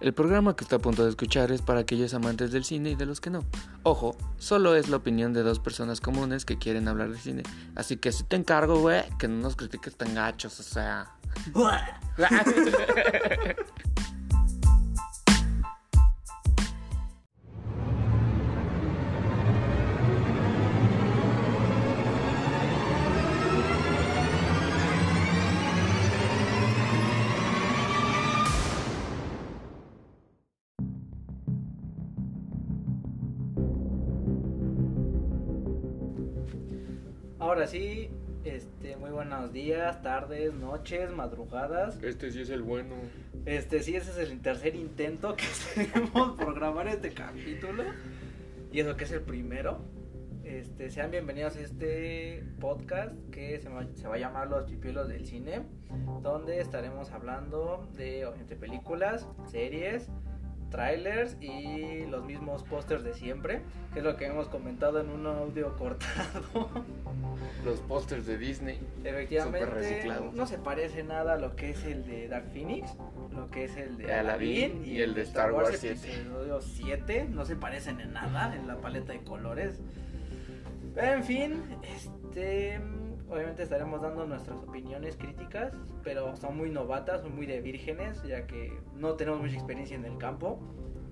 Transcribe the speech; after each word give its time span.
El 0.00 0.14
programa 0.14 0.56
que 0.56 0.64
está 0.64 0.76
a 0.76 0.78
punto 0.78 1.04
de 1.04 1.10
escuchar 1.10 1.52
es 1.52 1.60
para 1.60 1.80
aquellos 1.80 2.14
amantes 2.14 2.52
del 2.52 2.64
cine 2.64 2.90
y 2.90 2.94
de 2.94 3.04
los 3.04 3.20
que 3.20 3.28
no. 3.28 3.44
Ojo, 3.82 4.16
solo 4.38 4.74
es 4.74 4.88
la 4.88 4.96
opinión 4.96 5.34
de 5.34 5.42
dos 5.42 5.58
personas 5.58 6.00
comunes 6.00 6.46
que 6.46 6.56
quieren 6.56 6.88
hablar 6.88 7.10
de 7.10 7.18
cine. 7.18 7.42
Así 7.76 7.98
que 7.98 8.10
si 8.10 8.24
te 8.24 8.36
encargo, 8.36 8.80
güey, 8.80 9.02
que 9.18 9.28
no 9.28 9.42
nos 9.42 9.56
critiques 9.56 9.96
tan 9.96 10.14
gachos, 10.14 10.58
o 10.58 10.62
sea. 10.62 11.14
días, 40.00 40.02
tardes, 40.02 40.54
noches, 40.54 41.10
madrugadas. 41.10 42.02
Este 42.02 42.30
sí 42.30 42.42
es 42.42 42.50
el 42.50 42.62
bueno. 42.62 42.94
Este 43.44 43.82
sí, 43.82 43.96
ese 43.96 44.10
es 44.10 44.30
el 44.30 44.40
tercer 44.40 44.74
intento 44.74 45.36
que 45.36 45.44
tenemos 45.74 46.38
por 46.38 46.54
grabar 46.54 46.88
este 46.88 47.10
capítulo. 47.10 47.84
Y 48.72 48.80
eso 48.80 48.96
que 48.96 49.04
es 49.04 49.12
el 49.12 49.22
primero. 49.22 49.80
Este, 50.44 50.90
sean 50.90 51.10
bienvenidos 51.10 51.56
a 51.56 51.60
este 51.60 52.42
podcast 52.58 53.14
que 53.30 53.60
se 53.60 53.68
va, 53.68 53.86
se 53.94 54.08
va 54.08 54.14
a 54.16 54.18
llamar 54.18 54.48
Los 54.48 54.64
Pipilos 54.64 55.08
del 55.08 55.26
Cine, 55.26 55.62
donde 56.22 56.60
estaremos 56.60 57.10
hablando 57.12 57.88
de 57.96 58.26
obviamente, 58.26 58.56
películas, 58.56 59.28
series, 59.48 60.08
trailers 60.70 61.36
y 61.40 62.06
los 62.06 62.24
mismos 62.24 62.62
pósters 62.62 63.02
de 63.04 63.14
siempre, 63.14 63.62
que 63.92 63.98
es 63.98 64.04
lo 64.04 64.16
que 64.16 64.26
hemos 64.26 64.48
comentado 64.48 65.00
en 65.00 65.10
un 65.10 65.26
audio 65.26 65.76
cortado. 65.78 66.70
Los 67.64 67.80
pósters 67.80 68.26
de 68.26 68.38
Disney. 68.38 68.80
Efectivamente, 69.04 70.08
no 70.32 70.46
se 70.46 70.58
parece 70.58 71.02
nada 71.02 71.34
a 71.34 71.36
lo 71.36 71.56
que 71.56 71.70
es 71.70 71.84
el 71.84 72.06
de 72.06 72.28
Dark 72.28 72.50
Phoenix, 72.52 72.90
lo 73.32 73.50
que 73.50 73.64
es 73.64 73.76
el 73.76 73.98
de 73.98 74.12
Aladdin 74.12 74.84
y 74.84 75.00
el 75.00 75.14
de 75.14 75.22
Star 75.22 75.52
Wars 75.52 75.76
7. 75.78 76.12
episodio 76.12 76.60
7, 76.60 77.28
no 77.30 77.44
se 77.44 77.56
parecen 77.56 78.00
en 78.00 78.12
nada 78.12 78.54
en 78.56 78.66
la 78.66 78.76
paleta 78.76 79.12
de 79.12 79.20
colores. 79.20 79.80
Pero 80.94 81.12
en 81.12 81.24
fin, 81.24 81.62
este 81.82 82.80
obviamente 83.30 83.62
estaremos 83.62 84.02
dando 84.02 84.26
nuestras 84.26 84.58
opiniones 84.58 85.16
críticas, 85.16 85.72
pero 86.02 86.36
son 86.36 86.56
muy 86.56 86.70
novatas, 86.70 87.22
son 87.22 87.34
muy 87.34 87.46
de 87.46 87.60
vírgenes, 87.60 88.22
ya 88.24 88.46
que 88.46 88.78
no 88.96 89.14
tenemos 89.14 89.40
mucha 89.40 89.54
experiencia 89.54 89.96
en 89.96 90.04
el 90.04 90.18
campo, 90.18 90.60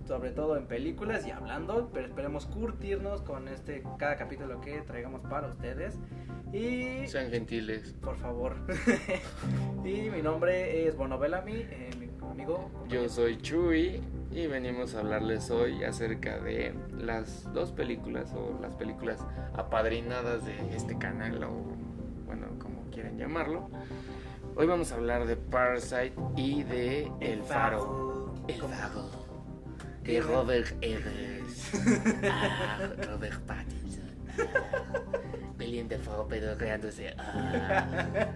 sobre 0.06 0.30
todo 0.30 0.56
en 0.56 0.66
películas 0.66 1.26
y 1.26 1.30
hablando, 1.30 1.90
pero 1.92 2.06
esperemos 2.06 2.46
curtirnos 2.46 3.22
con 3.22 3.46
este 3.48 3.82
cada 3.98 4.16
capítulo 4.16 4.60
que 4.60 4.80
traigamos 4.82 5.22
para 5.22 5.48
ustedes. 5.48 5.98
Y 6.52 7.06
Sean 7.06 7.30
gentiles. 7.30 7.94
por 8.00 8.16
favor. 8.16 8.56
y 9.84 10.10
mi 10.10 10.22
nombre 10.22 10.86
es 10.86 10.96
Bono 10.96 11.18
Bellamy, 11.18 11.52
eh, 11.52 11.90
mi 11.98 12.08
amigo. 12.26 12.70
Yo 12.88 13.08
soy 13.08 13.36
Chuy 13.36 14.00
y 14.30 14.46
venimos 14.46 14.94
a 14.94 15.00
hablarles 15.00 15.50
hoy 15.50 15.84
acerca 15.84 16.38
de 16.38 16.74
las 16.98 17.52
dos 17.52 17.72
películas 17.72 18.32
o 18.32 18.58
las 18.62 18.74
películas 18.76 19.24
apadrinadas 19.54 20.46
de 20.46 20.74
este 20.74 20.96
canal 20.96 21.44
o 21.44 21.87
como 22.98 23.10
quieren 23.10 23.18
llamarlo. 23.18 23.70
Hoy 24.56 24.66
vamos 24.66 24.90
a 24.90 24.96
hablar 24.96 25.26
de 25.26 25.36
Parasite 25.36 26.14
y 26.36 26.64
de 26.64 27.10
El 27.20 27.42
Faro. 27.42 28.34
El 28.48 28.60
Faro. 28.62 29.10
De 30.02 30.20
Robert 30.20 30.76
Eggers. 30.80 31.72
Ah, 32.24 32.78
Robert 33.08 33.40
Pattinson. 33.42 34.10
Ah, 34.38 35.52
William 35.58 35.88
Dafoe 35.88 36.28
pedorreándose. 36.28 37.14
Ah. 37.18 38.26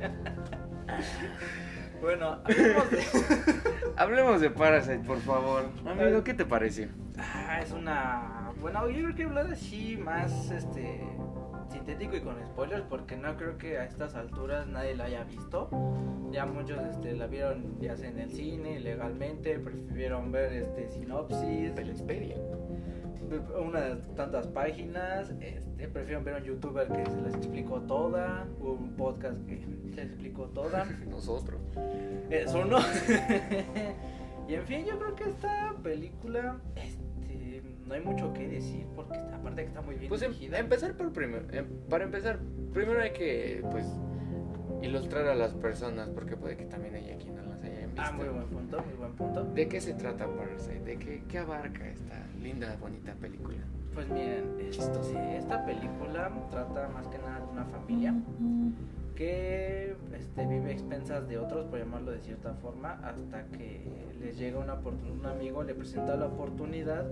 Bueno, 2.00 2.40
hablemos 2.44 2.90
de... 2.90 3.04
Hablemos 3.96 4.40
de 4.40 4.50
Parasite, 4.50 4.98
por 5.00 5.18
favor. 5.20 5.70
Amigo, 5.86 6.24
¿qué 6.24 6.34
te 6.34 6.44
parece? 6.44 6.88
Ah, 7.18 7.60
es 7.62 7.70
una. 7.72 8.52
Bueno, 8.60 8.88
yo 8.88 9.02
creo 9.04 9.14
que 9.14 9.24
hablar 9.24 9.46
así 9.52 9.96
más 9.96 10.50
este 10.50 11.00
sintético 11.72 12.16
y 12.16 12.20
con 12.20 12.36
spoilers 12.44 12.84
porque 12.88 13.16
no 13.16 13.36
creo 13.36 13.58
que 13.58 13.78
a 13.78 13.84
estas 13.84 14.14
alturas 14.14 14.66
nadie 14.66 14.94
la 14.94 15.04
haya 15.04 15.24
visto. 15.24 15.68
Ya 16.30 16.46
muchos 16.46 16.78
este, 16.90 17.14
la 17.14 17.26
vieron 17.26 17.80
ya 17.80 17.96
sea 17.96 18.10
en 18.10 18.18
el 18.18 18.30
cine, 18.30 18.80
legalmente, 18.80 19.58
prefirieron 19.58 20.30
ver 20.30 20.52
este 20.52 20.88
sinopsis, 20.88 21.72
Xperia. 21.72 22.36
una 23.60 23.80
de 23.80 23.96
tantas 24.14 24.46
páginas, 24.48 25.32
este, 25.40 25.88
prefirieron 25.88 26.24
ver 26.24 26.34
a 26.34 26.38
un 26.38 26.44
youtuber 26.44 26.88
que 26.88 27.06
se 27.06 27.20
les 27.22 27.34
explicó 27.34 27.80
toda, 27.80 28.46
un 28.60 28.94
podcast 28.96 29.44
que 29.46 29.60
se 29.94 30.02
explicó 30.02 30.44
toda. 30.46 30.84
Nosotros. 31.10 31.60
Es 32.30 32.54
uno. 32.54 32.78
y 34.48 34.54
en 34.54 34.66
fin, 34.66 34.84
yo 34.84 34.98
creo 34.98 35.14
que 35.14 35.24
esta 35.24 35.74
película, 35.82 36.60
no 37.86 37.94
hay 37.94 38.00
mucho 38.00 38.32
que 38.32 38.48
decir 38.48 38.86
porque 38.94 39.18
aparte 39.18 39.62
que 39.62 39.68
está 39.68 39.82
muy 39.82 39.96
bien 39.96 40.08
Pues 40.08 40.22
em- 40.22 40.32
dirigida. 40.32 40.58
empezar 40.58 40.94
por 40.96 41.12
primero. 41.12 41.44
em, 41.52 41.66
para 41.88 42.04
empezar, 42.04 42.38
primero 42.72 43.00
hay 43.00 43.12
que 43.12 43.62
pues 43.70 43.86
ilustrar 44.82 45.26
a 45.26 45.34
las 45.34 45.52
personas 45.54 46.08
porque 46.10 46.36
puede 46.36 46.56
que 46.56 46.64
también 46.64 46.94
haya 46.94 47.16
quien 47.16 47.36
no 47.36 47.42
las 47.42 47.62
hayan 47.62 47.90
visto. 47.90 48.02
Ah, 48.04 48.12
muy 48.12 48.28
buen 48.28 48.46
punto, 48.46 48.82
muy 48.82 48.94
buen 48.94 49.12
punto. 49.12 49.44
¿De 49.44 49.68
qué 49.68 49.80
se 49.80 49.94
trata 49.94 50.26
Parasite? 50.26 50.80
¿De 50.80 50.96
qué, 50.96 51.22
qué 51.28 51.38
abarca 51.38 51.88
esta 51.88 52.26
linda, 52.40 52.76
bonita 52.80 53.12
película? 53.14 53.58
Pues 53.94 54.08
miren, 54.08 54.56
este, 54.60 55.36
esta 55.36 55.64
película 55.66 56.32
trata 56.50 56.88
más 56.88 57.06
que 57.08 57.18
nada 57.18 57.40
de 57.40 57.46
una 57.52 57.64
familia 57.66 58.14
que 59.14 59.94
este, 60.16 60.46
vive 60.46 60.70
a 60.70 60.72
expensas 60.72 61.28
de 61.28 61.38
otros, 61.38 61.66
por 61.66 61.78
llamarlo 61.78 62.12
de 62.12 62.20
cierta 62.20 62.54
forma, 62.54 62.92
hasta 63.04 63.44
que 63.48 63.82
les 64.18 64.38
llega 64.38 64.58
una 64.58 64.74
un 64.74 65.26
amigo, 65.26 65.62
le 65.62 65.74
presenta 65.74 66.16
la 66.16 66.26
oportunidad 66.26 67.04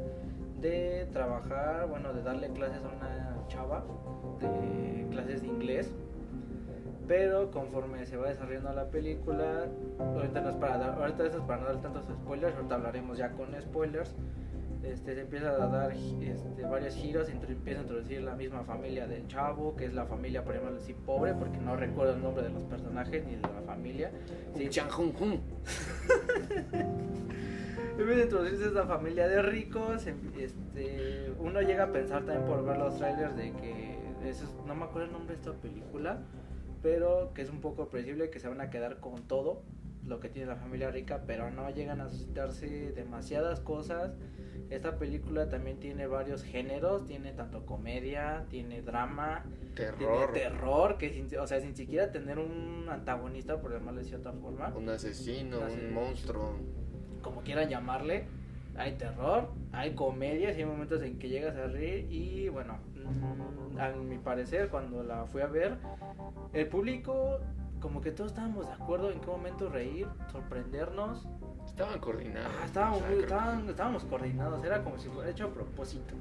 de 0.60 1.08
trabajar, 1.12 1.86
bueno, 1.88 2.12
de 2.12 2.22
darle 2.22 2.50
clases 2.50 2.82
a 2.84 2.88
una 2.88 3.46
chava, 3.48 3.84
de 4.40 5.06
clases 5.10 5.42
de 5.42 5.48
inglés. 5.48 5.92
Pero 7.08 7.50
conforme 7.50 8.06
se 8.06 8.16
va 8.16 8.28
desarrollando 8.28 8.72
la 8.72 8.86
película, 8.86 9.66
ahorita 9.98 10.40
no 10.42 10.50
es 10.50 10.56
para 10.56 10.78
dar, 10.78 10.90
ahorita 10.90 11.26
eso 11.26 11.38
es 11.38 11.44
para 11.44 11.60
no 11.60 11.66
dar 11.66 11.82
tantos 11.82 12.04
spoilers, 12.04 12.54
ahorita 12.54 12.74
hablaremos 12.76 13.18
ya 13.18 13.30
con 13.32 13.48
spoilers. 13.60 14.14
Este, 14.84 15.14
se 15.14 15.20
empieza 15.22 15.50
a 15.50 15.66
dar 15.66 15.92
este, 15.92 16.62
varios 16.62 16.94
giros, 16.94 17.28
empieza 17.28 17.80
a 17.80 17.82
introducir 17.82 18.22
la 18.22 18.34
misma 18.34 18.62
familia 18.64 19.06
del 19.06 19.26
chavo, 19.26 19.76
que 19.76 19.86
es 19.86 19.92
la 19.92 20.06
familia, 20.06 20.42
por 20.42 20.54
llamarlo 20.54 20.78
así, 20.78 20.94
pobre, 20.94 21.34
porque 21.34 21.58
no 21.58 21.76
recuerdo 21.76 22.14
el 22.14 22.22
nombre 22.22 22.44
de 22.44 22.50
los 22.50 22.62
personajes 22.62 23.24
ni 23.26 23.34
de 23.34 23.42
la 23.42 23.60
familia. 23.66 24.10
Sí, 24.56 24.68
Chan 24.68 24.88
Hun 24.96 25.12
Hun. 28.02 28.08
Empieza 28.08 28.20
a 28.20 28.24
introducirse 28.24 28.66
esta 28.66 28.86
familia 28.86 29.28
de 29.28 29.42
ricos. 29.42 30.06
em- 30.06 30.16
Este, 30.38 31.32
uno 31.38 31.60
llega 31.60 31.84
a 31.84 31.92
pensar 31.92 32.24
también 32.24 32.46
por 32.46 32.64
ver 32.64 32.78
los 32.78 32.96
trailers 32.98 33.36
de 33.36 33.52
que 33.52 33.98
eso 34.24 34.44
es- 34.44 34.66
no 34.66 34.74
me 34.74 34.84
acuerdo 34.84 35.06
el 35.08 35.12
nombre 35.12 35.34
de 35.34 35.40
esta 35.40 35.52
película, 35.54 36.18
pero 36.82 37.32
que 37.34 37.42
es 37.42 37.50
un 37.50 37.60
poco 37.60 37.88
predecible 37.88 38.30
que 38.30 38.38
se 38.40 38.48
van 38.48 38.60
a 38.60 38.70
quedar 38.70 39.00
con 39.00 39.22
todo 39.26 39.62
lo 40.06 40.18
que 40.18 40.28
tiene 40.30 40.48
la 40.48 40.56
familia 40.56 40.90
rica, 40.90 41.24
pero 41.26 41.50
no 41.50 41.68
llegan 41.70 42.00
a 42.00 42.08
suscitarse 42.08 42.92
demasiadas 42.92 43.60
cosas. 43.60 44.12
Esta 44.70 44.98
película 44.98 45.48
también 45.48 45.78
tiene 45.78 46.06
varios 46.06 46.42
géneros, 46.42 47.04
tiene 47.04 47.32
tanto 47.32 47.66
comedia, 47.66 48.46
tiene 48.48 48.82
drama, 48.82 49.44
Terror. 49.74 49.98
tiene 49.98 50.26
terror, 50.48 50.96
que 50.96 51.10
sin, 51.12 51.28
o 51.38 51.46
sea, 51.46 51.60
sin 51.60 51.74
siquiera 51.76 52.10
tener 52.12 52.38
un 52.38 52.86
antagonista, 52.88 53.60
por 53.60 53.72
llamarlo 53.72 54.00
de 54.00 54.06
cierta 54.06 54.32
forma 54.32 54.68
Un 54.76 54.88
asesino, 54.88 55.56
Un 55.58 55.62
un 55.64 55.68
asesino. 55.68 56.00
monstruo. 56.00 56.54
Como 57.22 57.40
quieran 57.42 57.68
llamarle, 57.68 58.24
hay 58.76 58.92
terror, 58.92 59.48
hay 59.72 59.94
comedias 59.94 60.56
y 60.56 60.60
hay 60.60 60.64
momentos 60.66 61.02
en 61.02 61.18
que 61.18 61.28
llegas 61.28 61.56
a 61.56 61.66
reír 61.66 62.06
y 62.10 62.48
bueno, 62.48 62.78
a 63.78 63.88
mi 63.90 64.18
parecer 64.18 64.68
cuando 64.68 65.02
la 65.02 65.26
fui 65.26 65.42
a 65.42 65.46
ver, 65.46 65.76
el 66.52 66.66
público 66.68 67.40
como 67.80 68.00
que 68.00 68.10
todos 68.12 68.30
estábamos 68.32 68.66
de 68.66 68.74
acuerdo 68.74 69.10
en 69.10 69.20
qué 69.20 69.26
momento 69.26 69.68
reír, 69.68 70.06
sorprendernos, 70.30 71.26
Estaban 71.66 72.00
coordinados. 72.00 72.52
Ah, 72.60 72.64
estábamos, 72.66 72.98
o 72.98 73.00
sea, 73.00 73.08
que- 73.10 73.20
estaban- 73.20 73.68
estábamos 73.68 74.04
coordinados, 74.04 74.64
era 74.64 74.82
como 74.82 74.98
si 74.98 75.08
fuera 75.08 75.30
hecho 75.30 75.44
a 75.46 75.50
propósito. 75.50 76.14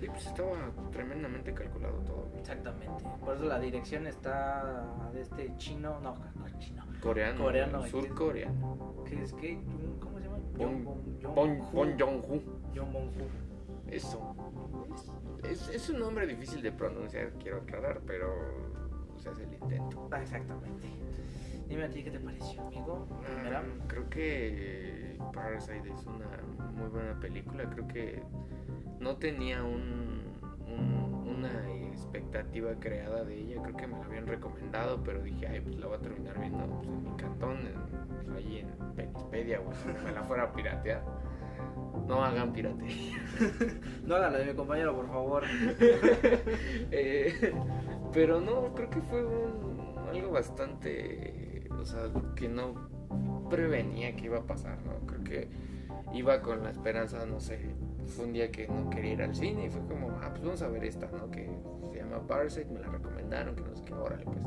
Sí, 0.00 0.06
pues 0.06 0.26
estaba 0.26 0.52
tremendamente 0.92 1.52
calculado 1.52 1.94
todo. 2.06 2.28
Exactamente. 2.38 3.04
Por 3.24 3.34
eso 3.34 3.44
la 3.44 3.58
dirección 3.58 4.06
está 4.06 4.86
de 5.12 5.22
este 5.22 5.52
chino, 5.56 5.98
no, 6.00 6.14
no, 6.14 6.58
chino, 6.60 6.84
Coreano. 7.02 7.42
Coreano, 7.42 7.82
Surcoreano. 7.86 9.04
que 9.04 9.22
es 9.22 9.32
que, 9.32 9.58
¿cómo? 10.00 10.17
Bon- 10.58 10.84
Bon, 11.34 11.58
bon 11.72 11.98
Jong-ho. 11.98 12.40
Jong 12.74 12.92
Bong-ho. 12.92 13.26
Eso. 13.90 14.34
Es, 15.44 15.88
un 15.90 16.00
nombre 16.00 16.26
difícil 16.26 16.60
de 16.62 16.72
pronunciar, 16.72 17.30
quiero 17.42 17.58
aclarar, 17.58 18.00
pero. 18.06 18.34
O 19.14 19.18
se 19.18 19.30
hace 19.30 19.44
el 19.44 19.54
intento. 19.54 20.08
Ah, 20.12 20.20
exactamente. 20.22 20.86
Dime 21.68 21.84
a 21.84 21.90
ti 21.90 22.02
qué 22.02 22.10
te 22.10 22.20
pareció, 22.20 22.66
amigo. 22.66 23.06
Mm, 23.20 23.86
creo 23.88 24.08
que 24.10 25.16
Parasite 25.32 25.90
es 25.92 26.06
una 26.06 26.70
muy 26.72 26.88
buena 26.88 27.18
película. 27.20 27.68
Creo 27.70 27.86
que 27.88 28.22
no 29.00 29.16
tenía 29.16 29.62
un, 29.62 30.22
un- 30.66 31.34
una 31.36 31.70
expectativa 31.98 32.70
creada 32.80 33.24
de 33.24 33.36
ella. 33.38 33.62
Creo 33.62 33.76
que 33.76 33.86
me 33.86 33.98
la 33.98 34.04
habían 34.04 34.26
recomendado, 34.26 35.02
pero 35.04 35.22
dije, 35.22 35.46
ay, 35.46 35.60
pues 35.60 35.76
la 35.76 35.86
voy 35.86 35.96
a 35.96 36.00
terminar 36.00 36.38
viendo 36.40 36.64
pues, 36.66 36.88
en 36.88 37.02
mi 37.04 37.10
cantón, 37.16 37.56
en- 37.58 38.24
pues, 38.24 38.36
ahí 38.36 38.58
en 38.58 38.94
Penispedia, 38.94 39.60
donde 39.60 40.02
me 40.04 40.12
la 40.12 40.22
fuera 40.22 40.44
a 40.44 40.52
piratear. 40.52 41.02
No 42.06 42.24
hagan 42.24 42.52
piratería. 42.52 43.16
No 44.06 44.14
hagan 44.14 44.32
la 44.32 44.38
de 44.38 44.46
mi 44.46 44.54
compañero, 44.54 44.94
por 44.96 45.06
favor. 45.08 45.42
Eh, 46.90 47.52
pero 48.12 48.40
no, 48.40 48.72
creo 48.74 48.88
que 48.90 49.00
fue 49.02 49.24
un- 49.24 49.94
algo 50.08 50.30
bastante, 50.32 51.68
o 51.78 51.84
sea, 51.84 52.04
que 52.34 52.48
no 52.48 52.88
prevenía 53.50 54.16
que 54.16 54.26
iba 54.26 54.38
a 54.38 54.46
pasar, 54.46 54.78
¿no? 54.84 55.06
Creo 55.06 55.24
que 55.24 55.48
iba 56.14 56.40
con 56.40 56.62
la 56.62 56.70
esperanza, 56.70 57.26
no 57.26 57.40
sé, 57.40 57.58
fue 58.06 58.24
un 58.24 58.32
día 58.32 58.50
que 58.50 58.66
no 58.68 58.88
quería 58.88 59.12
ir 59.12 59.22
al 59.22 59.34
cine 59.34 59.66
y 59.66 59.70
fue 59.70 59.82
como, 59.86 60.08
ah, 60.22 60.28
pues 60.30 60.42
vamos 60.42 60.62
a 60.62 60.68
ver 60.68 60.84
esta, 60.84 61.10
¿no? 61.10 61.30
Que 61.30 61.50
llama 62.18 62.26
Parasite, 62.26 62.70
me 62.72 62.80
la 62.80 62.88
recomendaron, 62.88 63.54
que 63.54 63.62
no 63.62 63.74
sé 63.74 63.84
qué, 63.84 63.94
órale, 63.94 64.24
pues. 64.24 64.38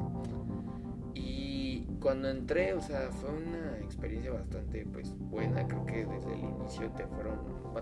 Y 1.13 1.87
cuando 2.01 2.29
entré, 2.29 2.73
o 2.73 2.81
sea, 2.81 3.09
fue 3.11 3.29
una 3.29 3.77
experiencia 3.79 4.31
bastante, 4.31 4.85
pues, 4.91 5.15
buena, 5.17 5.67
creo 5.67 5.85
que 5.85 6.05
desde 6.05 6.33
el 6.33 6.39
inicio 6.39 6.89
te 6.91 7.05
fueron, 7.07 7.39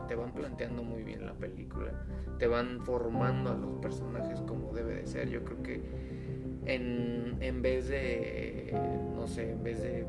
te 0.08 0.16
van 0.16 0.32
planteando 0.32 0.84
muy 0.84 1.04
bien 1.04 1.26
la 1.26 1.34
película 1.34 1.94
te 2.40 2.48
van 2.48 2.80
formando 2.82 3.52
a 3.52 3.56
los 3.56 3.76
personajes 3.82 4.42
como 4.42 4.74
debe 4.74 4.96
de 4.96 5.06
ser. 5.06 5.30
Yo 5.30 5.44
creo 5.44 5.62
que 5.62 5.82
en, 6.66 7.38
en 7.42 7.62
vez 7.62 7.90
de, 7.90 8.74
no 9.16 9.28
sé, 9.28 9.52
en 9.52 9.64
vez 9.64 9.84
de 9.84 10.06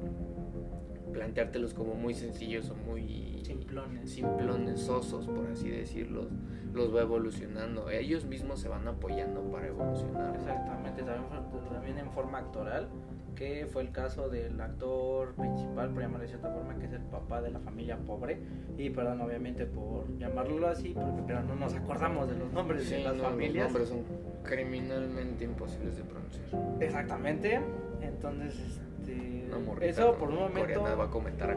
planteártelos 1.13 1.75
como 1.75 1.95
muy 1.95 2.15
sencillos 2.15 2.71
o 2.71 2.75
muy 2.75 3.43
Simplones. 3.45 4.11
simplones, 4.11 4.81
sosos, 4.81 5.27
por 5.27 5.47
así 5.49 5.69
decirlo, 5.71 6.29
los 6.73 6.95
va 6.95 7.03
evolucionando. 7.03 7.91
Ellos 7.91 8.25
mismos 8.27 8.61
se 8.61 8.69
van 8.69 8.87
apoyando 8.87 9.43
para 9.51 9.67
evolucionar. 9.67 10.35
Exactamente, 10.37 11.03
también, 11.03 11.99
en 11.99 12.11
forma 12.13 12.39
actoral, 12.39 12.89
que 13.35 13.67
fue 13.67 13.83
el 13.83 13.91
caso 13.91 14.29
del 14.29 14.61
actor 14.61 15.35
principal, 15.35 15.91
por 15.91 16.03
llamarlo 16.03 16.23
de 16.23 16.29
cierta 16.29 16.51
forma, 16.51 16.77
que 16.79 16.87
es 16.87 16.93
el 16.93 17.03
papá 17.03 17.41
de 17.41 17.51
la 17.51 17.59
familia 17.61 17.97
pobre. 17.99 18.39
Y 18.77 18.91
perdón, 18.91 19.21
obviamente, 19.23 19.67
por 19.67 20.07
llamarlo 20.19 20.67
así, 20.69 20.91
porque 20.95 21.23
pero 21.27 21.43
no 21.43 21.55
nos 21.57 21.75
acordamos 21.75 22.29
de 22.29 22.37
los 22.37 22.53
nombres 22.53 22.85
Sí, 22.85 22.97
de 22.97 23.05
las 23.05 23.15
no, 23.15 23.23
los 23.23 23.33
familias. 23.33 23.65
nombres 23.73 23.89
son 23.89 24.05
criminalmente 24.45 25.45
imposibles 25.45 25.97
de 25.97 26.05
pronunciar. 26.05 26.47
Exactamente, 26.81 27.61
entonces, 28.03 28.81
este, 29.01 29.47
Una 29.49 29.59
morrita, 29.59 29.87
eso 29.87 30.13
¿no? 30.13 30.19
por 30.19 30.29
un 30.29 30.37
momento. 30.37 30.83
Va 30.83 31.05
a 31.05 31.11
comentar 31.11 31.57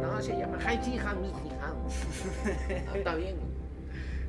no, 0.00 0.22
se 0.22 0.36
llama 0.36 0.58
Haichi 0.64 0.98
Hamichi 0.98 1.50
Ham. 1.60 1.76
No, 2.86 2.94
está 2.94 3.14
bien. 3.14 3.36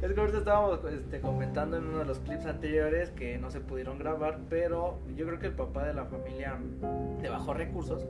Es 0.02 0.12
que 0.12 0.20
ahorita 0.20 0.40
estábamos 0.40 0.80
este, 0.92 1.22
comentando 1.22 1.78
en 1.78 1.86
uno 1.86 2.00
de 2.00 2.06
los 2.06 2.20
clips 2.20 2.46
anteriores 2.46 3.12
que 3.12 3.38
no 3.38 3.50
se 3.50 3.62
pudieron 3.62 3.98
grabar, 3.98 4.40
pero 4.50 5.00
yo 5.16 5.26
creo 5.26 5.40
que 5.40 5.48
el 5.48 5.54
papá 5.54 5.86
de 5.86 5.94
la 5.94 6.06
familia 6.06 6.60
de 7.22 7.30
bajos 7.30 7.56
recursos, 7.56 8.06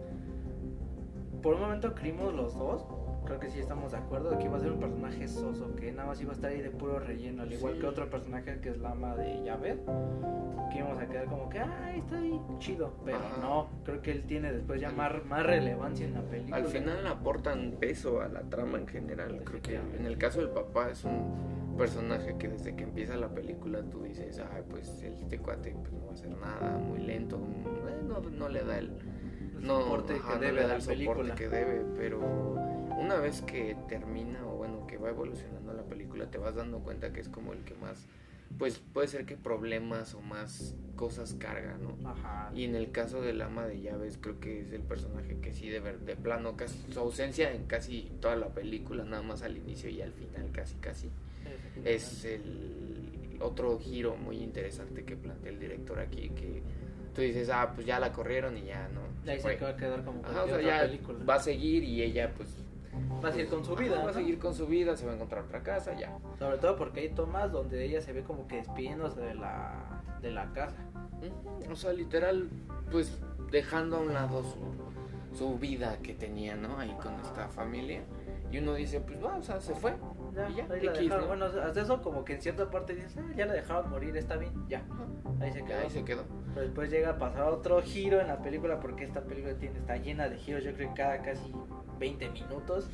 por 1.44 1.54
un 1.54 1.62
momento 1.62 1.94
creímos 1.94 2.34
los 2.34 2.58
dos, 2.58 2.84
creo 3.26 3.40
que 3.40 3.50
sí 3.50 3.60
estamos 3.60 3.92
de 3.92 3.98
acuerdo, 3.98 4.32
de 4.32 4.38
que 4.38 4.46
iba 4.46 4.58
a 4.58 4.60
ser 4.60 4.72
un 4.72 4.80
personaje 4.80 5.28
soso, 5.28 5.76
que 5.76 5.92
nada 5.92 6.08
más 6.10 6.22
iba 6.22 6.32
a 6.32 6.36
estar 6.36 6.52
ahí 6.52 6.62
de 6.62 6.70
puro 6.70 7.00
relleno, 7.00 7.44
al 7.44 7.52
igual 7.54 7.74
Sí. 7.76 7.80
que 7.82 7.88
otro 7.88 8.10
personaje 8.10 8.60
que 8.62 8.70
es 8.70 8.78
la 8.80 8.92
ama 8.92 9.16
de 9.16 9.44
Javed, 9.48 9.78
que 10.72 10.78
íbamos 10.80 11.02
a 11.02 11.08
quedar 11.08 11.26
como 11.26 11.50
que, 11.50 11.60
ay, 11.60 12.00
está 12.00 12.18
ahí 12.18 12.40
chido, 12.60 12.94
pero 13.06 13.18
Ajá. 13.18 13.38
no, 13.42 13.68
creo 13.84 14.02
que 14.02 14.12
él 14.12 14.24
tiene 14.26 14.52
después 14.52 14.80
ya 14.82 14.92
más, 14.92 15.12
más 15.26 15.44
relevancia 15.46 16.06
en 16.06 16.14
la 16.14 16.22
película. 16.22 16.58
Al 16.58 16.66
final 16.66 17.08
aportan 17.08 17.72
peso 17.80 18.22
a 18.22 18.28
la 18.28 18.42
trama 18.42 18.78
en 18.80 18.88
general. 18.88 19.42
Creo 19.44 19.62
que 19.62 19.76
en 19.76 20.06
el 20.06 20.18
caso 20.18 20.40
del 20.40 20.50
papá 20.50 20.90
es 20.90 21.04
un 21.04 21.54
personaje 21.78 22.38
que 22.38 22.48
desde 22.50 22.76
que 22.76 22.84
empieza 22.84 23.16
la 23.16 23.30
película 23.30 23.82
tú 23.84 24.04
dices, 24.04 24.40
ay, 24.54 24.62
pues 24.70 25.02
este 25.02 25.40
cuate 25.40 25.72
pues, 25.80 25.92
no 25.92 26.06
va 26.06 26.12
a 26.12 26.14
hacer 26.14 26.30
nada, 26.30 26.78
muy 26.78 27.00
lento, 27.00 27.38
eh, 27.38 28.04
no, 28.08 28.20
no 28.20 28.50
le 28.50 28.64
da 28.64 28.78
el, 28.78 28.92
no, 29.60 29.78
ajá, 29.96 30.04
que 30.06 30.14
no 30.36 30.40
debe 30.40 30.54
le 30.54 30.62
a 30.64 30.68
da 30.68 30.76
el 30.76 30.82
soporte 30.82 31.04
película. 31.04 31.36
que 31.36 31.50
debe, 31.50 31.86
pero 31.98 32.20
una 32.98 33.18
vez 33.18 33.42
que 33.42 33.76
termina 33.88 34.46
o 34.46 34.58
bueno, 34.58 34.86
que 34.88 34.98
va 34.98 35.10
evolucionando 35.10 35.74
la 35.74 35.84
película, 35.84 36.30
te 36.30 36.38
vas 36.38 36.56
dando 36.56 36.80
cuenta 36.80 37.12
que 37.12 37.20
es 37.22 37.30
como 37.30 37.54
el 37.54 37.64
que 37.64 37.76
más, 37.76 38.06
pues 38.58 38.80
puede 38.94 39.08
ser 39.08 39.26
que 39.26 39.36
problemas 39.36 40.14
o 40.14 40.22
más 40.22 40.76
cosas 40.96 41.34
carga, 41.34 41.78
¿no? 41.78 41.98
Ajá. 42.08 42.52
Y 42.54 42.66
en 42.66 42.76
el 42.76 42.92
caso 42.92 43.22
del 43.22 43.42
ama 43.42 43.66
de 43.66 43.82
llaves, 43.82 44.18
creo 44.22 44.40
que 44.40 44.62
es 44.62 44.72
el 44.72 44.82
personaje 44.82 45.38
que 45.42 45.54
sí, 45.54 45.70
de, 45.70 45.80
ver, 45.80 46.00
de 46.00 46.16
plano, 46.16 46.56
casi, 46.56 46.80
su 46.92 47.00
ausencia 47.00 47.52
en 47.52 47.66
casi 47.66 48.12
toda 48.22 48.36
la 48.36 48.50
película, 48.50 49.04
nada 49.04 49.24
más 49.24 49.42
al 49.42 49.58
inicio 49.58 49.90
y 49.90 50.02
al 50.02 50.14
final, 50.14 50.52
casi, 50.52 50.76
casi, 50.76 51.10
es 51.84 52.26
el 52.26 53.38
otro 53.40 53.78
giro 53.80 54.16
muy 54.16 54.38
interesante 54.38 55.04
que 55.04 55.16
plantea 55.18 55.52
el 55.52 55.60
director 55.60 56.00
aquí, 56.00 56.30
que 56.30 56.62
tú 57.14 57.22
dices, 57.22 57.50
ah, 57.50 57.72
pues 57.74 57.86
ya 57.86 58.00
la 58.00 58.12
corrieron 58.12 58.58
y 58.58 58.66
ya, 58.66 58.90
¿no? 58.90 59.02
Ahí 59.30 59.40
fue. 59.40 59.58
se 59.58 59.64
va 59.64 59.72
a 59.72 59.78
quedar 59.78 60.04
como 60.04 60.24
Ajá, 60.26 60.44
o 60.44 60.48
sea, 60.48 60.62
ya 60.62 60.82
película. 60.82 61.24
va 61.26 61.36
a 61.36 61.40
seguir 61.40 61.84
y 61.84 62.02
ella, 62.02 62.34
pues, 62.36 62.50
Va 63.24 63.30
a 63.30 63.32
seguir 63.32 63.50
con 63.50 63.64
su 63.64 63.76
vida. 63.76 63.98
va 63.98 64.04
a 64.04 64.06
¿no? 64.08 64.14
seguir 64.14 64.40
con 64.40 64.54
su 64.54 64.68
vida, 64.68 64.96
se 64.96 65.06
va 65.06 65.14
a 65.14 65.16
encontrar 65.16 65.44
otra 65.46 65.64
casa, 65.64 65.98
ya. 65.98 66.18
Sobre 66.38 66.58
todo 66.58 66.76
porque 66.76 67.02
hay 67.02 67.10
tomas 67.10 67.52
donde 67.52 67.84
ella 67.84 68.02
se 68.02 68.14
ve 68.14 68.24
como 68.24 68.48
que 68.48 68.58
despidiéndose 68.58 69.22
de 69.22 69.36
la, 69.36 70.04
de 70.22 70.32
la 70.32 70.52
casa. 70.54 70.78
O 71.72 71.76
sea, 71.76 71.94
literal, 71.94 72.50
pues 72.92 73.20
dejando 73.52 73.98
a 73.98 74.00
un 74.02 74.14
lado 74.14 74.44
su, 74.44 75.38
su 75.38 75.58
vida 75.58 75.98
que 76.04 76.14
tenía, 76.14 76.56
¿no? 76.56 76.78
Ahí 76.78 76.96
con 77.02 77.14
esta 77.22 77.48
familia. 77.48 78.04
Y 78.54 78.60
uno 78.60 78.76
dice, 78.76 79.02
pues 79.02 79.18
va, 79.22 79.36
o 79.36 79.42
sea, 79.42 79.60
se 79.60 79.74
fue. 79.74 79.96
Ya, 80.36 80.48
Y 80.48 80.56
ya, 80.58 80.68
ahí 80.72 80.82
la 80.82 80.92
X, 80.92 81.02
dejaron. 81.02 81.22
¿no? 81.22 81.28
Bueno, 81.28 81.46
hasta 81.46 81.82
eso 81.82 82.00
como 82.04 82.24
que 82.24 82.36
en 82.36 82.42
cierta 82.44 82.70
parte 82.70 82.94
dices, 82.94 83.18
ah, 83.18 83.34
ya 83.36 83.48
la 83.48 83.54
dejaron 83.54 83.90
morir, 83.90 84.16
está 84.16 84.38
bien, 84.38 84.54
ya. 84.68 84.84
Ahí 85.42 85.52
se 85.52 85.64
quedó. 85.64 85.80
Ahí 85.80 85.90
se 85.90 86.06
quedó. 86.06 86.24
Pero 86.54 86.62
después 86.62 86.92
llega 86.92 87.10
a 87.10 87.18
pasar 87.18 87.48
otro 87.48 87.82
giro 87.82 88.22
en 88.22 88.28
la 88.28 88.44
película 88.44 88.80
porque 88.80 89.06
esta 89.06 89.22
película 89.24 89.56
tiene, 89.56 89.80
está 89.80 89.98
llena 89.98 90.30
de 90.30 90.38
giros, 90.38 90.64
yo 90.64 90.72
creo 90.76 90.90
que 90.90 90.94
cada 90.94 91.24
casi 91.24 91.52
20 91.98 92.30
minutos 92.30 92.88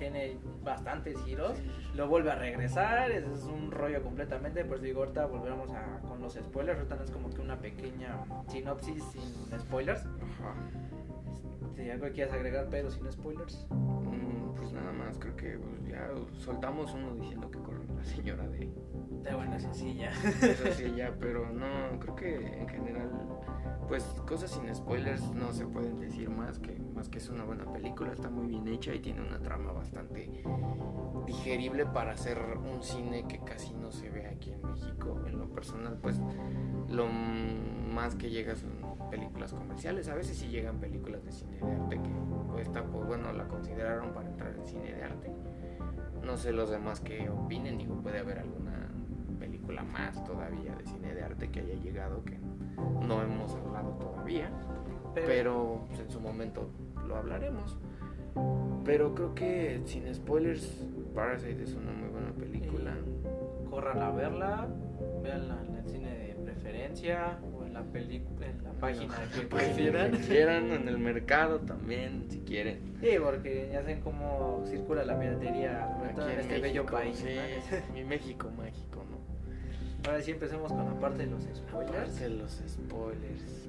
tiene 0.00 0.36
bastantes 0.64 1.16
giros. 1.24 1.56
Lo 1.94 2.08
vuelve 2.08 2.32
a 2.32 2.34
regresar, 2.34 3.12
es, 3.12 3.24
es 3.24 3.44
un 3.44 3.70
rollo 3.70 4.02
completamente. 4.02 4.64
Por 4.64 4.78
eso 4.78 4.84
digo, 4.84 5.00
ahorita 5.02 5.26
volvemos 5.26 5.70
a, 5.70 6.00
con 6.08 6.20
los 6.20 6.34
spoilers. 6.34 6.78
Ahorita 6.78 6.96
no 6.96 7.04
es 7.04 7.10
como 7.12 7.30
que 7.30 7.40
una 7.40 7.56
pequeña 7.60 8.24
sinopsis 8.48 9.04
sin 9.12 9.60
spoilers. 9.60 10.00
Ajá. 10.00 10.54
Si 11.76 11.90
algo 11.90 12.06
quieres 12.12 12.32
agregar, 12.32 12.66
pero 12.70 12.90
sin 12.90 13.10
spoilers. 13.12 13.66
Mm, 13.70 14.54
Pues 14.56 14.72
nada 14.72 14.92
más, 14.92 15.18
creo 15.18 15.36
que 15.36 15.58
pues, 15.58 15.86
ya 15.86 16.08
soltamos 16.38 16.92
uno 16.94 17.14
diciendo 17.14 17.50
que 17.50 17.58
corre 17.58 17.84
la 17.94 18.02
señora 18.04 18.48
de 18.48 18.70
De 19.22 19.34
buena 19.34 19.58
sencilla. 19.60 20.10
eso 20.42 20.72
sí 20.72 20.92
ya, 20.96 21.14
pero 21.20 21.50
no, 21.52 21.98
creo 22.00 22.16
que 22.16 22.58
en 22.60 22.68
general, 22.68 23.10
pues 23.88 24.02
cosas 24.26 24.50
sin 24.50 24.74
spoilers 24.74 25.22
no 25.34 25.52
se 25.52 25.66
pueden 25.66 26.00
decir 26.00 26.30
más 26.30 26.58
que 26.58 26.76
más 26.94 27.08
que 27.10 27.18
es 27.18 27.28
una 27.28 27.44
buena 27.44 27.70
película, 27.72 28.12
está 28.12 28.30
muy 28.30 28.46
bien 28.46 28.66
hecha 28.68 28.94
y 28.94 29.00
tiene 29.00 29.20
una 29.20 29.38
trama 29.38 29.70
bastante 29.72 30.42
digerible 31.26 31.84
para 31.86 32.12
hacer 32.12 32.38
un 32.38 32.82
cine 32.82 33.26
que 33.28 33.38
casi 33.40 33.74
no 33.74 33.92
se 33.92 34.08
ve 34.08 34.26
aquí 34.26 34.52
en 34.52 34.62
México. 34.62 35.20
En 35.26 35.38
lo 35.38 35.46
personal, 35.50 35.98
pues 36.00 36.18
lo 36.88 37.06
más 37.86 38.14
que 38.14 38.30
llega 38.30 38.54
son 38.54 38.70
películas 39.10 39.52
comerciales, 39.52 40.08
a 40.08 40.14
veces 40.14 40.36
sí 40.36 40.48
llegan 40.48 40.78
películas 40.78 41.24
de 41.24 41.32
cine 41.32 41.58
de 41.58 41.72
arte 41.72 42.00
que 42.02 42.62
esta, 42.62 42.82
pues 42.84 43.06
bueno, 43.06 43.32
la 43.32 43.46
consideraron 43.48 44.12
para 44.12 44.28
entrar 44.28 44.54
en 44.56 44.66
cine 44.66 44.94
de 44.94 45.02
arte. 45.02 45.30
No 46.24 46.36
sé 46.36 46.52
los 46.52 46.70
demás 46.70 47.00
que 47.00 47.28
opinen, 47.28 47.78
digo, 47.78 47.94
puede 48.02 48.18
haber 48.18 48.38
alguna 48.38 48.88
película 49.38 49.82
más 49.82 50.22
todavía 50.24 50.74
de 50.74 50.84
cine 50.84 51.14
de 51.14 51.22
arte 51.22 51.50
que 51.50 51.60
haya 51.60 51.74
llegado 51.74 52.24
que 52.24 52.38
no 53.06 53.22
hemos 53.22 53.54
hablado 53.54 53.90
todavía, 53.92 54.50
pero 55.14 55.84
pues, 55.86 56.00
en 56.00 56.10
su 56.10 56.20
momento 56.20 56.70
lo 57.06 57.16
hablaremos. 57.16 57.78
Pero 58.84 59.14
creo 59.14 59.34
que 59.34 59.82
sin 59.84 60.12
spoilers, 60.14 60.86
Parasite 61.14 61.62
es 61.62 61.74
una 61.74 61.92
muy 61.92 62.08
buena 62.08 62.32
película. 62.32 62.94
corran 63.70 64.02
a 64.02 64.10
verla, 64.10 64.68
véanla 65.22 65.62
en 65.68 65.74
el 65.76 65.84
cine 65.86 66.10
de 66.10 66.34
preferencia 66.34 67.38
la 67.76 67.82
película, 67.92 68.46
en 68.46 68.64
la 68.64 68.72
página 68.72 69.14
que 69.34 69.42
prefieran. 69.42 70.12
Quieran, 70.12 70.70
en 70.72 70.88
el 70.88 70.98
mercado 70.98 71.60
también, 71.60 72.24
si 72.30 72.40
quieren. 72.40 72.96
Sí, 73.00 73.10
porque 73.22 73.68
ya 73.70 73.80
saben 73.80 74.00
cómo 74.00 74.64
circula 74.66 75.04
la 75.04 75.18
piratería 75.18 75.84
Aquí 75.84 76.20
en 76.22 76.30
en 76.30 76.40
este 76.40 76.58
bello 76.60 76.86
país. 76.86 77.18
sí, 77.18 77.34
¿no? 77.34 77.94
mi 77.94 78.04
México 78.04 78.50
mágico, 78.56 79.04
¿no? 79.10 79.16
Ahora 80.08 80.22
sí 80.22 80.30
empecemos 80.30 80.72
con 80.72 80.86
la 80.86 80.98
parte 80.98 81.24
de 81.24 81.30
los 81.30 81.42
spoilers. 81.42 81.94
Aparte 81.94 82.28
los 82.30 82.52
spoilers. 82.52 83.68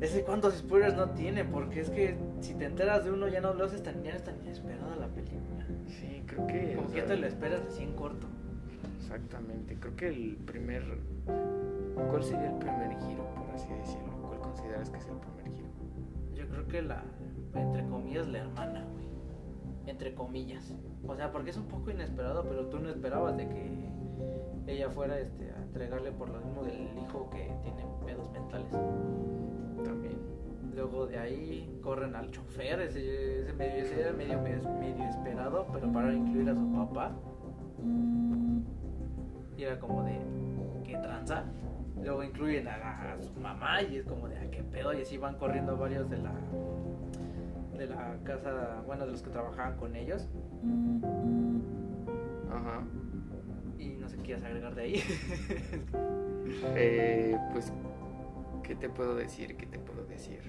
Ese 0.00 0.22
cuántos 0.22 0.54
spoilers 0.54 0.94
no 0.94 1.10
tiene, 1.10 1.44
porque 1.44 1.80
es 1.80 1.90
que 1.90 2.16
si 2.40 2.54
te 2.54 2.66
enteras 2.66 3.04
de 3.04 3.10
uno 3.10 3.28
ya 3.28 3.40
no 3.40 3.54
lo 3.54 3.64
haces 3.64 3.82
tan, 3.82 4.02
ya 4.02 4.12
no 4.12 4.16
es 4.16 4.24
tan 4.24 4.40
inesperada 4.42 4.96
la 4.96 5.08
película. 5.08 5.66
Sí, 5.88 6.22
creo 6.26 6.46
que. 6.46 6.74
Como 6.76 6.90
que 6.90 6.96
ya 6.98 7.06
te 7.06 7.16
lo 7.16 7.26
esperas 7.26 7.60
así 7.68 7.82
en 7.82 7.92
corto. 7.94 8.26
Exactamente. 9.12 9.76
Creo 9.80 9.96
que 9.96 10.08
el 10.08 10.36
primer. 10.46 10.84
¿Cuál 12.10 12.22
sería 12.22 12.50
el 12.52 12.58
primer 12.58 12.96
giro, 13.00 13.26
por 13.34 13.50
así 13.52 13.68
decirlo? 13.74 14.12
¿Cuál 14.22 14.38
consideras 14.38 14.88
que 14.88 14.98
es 14.98 15.06
el 15.08 15.16
primer 15.16 15.52
giro? 15.52 15.68
Yo 16.32 16.48
creo 16.48 16.68
que 16.68 16.82
la, 16.82 17.02
entre 17.54 17.84
comillas, 17.88 18.28
la 18.28 18.38
hermana, 18.38 18.84
güey. 18.92 19.08
Entre 19.86 20.14
comillas. 20.14 20.72
O 21.04 21.16
sea, 21.16 21.32
porque 21.32 21.50
es 21.50 21.56
un 21.56 21.66
poco 21.66 21.90
inesperado, 21.90 22.44
pero 22.44 22.66
tú 22.66 22.78
no 22.78 22.88
esperabas 22.88 23.36
de 23.36 23.48
que 23.48 23.90
ella 24.68 24.88
fuera 24.90 25.18
este, 25.18 25.50
a 25.50 25.60
entregarle 25.60 26.12
por 26.12 26.28
lo 26.28 26.40
mismo 26.40 26.62
del 26.62 26.96
hijo 26.96 27.28
que 27.30 27.52
tiene 27.64 27.84
pedos 28.06 28.30
mentales. 28.30 28.70
También. 29.82 30.20
Luego 30.72 31.08
de 31.08 31.18
ahí 31.18 31.80
corren 31.82 32.14
al 32.14 32.30
chofer, 32.30 32.80
ese, 32.80 33.40
ese 33.40 33.52
medio, 33.54 33.82
ese 33.82 34.00
era 34.00 34.12
medio, 34.12 34.40
medio 34.40 35.04
esperado, 35.08 35.66
pero 35.72 35.92
para 35.92 36.14
incluir 36.14 36.48
a 36.48 36.54
su 36.54 36.72
papá. 36.72 37.12
Y 39.60 39.64
era 39.64 39.78
como 39.78 40.02
de, 40.04 40.18
¿qué 40.86 40.96
tranza? 40.96 41.44
Luego 42.02 42.24
incluyen 42.24 42.66
a, 42.66 43.12
a 43.12 43.22
su 43.22 43.38
mamá 43.38 43.82
y 43.82 43.96
es 43.96 44.06
como 44.06 44.26
de, 44.26 44.38
¿a 44.38 44.50
qué 44.50 44.62
pedo? 44.62 44.94
Y 44.94 45.02
así 45.02 45.18
van 45.18 45.36
corriendo 45.36 45.76
varios 45.76 46.08
de 46.08 46.16
la 46.16 46.32
de 47.76 47.86
la 47.86 48.16
casa, 48.24 48.82
bueno, 48.86 49.04
de 49.04 49.12
los 49.12 49.22
que 49.22 49.28
trabajaban 49.28 49.76
con 49.76 49.94
ellos. 49.96 50.30
Ajá. 52.50 52.84
Y 53.78 53.88
no 53.90 54.08
sé 54.08 54.16
qué 54.16 54.22
quieras 54.22 54.44
agregar 54.44 54.74
de 54.74 54.82
ahí. 54.82 55.02
Eh, 56.74 57.38
pues, 57.52 57.72
¿qué 58.64 58.74
te 58.74 58.88
puedo 58.88 59.14
decir? 59.14 59.56
¿Qué 59.56 59.66
te 59.66 59.78
puedo 59.78 60.04
decir? 60.04 60.40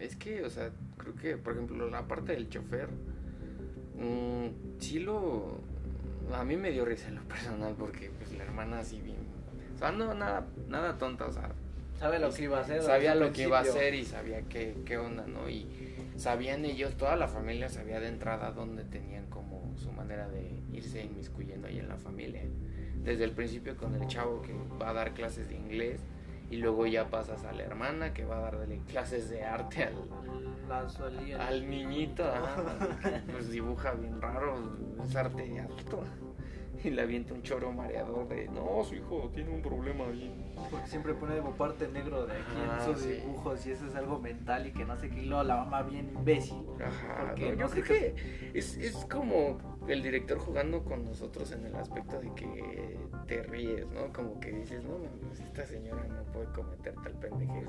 Es 0.00 0.16
que, 0.16 0.42
o 0.42 0.50
sea, 0.50 0.72
creo 0.96 1.14
que, 1.14 1.36
por 1.36 1.52
ejemplo, 1.52 1.88
la 1.88 2.08
parte 2.08 2.32
del 2.32 2.48
chofer, 2.48 2.88
mm, 3.96 4.80
sí 4.80 4.98
lo... 4.98 5.67
A 6.34 6.44
mí 6.44 6.56
me 6.56 6.70
dio 6.70 6.84
risa 6.84 7.08
en 7.08 7.16
lo 7.16 7.22
personal 7.22 7.74
porque 7.78 8.10
pues 8.10 8.32
la 8.32 8.44
hermana 8.44 8.80
así 8.80 9.00
bien... 9.00 9.16
O 9.74 9.78
sea, 9.78 9.92
no, 9.92 10.12
nada, 10.14 10.46
nada 10.68 10.98
tonta, 10.98 11.26
o 11.26 11.32
sea, 11.32 11.50
Sabe 11.98 12.20
lo 12.20 12.30
que 12.32 12.44
iba 12.44 12.58
a 12.58 12.60
hacer. 12.60 12.82
sabía 12.82 13.14
lo 13.16 13.32
que 13.32 13.42
iba 13.42 13.58
a 13.58 13.62
hacer 13.62 13.94
y 13.94 14.04
sabía 14.04 14.42
qué, 14.42 14.76
qué 14.86 14.98
onda, 14.98 15.26
¿no? 15.26 15.48
Y 15.48 15.66
sabían 16.16 16.64
ellos, 16.64 16.96
toda 16.96 17.16
la 17.16 17.26
familia 17.26 17.68
sabía 17.68 17.98
de 17.98 18.08
entrada 18.08 18.52
dónde 18.52 18.84
tenían 18.84 19.26
como 19.26 19.76
su 19.76 19.90
manera 19.90 20.28
de 20.28 20.48
irse 20.72 21.02
inmiscuyendo 21.02 21.66
ahí 21.66 21.78
en 21.78 21.88
la 21.88 21.96
familia. 21.96 22.42
Desde 23.02 23.24
el 23.24 23.32
principio 23.32 23.76
con 23.76 23.94
el 23.96 24.06
chavo 24.06 24.42
que 24.42 24.52
va 24.80 24.90
a 24.90 24.92
dar 24.92 25.12
clases 25.14 25.48
de 25.48 25.56
inglés 25.56 26.00
y 26.50 26.56
luego 26.56 26.86
ya 26.86 27.08
pasas 27.10 27.44
a 27.44 27.52
la 27.52 27.62
hermana 27.62 28.12
que 28.14 28.24
va 28.24 28.38
a 28.38 28.40
darle 28.50 28.80
clases 28.88 29.28
de 29.30 29.44
arte 29.44 29.84
al, 29.84 29.94
La 30.68 30.88
solía. 30.88 31.46
al 31.46 31.68
niñito, 31.68 32.24
ajá, 32.24 32.62
pues 33.32 33.50
dibuja 33.50 33.92
bien 33.92 34.20
raro, 34.20 34.76
es 35.04 35.14
arte 35.16 35.42
de 35.42 35.60
alto. 35.60 36.02
Y 36.84 36.90
le 36.90 37.02
avienta 37.02 37.34
un 37.34 37.42
choro 37.42 37.72
mareador 37.72 38.28
de, 38.28 38.46
no, 38.50 38.84
su 38.84 38.94
hijo 38.94 39.28
tiene 39.34 39.50
un 39.50 39.60
problema 39.60 40.04
ahí. 40.04 40.32
Porque 40.70 40.86
siempre 40.86 41.12
pone 41.12 41.36
como 41.38 41.56
parte 41.56 41.88
negro 41.88 42.24
de 42.24 42.34
aquí 42.34 42.52
Ah, 42.70 42.78
en 42.78 42.84
sus 42.94 43.02
sí. 43.02 43.08
dibujos 43.14 43.66
y 43.66 43.72
eso 43.72 43.86
es 43.88 43.96
algo 43.96 44.20
mental 44.20 44.64
y 44.68 44.72
que 44.72 44.84
no 44.84 44.96
sé 44.96 45.10
qué. 45.10 45.22
Y 45.22 45.26
luego 45.26 45.42
la 45.42 45.56
mamá 45.56 45.82
bien 45.82 46.08
imbécil. 46.16 46.64
Ajá, 46.80 47.26
Porque 47.30 47.46
no, 47.46 47.52
no 47.52 47.58
yo 47.62 47.68
sé 47.68 47.82
creo 47.82 47.98
que 48.14 48.50
es, 48.56 48.76
es 48.76 48.94
como 49.06 49.58
el 49.88 50.02
director 50.02 50.38
jugando 50.38 50.84
con 50.84 51.04
nosotros 51.04 51.50
en 51.52 51.64
el 51.66 51.74
aspecto 51.74 52.20
de 52.20 52.34
que 52.34 52.98
te 53.26 53.42
ríes, 53.42 53.86
¿no? 53.90 54.12
Como 54.12 54.38
que 54.40 54.50
dices, 54.52 54.84
no, 54.84 54.98
mames, 54.98 55.40
esta 55.40 55.66
señora 55.66 56.04
no 56.06 56.24
puede 56.32 56.46
cometer 56.52 56.94
tal 57.02 57.12
pendejez 57.14 57.68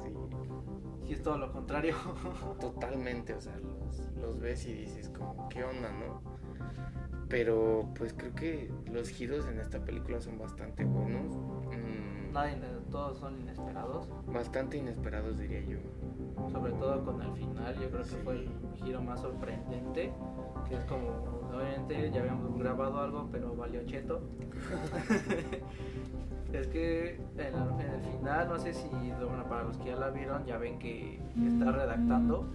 y 1.06 1.10
Y 1.10 1.14
es 1.14 1.22
todo 1.22 1.38
lo 1.38 1.52
contrario. 1.52 1.96
totalmente, 2.60 3.34
o 3.34 3.42
sea, 3.42 3.58
los, 3.58 4.16
los 4.18 4.40
ves 4.40 4.66
y 4.66 4.74
dices 4.74 5.10
como, 5.10 5.50
¿qué 5.50 5.64
onda, 5.64 5.92
no? 5.92 6.22
Pero 7.30 7.88
pues 7.96 8.14
creo 8.14 8.34
que 8.34 8.72
los 8.92 9.10
giros 9.10 9.48
en 9.48 9.60
esta 9.60 9.80
película 9.80 10.20
son 10.20 10.40
bastante 10.40 10.84
buenos, 10.84 11.36
mm, 11.36 12.09
Nadie, 12.34 12.58
todos 12.92 13.18
son 13.18 13.40
inesperados. 13.40 14.08
bastante 14.28 14.78
inesperados 14.78 15.38
diría 15.38 15.62
yo. 15.62 15.78
Sobre 16.52 16.72
todo 16.74 17.04
con 17.06 17.22
el 17.22 17.32
final. 17.34 17.74
Yo 17.76 17.90
creo 17.90 18.04
que 18.04 18.10
Sí. 18.10 18.18
fue 18.24 18.34
el 18.36 18.50
giro 18.84 19.02
más 19.02 19.22
sorprendente. 19.22 20.12
Que 20.68 20.76
es 20.76 20.84
como, 20.86 21.08
obviamente 21.54 22.12
ya 22.12 22.22
habíamos 22.22 22.58
grabado 22.58 23.00
algo, 23.02 23.28
pero 23.32 23.56
valió 23.56 23.84
cheto. 23.86 24.22
es 26.54 26.68
que 26.68 27.16
en, 27.38 27.82
en 27.82 27.92
el 27.94 28.02
final, 28.02 28.48
no 28.50 28.60
sé 28.60 28.74
si, 28.74 28.88
bueno, 28.90 29.44
para 29.50 29.64
los 29.64 29.78
que 29.78 29.90
ya 29.90 29.96
la 29.96 30.10
vieron, 30.10 30.46
ya 30.46 30.58
ven 30.58 30.78
que 30.80 31.20
está 31.48 31.72
redactando 31.72 32.46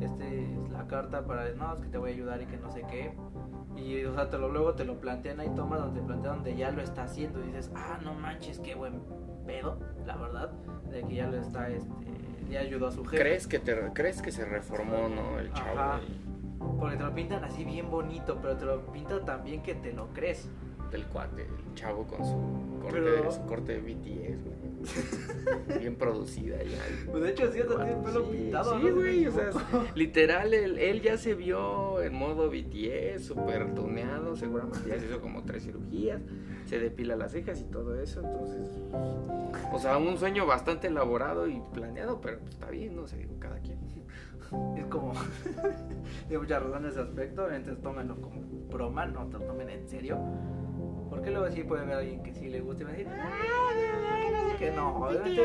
este 0.00 0.44
es 0.44 0.70
la 0.70 0.86
carta 0.86 1.24
para 1.26 1.52
no 1.54 1.74
es 1.74 1.80
que 1.80 1.88
te 1.88 1.98
voy 1.98 2.10
a 2.10 2.14
ayudar 2.14 2.42
y 2.42 2.46
que 2.46 2.56
no 2.56 2.70
sé 2.70 2.82
qué 2.90 3.12
y 3.76 4.04
o 4.04 4.14
sea 4.14 4.30
te 4.30 4.38
lo 4.38 4.48
luego 4.48 4.74
te 4.74 4.84
lo 4.84 5.00
plantean 5.00 5.40
ahí 5.40 5.50
toma 5.54 5.78
donde 5.78 6.00
plantean 6.00 6.36
donde 6.36 6.56
ya 6.56 6.70
lo 6.70 6.82
está 6.82 7.04
haciendo 7.04 7.42
y 7.42 7.48
dices 7.48 7.70
ah 7.74 7.98
no 8.02 8.14
manches 8.14 8.58
qué 8.60 8.74
buen 8.74 9.00
pedo 9.46 9.78
la 10.06 10.16
verdad 10.16 10.50
de 10.90 11.02
que 11.02 11.14
ya 11.14 11.26
lo 11.26 11.36
está 11.38 11.68
este 11.68 11.90
ya 12.50 12.60
ayudó 12.60 12.88
a 12.88 12.92
su 12.92 13.04
jefe 13.04 13.22
¿Crees 13.22 13.46
que, 13.46 13.58
te, 13.58 13.74
¿Crees 13.94 14.20
que 14.20 14.30
se 14.30 14.44
reformó, 14.44 15.08
no? 15.08 15.38
El 15.38 15.50
chavo. 15.52 15.78
Ajá. 15.78 16.00
porque 16.78 16.96
te 16.96 17.02
lo 17.02 17.14
pintan 17.14 17.44
así 17.44 17.64
bien 17.64 17.90
bonito 17.90 18.38
pero 18.40 18.56
te 18.56 18.64
lo 18.64 18.86
pintan 18.92 19.24
tan 19.24 19.44
bien 19.44 19.62
que 19.62 19.74
te 19.74 19.92
lo 19.92 20.08
crees 20.12 20.48
del 20.90 21.06
cuate, 21.06 21.42
el 21.42 21.74
chavo 21.74 22.04
con 22.04 22.24
su 22.24 22.78
corte, 22.80 23.00
Pero- 23.00 23.22
de, 23.24 23.32
su 23.32 23.44
corte 23.46 23.80
de 23.80 23.80
BTS, 23.80 24.44
güey. 24.44 24.63
Bien 25.78 25.96
producida 25.96 26.62
ya. 26.62 26.78
pues 27.10 27.22
de 27.22 27.30
hecho 27.30 27.52
sí 27.52 27.60
hasta 27.60 27.76
tiene 27.76 27.92
el 27.92 27.98
pelo 27.98 28.24
Sí, 28.24 28.30
pintado 28.36 28.78
sí, 28.78 28.84
¿no? 28.86 28.94
güey, 28.94 29.26
o 29.26 29.32
sea, 29.32 29.50
literal, 29.94 30.54
él, 30.54 30.78
él 30.78 31.00
ya 31.02 31.16
se 31.18 31.34
vio 31.34 32.02
en 32.02 32.14
modo 32.14 32.50
BTS, 32.50 33.24
súper 33.24 33.74
tuneado, 33.74 34.36
seguramente 34.36 34.88
ya 34.88 34.98
se 34.98 35.06
hizo 35.06 35.20
como 35.20 35.42
tres 35.44 35.64
cirugías, 35.64 36.20
se 36.66 36.78
depila 36.78 37.16
las 37.16 37.32
cejas 37.32 37.60
y 37.60 37.64
todo 37.64 38.00
eso, 38.00 38.20
entonces, 38.20 38.68
o 39.72 39.78
sea, 39.78 39.98
un 39.98 40.16
sueño 40.18 40.46
bastante 40.46 40.86
elaborado 40.88 41.48
y 41.48 41.60
planeado, 41.72 42.20
pero 42.20 42.38
pues, 42.38 42.50
está 42.52 42.70
bien, 42.70 42.94
no 42.96 43.06
sé, 43.06 43.16
digo, 43.18 43.34
cada 43.38 43.58
quien. 43.60 43.78
es 44.76 44.86
como 44.86 45.12
de 46.28 46.38
mucha 46.38 46.58
razón 46.60 46.84
en 46.84 46.90
ese 46.90 47.00
aspecto 47.00 47.50
entonces 47.50 47.82
tómenlo 47.82 48.14
como 48.20 48.42
broma 48.70 49.04
no 49.06 49.26
te 49.26 49.38
lo 49.38 49.44
tomen 49.46 49.68
en 49.70 49.88
serio 49.88 50.18
porque 51.10 51.30
luego 51.30 51.50
sí 51.50 51.64
puede 51.64 51.82
haber 51.82 51.96
alguien 51.96 52.22
que 52.22 52.32
sí 52.34 52.48
le 52.48 52.60
guste 52.60 52.82
y 52.82 52.86
va 52.86 52.90
a 52.92 52.94
decir 52.94 53.08
"Ah, 53.10 54.20
que 54.64 54.70
no 54.76 54.98
no 54.98 55.06
obviamente 55.06 55.42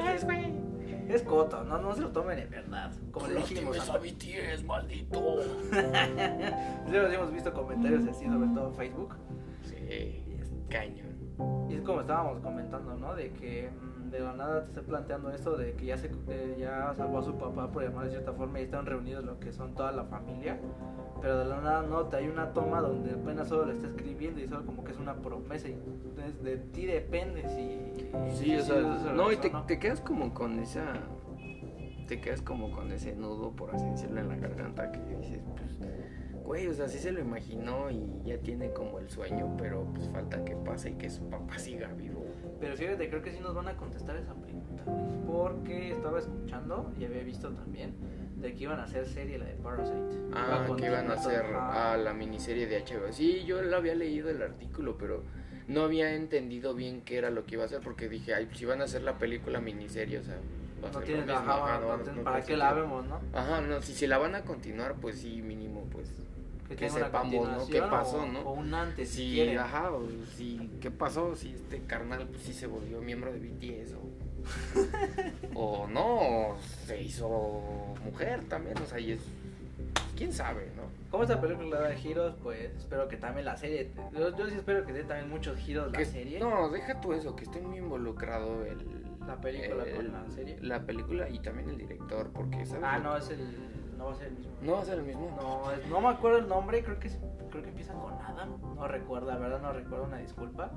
es, 1.10 1.24
coto 1.24 1.64
no 1.64 1.78
no 1.80 1.94
se 1.96 2.02
lo 2.02 2.10
tomen 2.12 2.40
en 2.40 2.50
verdad 2.50 2.92
como 3.12 3.28
le 3.28 3.36
dijimos 3.36 3.90
a 3.90 3.98
BTS, 3.98 4.64
maldito. 4.64 5.42
sí 6.88 6.96
hemos 6.96 7.32
visto 7.34 7.54
comentarios 7.54 8.08
así 8.08 8.26
sobre 8.26 8.50
todo 8.50 8.68
en 8.68 8.76
Facebook 8.76 9.16
Sí, 9.64 9.76
y 9.78 10.38
es, 10.40 10.52
cañón. 10.70 11.68
y 11.70 11.76
es 11.76 11.82
como 11.82 12.02
estábamos 12.02 12.40
comentando 12.42 12.96
no 12.96 13.16
de 13.16 13.32
que 13.32 13.70
mm, 13.72 13.89
de 14.12 14.20
la 14.20 14.34
nada 14.34 14.62
te 14.64 14.68
estoy 14.70 14.84
planteando 14.84 15.32
esto 15.32 15.58
de 15.58 15.74
que 15.74 15.86
ya 15.86 15.98
se 15.98 16.12
eh, 16.28 16.58
ya 16.60 16.94
salvó 16.96 17.20
a 17.20 17.24
su 17.24 17.36
papá 17.36 17.72
por 17.72 17.84
llamar 17.84 18.06
de 18.06 18.12
cierta 18.12 18.34
forma 18.34 18.60
y 18.60 18.64
están 18.64 18.86
reunidos 18.86 19.24
lo 19.24 19.40
que 19.40 19.52
son 19.52 19.76
toda 19.76 19.92
la 19.92 20.06
familia 20.06 20.60
pero 21.22 21.40
de 21.40 21.46
la 21.46 21.62
nada 21.62 21.82
no 21.84 22.06
te 22.06 22.18
hay 22.18 22.28
una 22.28 22.54
toma 22.54 22.82
donde 22.82 23.12
apenas 23.12 23.48
solo 23.48 23.66
le 23.66 23.74
está 23.74 23.88
escribiendo 23.88 24.40
y 24.40 24.48
solo 24.48 24.66
como 24.66 24.84
que 24.84 24.92
es 24.92 24.98
una 24.98 25.16
promesa 25.16 25.68
y 25.68 25.74
entonces 25.74 26.44
de 26.44 26.58
ti 26.58 26.86
depende 26.86 27.48
si 27.50 27.90
Sí, 28.36 28.56
o 28.56 28.62
si 28.62 28.66
sea, 28.66 28.80
eso 28.80 29.14
no, 29.14 29.32
y 29.32 29.36
o 29.36 29.40
te, 29.40 29.52
te 29.68 29.80
quedas 29.80 30.02
como 30.02 30.34
con 30.34 30.60
esa. 30.60 30.94
Te 32.08 32.20
quedas 32.20 32.42
como 32.42 32.72
con 32.72 32.92
ese 32.92 33.16
nudo, 33.16 33.52
por 33.52 33.76
así 33.76 33.86
decirlo, 33.86 34.20
en 34.20 34.30
la 34.30 34.36
garganta 34.36 34.92
que 34.92 35.00
dices, 35.16 35.42
pues, 35.56 35.80
güey, 36.44 36.68
o 36.68 36.74
sea, 36.74 36.88
sí 36.88 36.98
se 36.98 37.12
lo 37.12 37.20
imaginó 37.20 37.92
y 37.92 38.24
ya 38.24 38.40
tiene 38.40 38.74
como 38.74 38.98
el 38.98 39.10
sueño, 39.12 39.56
pero 39.60 39.86
pues 39.94 40.10
falta 40.10 40.44
que 40.44 40.56
pase 40.56 40.92
y 40.92 40.94
que 40.96 41.12
su 41.12 41.30
papá 41.30 41.60
siga 41.60 41.90
vivo. 41.90 42.26
Pero 42.60 42.76
fíjate, 42.76 43.10
creo 43.10 43.22
que 43.22 43.32
sí 43.32 43.40
nos 43.40 43.56
van 43.56 43.68
a 43.70 43.76
contestar 43.78 44.16
esa 44.18 44.34
pregunta, 44.34 44.84
güey, 44.86 45.26
porque 45.26 45.92
estaba 45.92 46.20
escuchando 46.20 46.92
y 47.00 47.06
había 47.06 47.24
visto 47.24 47.50
también 47.52 47.94
de 48.38 48.54
que 48.54 48.64
iban 48.64 48.80
a 48.80 48.84
hacer 48.84 49.06
serie 49.08 49.38
la 49.38 49.46
de 49.46 49.54
Parasite. 49.56 49.98
Ah, 50.34 50.68
que 50.78 50.86
iban 50.86 51.10
a 51.10 51.14
hacer 51.14 51.44
a 51.56 51.98
la 51.98 52.14
miniserie 52.14 52.68
de 52.68 52.80
HBO. 52.84 53.12
Sí, 53.12 53.44
yo 53.46 53.62
lo 53.62 53.76
había 53.78 53.96
leído 53.96 54.30
el 54.30 54.42
artículo, 54.42 54.98
pero 54.98 55.24
no 55.68 55.84
había 55.84 56.14
entendido 56.16 56.74
bien 56.74 57.02
qué 57.02 57.18
era 57.18 57.30
lo 57.30 57.46
que 57.46 57.56
iba 57.56 57.64
a 57.64 57.66
hacer, 57.68 57.80
porque 57.82 58.10
dije, 58.10 58.34
ay, 58.34 58.46
pues 58.46 58.58
si 58.60 58.66
van 58.66 58.82
a 58.82 58.86
hacer 58.86 59.04
la 59.04 59.18
película 59.18 59.60
miniserie, 59.60 60.20
o 60.20 60.24
sea, 60.24 60.38
va 60.84 60.90
a 60.90 60.92
No 60.92 61.34
ajá, 61.34 61.80
no 61.80 61.98
no- 61.98 62.14
no 62.14 62.24
para 62.24 62.42
tiene 62.42 62.46
que 62.48 62.58
la 62.58 62.74
vemos, 62.74 63.06
¿no? 63.06 63.20
Ajá, 63.34 63.62
no, 63.62 63.82
si 63.82 63.94
se 63.94 64.08
la 64.08 64.18
van 64.18 64.36
a 64.36 64.42
continuar, 64.44 64.96
pues 64.96 65.20
sí, 65.20 65.42
mínimo, 65.42 65.86
pues 65.92 66.10
que 66.76 66.86
una 66.90 67.06
sepamos, 67.06 67.50
¿no? 67.50 67.68
¿Qué 67.68 67.82
pasó, 67.82 68.22
o- 68.22 68.26
no? 68.26 68.40
O 68.42 68.54
un 68.54 68.74
antes, 68.74 69.10
si 69.10 69.34
quieren. 69.34 69.58
ajá, 69.60 69.92
o 69.92 70.04
si, 70.36 70.70
¿qué 70.82 70.92
pasó? 70.92 71.36
Si 71.36 71.54
este 71.54 71.82
carnal 71.82 72.28
pues, 72.28 72.44
sí 72.44 72.54
se 72.54 72.68
volvió 72.68 73.02
miembro 73.02 73.32
de 73.32 73.40
BTS 73.40 73.94
o, 73.96 74.10
o 75.56 75.88
no, 75.88 76.50
o 76.52 76.58
se 76.86 77.02
hizo 77.02 77.28
mujer 78.04 78.44
también, 78.46 78.78
o 78.78 78.86
sea, 78.86 79.00
y 79.00 79.12
es, 79.14 79.22
quién 80.16 80.32
sabe, 80.34 80.68
¿no? 80.76 80.84
Como 81.12 81.24
esta 81.24 81.42
película 81.42 81.80
da 81.80 81.94
giros, 81.96 82.36
pues 82.44 82.72
espero 82.78 83.08
que 83.08 83.18
también 83.18 83.46
la 83.46 83.58
serie. 83.58 83.90
Yo, 84.14 84.36
yo 84.38 84.48
sí 84.48 84.56
espero 84.56 84.86
que 84.86 84.94
dé 84.94 85.04
también 85.04 85.30
muchos 85.30 85.58
giros 85.58 85.92
la 85.92 85.98
Que- 85.98 86.06
serie. 86.06 86.40
No, 86.40 86.70
deja 86.70 87.02
tú 87.02 87.14
eso, 87.14 87.36
que 87.36 87.46
esté 87.46 87.60
muy 87.62 87.80
involucrado 87.80 88.64
el... 88.66 88.78
La 89.26 89.36
película 89.42 89.84
el- 89.86 89.96
con 89.96 90.12
la 90.12 90.30
serie. 90.30 90.58
La 90.62 90.82
película 90.86 91.30
y 91.30 91.40
también 91.40 91.70
el 91.70 91.78
director, 91.78 92.30
porque, 92.32 92.66
¿sabes? 92.66 92.84
Ah, 92.86 93.00
no, 93.00 93.14
que- 93.16 93.20
es 93.24 93.30
el. 93.32 93.48
No 94.00 94.06
va 94.06 94.12
a 94.14 94.16
ser 94.16 94.28
el 94.30 94.34
mismo. 94.38 94.52
¿No 94.64 94.72
va 94.74 94.82
a 94.82 94.86
ser 94.86 94.98
el 94.98 95.04
mismo? 95.06 95.38
No, 95.40 95.72
es- 95.72 95.88
no 95.88 96.02
me 96.02 96.08
acuerdo 96.08 96.38
el 96.40 96.48
nombre, 96.48 96.84
creo 96.84 96.98
que 97.00 97.10
creo 97.52 97.62
que 97.64 97.70
empieza 97.70 97.94
con 97.94 98.14
Adam, 98.14 98.58
no 98.76 98.88
recuerdo, 98.88 99.28
la 99.28 99.38
verdad 99.38 99.62
no 99.62 99.74
recuerdo, 99.74 100.06
una 100.06 100.18
disculpa. 100.18 100.72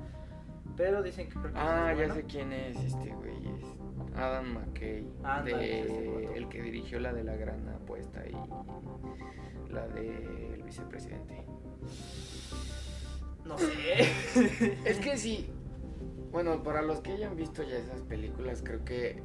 Pero 0.77 1.01
dicen 1.03 1.27
que 1.29 1.33
creo 1.39 1.53
que 1.53 1.59
Ah, 1.59 1.89
es 1.91 1.97
ya 1.97 2.05
bueno. 2.05 2.13
sé 2.15 2.23
quién 2.25 2.51
es 2.53 2.77
este 2.77 3.13
güey. 3.13 3.35
Es 3.47 4.17
Adam 4.17 4.53
McKay. 4.53 5.01
De- 5.01 5.11
vato. 5.21 6.29
el 6.35 6.49
que 6.49 6.61
dirigió 6.61 6.99
la 6.99 7.13
de 7.13 7.23
la 7.23 7.35
gran 7.35 7.67
apuesta 7.69 8.23
y 8.27 9.71
la 9.71 9.87
del 9.87 10.63
vicepresidente. 10.63 11.43
No 13.45 13.57
sé. 13.57 14.09
Es 14.85 14.99
que 14.99 15.17
sí. 15.17 15.49
Bueno, 16.31 16.63
para 16.63 16.81
los 16.81 17.01
que 17.01 17.11
hayan 17.11 17.35
visto 17.35 17.61
ya 17.61 17.77
esas 17.77 18.01
películas, 18.01 18.63
creo 18.65 18.83
que 18.83 19.21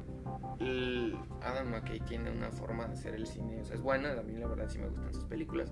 el 0.59 1.17
Adam 1.41 1.69
McKay 1.71 1.99
tiene 2.01 2.31
una 2.31 2.51
forma 2.51 2.85
de 2.87 2.93
hacer 2.93 3.15
el 3.15 3.25
cine. 3.27 3.61
O 3.61 3.65
sea, 3.65 3.75
es 3.75 3.81
buena, 3.81 4.11
a 4.11 4.23
mí 4.23 4.33
la 4.37 4.47
verdad 4.47 4.67
sí 4.69 4.79
me 4.79 4.87
gustan 4.87 5.13
sus 5.13 5.25
películas. 5.25 5.71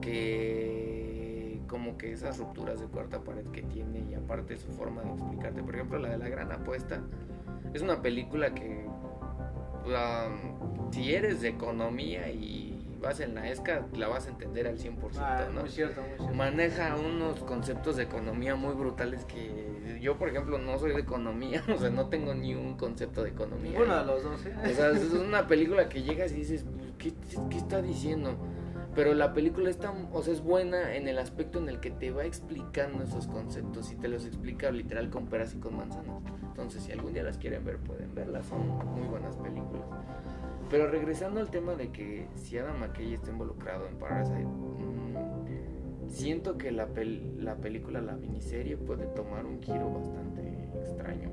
Que 0.00 1.60
como 1.68 1.96
que 1.96 2.12
esas 2.12 2.38
rupturas 2.38 2.80
de 2.80 2.86
cuarta 2.86 3.20
pared 3.22 3.46
que 3.52 3.62
tiene 3.62 4.00
y 4.10 4.14
aparte 4.14 4.56
su 4.56 4.70
forma 4.72 5.02
de 5.02 5.10
explicarte. 5.12 5.62
Por 5.62 5.74
ejemplo, 5.74 5.98
la 5.98 6.10
de 6.10 6.18
la 6.18 6.28
gran 6.28 6.50
apuesta. 6.52 7.00
Es 7.72 7.82
una 7.82 8.02
película 8.02 8.52
que 8.54 8.86
um, 9.86 10.90
si 10.92 11.14
eres 11.14 11.40
de 11.40 11.48
economía 11.48 12.28
y 12.30 12.76
vas 13.00 13.20
en 13.20 13.34
la 13.34 13.48
ESCA, 13.48 13.86
la 13.94 14.08
vas 14.08 14.26
a 14.26 14.30
entender 14.30 14.66
al 14.66 14.78
100%, 14.78 14.96
Ah, 15.20 15.46
¿no? 15.54 15.60
muy 15.60 15.70
cierto, 15.70 16.00
muy 16.02 16.16
cierto. 16.18 16.34
maneja 16.34 16.96
unos 16.96 17.40
conceptos 17.44 17.96
de 17.96 18.02
economía 18.02 18.56
muy 18.56 18.74
brutales 18.74 19.24
que 19.24 19.69
yo, 19.98 20.16
por 20.18 20.28
ejemplo, 20.28 20.58
no 20.58 20.78
soy 20.78 20.92
de 20.92 21.00
economía, 21.00 21.62
o 21.74 21.78
sea, 21.78 21.90
no 21.90 22.08
tengo 22.08 22.34
ni 22.34 22.54
un 22.54 22.76
concepto 22.76 23.22
de 23.22 23.30
economía. 23.30 23.72
Ninguno 23.72 23.98
de 23.98 24.04
los 24.04 24.22
dos, 24.22 24.46
¿eh? 24.46 24.54
O 24.64 24.74
sea, 24.74 24.90
es 24.90 25.12
una 25.12 25.46
película 25.46 25.88
que 25.88 26.02
llegas 26.02 26.32
y 26.32 26.36
dices, 26.36 26.64
¿qué, 26.98 27.12
qué 27.48 27.56
está 27.56 27.82
diciendo? 27.82 28.36
Pero 28.94 29.14
la 29.14 29.32
película 29.32 29.70
está, 29.70 29.92
o 30.12 30.22
sea, 30.22 30.34
es 30.34 30.42
buena 30.42 30.96
en 30.96 31.06
el 31.06 31.18
aspecto 31.18 31.58
en 31.58 31.68
el 31.68 31.78
que 31.80 31.90
te 31.90 32.10
va 32.10 32.24
explicando 32.24 33.04
esos 33.04 33.28
conceptos 33.28 33.92
y 33.92 33.96
te 33.96 34.08
los 34.08 34.24
explica 34.24 34.70
literal 34.72 35.10
con 35.10 35.26
peras 35.26 35.54
y 35.54 35.58
con 35.58 35.76
manzanas. 35.76 36.22
Entonces, 36.42 36.82
si 36.82 36.92
algún 36.92 37.12
día 37.12 37.22
las 37.22 37.38
quieren 37.38 37.64
ver, 37.64 37.78
pueden 37.78 38.14
verlas, 38.14 38.46
son 38.46 38.66
muy 38.66 39.06
buenas 39.06 39.36
películas. 39.36 39.86
Pero 40.68 40.88
regresando 40.88 41.40
al 41.40 41.50
tema 41.50 41.74
de 41.74 41.90
que 41.90 42.26
si 42.34 42.58
Adam 42.58 42.78
McKay 42.78 43.14
está 43.14 43.30
involucrado 43.30 43.86
en 43.86 43.96
Parasite, 43.96 44.44
mm, 44.44 45.69
siento 46.10 46.58
que 46.58 46.70
la, 46.72 46.88
pel- 46.88 47.36
la 47.38 47.56
película, 47.56 48.00
la 48.00 48.14
miniserie 48.16 48.76
puede 48.76 49.06
tomar 49.06 49.46
un 49.46 49.60
giro 49.62 49.90
bastante 49.92 50.68
extraño. 50.80 51.30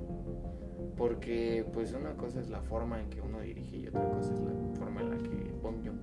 Porque 0.96 1.66
pues 1.74 1.94
una 1.94 2.14
cosa 2.14 2.40
es 2.40 2.50
la 2.50 2.62
forma 2.62 3.00
en 3.00 3.10
que 3.10 3.22
uno 3.22 3.40
dirige 3.42 3.78
y 3.78 3.88
otra 3.88 4.10
cosa 4.10 4.34
es 4.34 4.40
la 4.42 4.52
forma 4.80 5.02
en 5.02 5.10
la 5.12 5.18
que 5.18 5.52
Bong 5.62 5.76
Joon 5.86 6.00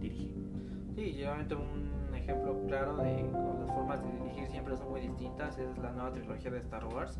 dirige. 0.00 0.34
Sí, 0.94 1.12
obviamente 1.24 1.54
un 1.54 2.14
ejemplo 2.14 2.60
claro 2.66 2.96
de 2.96 3.26
cómo 3.32 3.58
las 3.60 3.70
formas 3.74 4.02
de 4.02 4.12
dirigir 4.24 4.48
siempre 4.48 4.76
son 4.76 4.90
muy 4.90 5.00
distintas 5.00 5.58
es 5.58 5.78
la 5.78 5.92
nueva 5.92 6.12
trilogía 6.12 6.50
de 6.50 6.58
Star 6.58 6.84
Wars. 6.86 7.18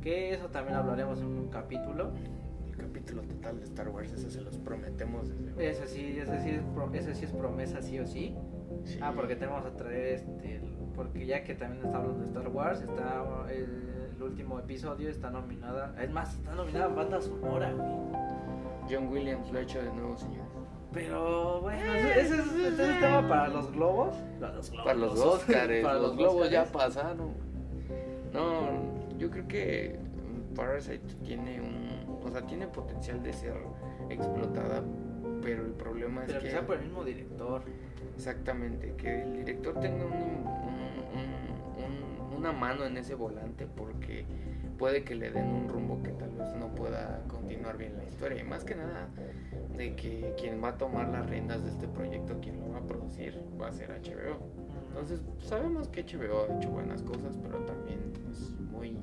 Que 0.00 0.32
eso 0.32 0.46
también 0.48 0.76
hablaremos 0.76 1.20
en 1.20 1.26
un 1.26 1.48
capítulo. 1.48 2.12
El 2.66 2.74
capítulo 2.76 3.22
total 3.22 3.58
de 3.58 3.64
Star 3.64 3.88
Wars, 3.90 4.12
ese 4.12 4.30
se 4.30 4.40
los 4.40 4.56
prometemos 4.58 5.28
desde... 5.28 5.70
Ese 5.70 5.86
sí, 5.86 6.16
ese 6.18 6.40
sí, 6.42 6.50
es, 6.50 6.62
pro- 6.74 6.92
ese 6.92 7.14
sí 7.14 7.24
es 7.24 7.32
promesa, 7.32 7.82
sí 7.82 7.98
o 7.98 8.06
sí. 8.06 8.34
Sí. 8.86 8.98
Ah, 9.02 9.12
porque 9.14 9.36
tenemos 9.36 9.64
a 9.66 9.70
traer 9.76 10.06
este. 10.14 10.56
el- 10.56 10.76
Porque 10.94 11.26
ya 11.26 11.44
que 11.44 11.54
también 11.54 11.84
está 11.84 11.98
hablando 11.98 12.20
de 12.20 12.26
Star 12.26 12.48
Wars, 12.48 12.80
está 12.80 13.24
el, 13.50 14.12
el 14.16 14.22
último 14.22 14.58
episodio, 14.58 15.10
está 15.10 15.28
nominada. 15.30 15.94
Es 16.02 16.10
más, 16.10 16.34
está 16.36 16.54
nominada 16.54 16.88
banda 16.88 17.20
sonora, 17.20 17.70
güey. 17.72 18.16
John 18.88 19.08
Williams 19.08 19.50
lo 19.52 19.58
ha 19.58 19.62
hecho 19.62 19.82
de 19.82 19.92
nuevo, 19.92 20.16
señores. 20.16 20.46
Pero 20.92 21.60
bueno, 21.60 21.92
ese, 21.94 22.20
ese 22.20 22.34
es, 22.36 22.46
ese 22.46 22.68
es 22.72 22.78
el 22.78 23.00
tema 23.00 23.28
para 23.28 23.48
los 23.48 23.70
globos. 23.72 24.14
Para 24.40 24.54
los 24.54 24.70
globos. 24.70 24.86
Para 24.86 24.98
los 24.98 25.18
Oscars, 25.20 25.72
Para 25.82 25.98
los, 25.98 26.16
globos 26.16 26.50
ya 26.50 26.64
pasaron. 26.64 27.34
No, 28.32 28.70
yo 29.18 29.30
creo 29.30 29.46
que 29.48 29.98
Parasite 30.54 31.14
tiene 31.22 31.60
un, 31.60 32.20
o 32.24 32.30
sea, 32.30 32.40
tiene 32.46 32.66
potencial 32.68 33.22
de 33.22 33.32
ser 33.32 33.56
explotada, 34.08 34.82
pero 35.42 35.64
el 35.66 35.72
problema 35.72 36.22
es 36.22 36.28
Pero 36.28 36.38
que 36.40 36.46
que 36.46 36.50
sea 36.52 36.66
por 36.66 36.76
el 36.76 36.82
mismo 36.84 37.04
director. 37.04 37.62
Exactamente 38.16 38.94
que 38.96 39.22
el 39.22 39.32
director 39.34 39.78
tenga 39.80 40.04
un- 40.06 40.12
un- 40.12 40.46
un- 41.16 42.32
un- 42.32 42.38
una 42.38 42.52
mano 42.52 42.84
en 42.84 42.96
ese 42.96 43.14
volante 43.14 43.66
porque 43.66 44.24
puede 44.78 45.04
que 45.04 45.14
le 45.14 45.30
den 45.30 45.46
un 45.48 45.68
rumbo 45.68 46.02
que 46.02 46.10
tal 46.10 46.30
vez 46.30 46.54
no 46.54 46.74
pueda 46.74 47.22
continuar 47.28 47.76
bien 47.78 47.96
la 47.96 48.04
historia 48.04 48.40
y 48.40 48.44
más 48.44 48.64
que 48.64 48.74
nada 48.74 49.08
de 49.76 49.94
que 49.94 50.34
quien 50.38 50.62
va 50.62 50.68
a 50.68 50.76
tomar 50.78 51.08
las 51.08 51.28
riendas 51.28 51.62
de 51.64 51.70
este 51.70 51.88
proyecto, 51.88 52.38
quien 52.40 52.60
lo 52.60 52.70
va 52.72 52.78
a 52.78 52.82
producir, 52.86 53.38
va 53.60 53.68
a 53.68 53.72
ser 53.72 53.90
HBO. 53.90 54.38
Entonces, 54.88 55.20
sabemos 55.40 55.88
que 55.88 56.02
HBO 56.04 56.46
ha 56.50 56.56
hecho 56.56 56.70
buenas 56.70 57.02
cosas, 57.02 57.36
pero 57.42 57.58
también 57.60 58.00
es 58.30 58.50
muy. 58.70 58.96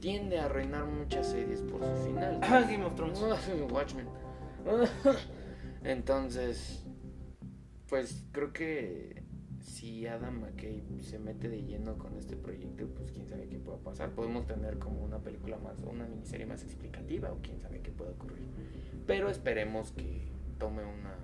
tiende 0.00 0.38
a 0.38 0.44
arruinar 0.44 0.84
muchas 0.86 1.26
series 1.26 1.60
por 1.62 1.82
su 1.82 1.94
final. 2.04 2.38
Game 2.40 2.84
of 2.84 2.94
Thrones. 2.94 3.20
Watchmen. 3.72 4.06
Entonces, 5.84 6.84
pues 7.88 8.24
creo 8.32 8.52
que 8.52 9.22
si 9.60 10.06
Adam 10.06 10.40
McKay 10.40 10.82
se 11.02 11.18
mete 11.18 11.48
de 11.48 11.62
lleno 11.62 11.98
con 11.98 12.16
este 12.16 12.36
proyecto, 12.36 12.86
pues 12.96 13.12
quién 13.12 13.28
sabe 13.28 13.48
qué 13.48 13.58
pueda 13.58 13.78
pasar. 13.78 14.10
Podemos 14.10 14.46
tener 14.46 14.78
como 14.78 15.02
una 15.02 15.18
película 15.18 15.58
más, 15.58 15.82
o 15.82 15.90
una 15.90 16.06
miniserie 16.06 16.46
más 16.46 16.62
explicativa, 16.62 17.32
o 17.32 17.38
quién 17.42 17.60
sabe 17.60 17.80
qué 17.80 17.90
puede 17.90 18.12
ocurrir. 18.12 18.46
Pero 19.06 19.28
esperemos 19.28 19.92
que 19.92 20.28
tome 20.58 20.82
una 20.84 21.16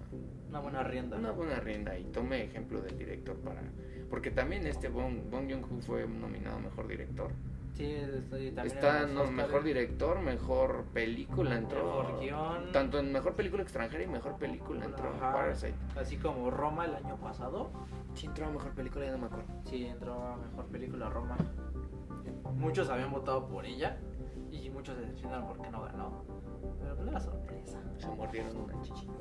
Una 0.48 0.61
buena 0.61 0.83
rienda. 0.83 1.16
una 1.16 1.33
buena 1.33 1.61
rienda 1.61 1.98
y 1.98 2.05
tome 2.05 2.44
ejemplo 2.44 2.81
del 2.81 2.96
director 2.96 3.37
para 3.38 3.62
porque 4.09 4.31
también 4.31 4.64
este 4.66 4.88
Bong, 4.88 5.29
Bong 5.29 5.50
Joon-ho 5.50 5.81
fue 5.81 6.07
nominado 6.07 6.61
mejor 6.61 6.87
director 6.87 7.33
Sí, 7.75 7.93
está 8.65 9.07
no, 9.07 9.25
mejor 9.31 9.65
director 9.65 10.21
mejor 10.21 10.85
película 10.93 11.57
entró 11.57 12.05
Mejor 12.05 12.21
guion. 12.21 12.73
tanto 12.73 13.01
en 13.01 13.11
mejor 13.13 13.35
película 13.35 13.63
extranjera 13.65 14.05
y 14.05 14.07
mejor 14.07 14.37
película 14.37 14.85
entró 14.85 15.09
Ajá. 15.11 15.33
Parasite 15.33 15.75
Así 15.99 16.17
como 16.17 16.51
Roma 16.53 16.85
el 16.85 16.95
año 16.95 17.17
pasado. 17.17 17.71
sí 18.15 18.27
entró 18.27 18.47
a 18.47 18.51
mejor 18.51 18.71
película 18.75 19.05
ya 19.07 19.13
no 19.13 19.19
me 19.19 19.27
acuerdo 19.27 19.47
Sí, 19.65 19.87
entró 19.87 20.15
a 20.25 20.37
mejor 20.37 20.67
película 20.67 21.09
Roma. 21.09 21.37
Muchos 22.55 22.89
habían 22.91 23.11
votado 23.11 23.49
por 23.49 23.67
ella 23.67 23.97
y 24.53 24.71
muchos 24.71 24.95
se 24.95 25.01
decepcionaron 25.03 25.49
porque 25.49 25.69
no 25.71 25.83
ganó. 25.83 26.23
Pero 26.81 26.95
pues 26.97 27.09
era 27.09 27.19
sorpresa. 27.21 27.81
se 27.99 28.09
mordieron 28.09 28.57
una 28.57 28.81
chichi 28.83 29.09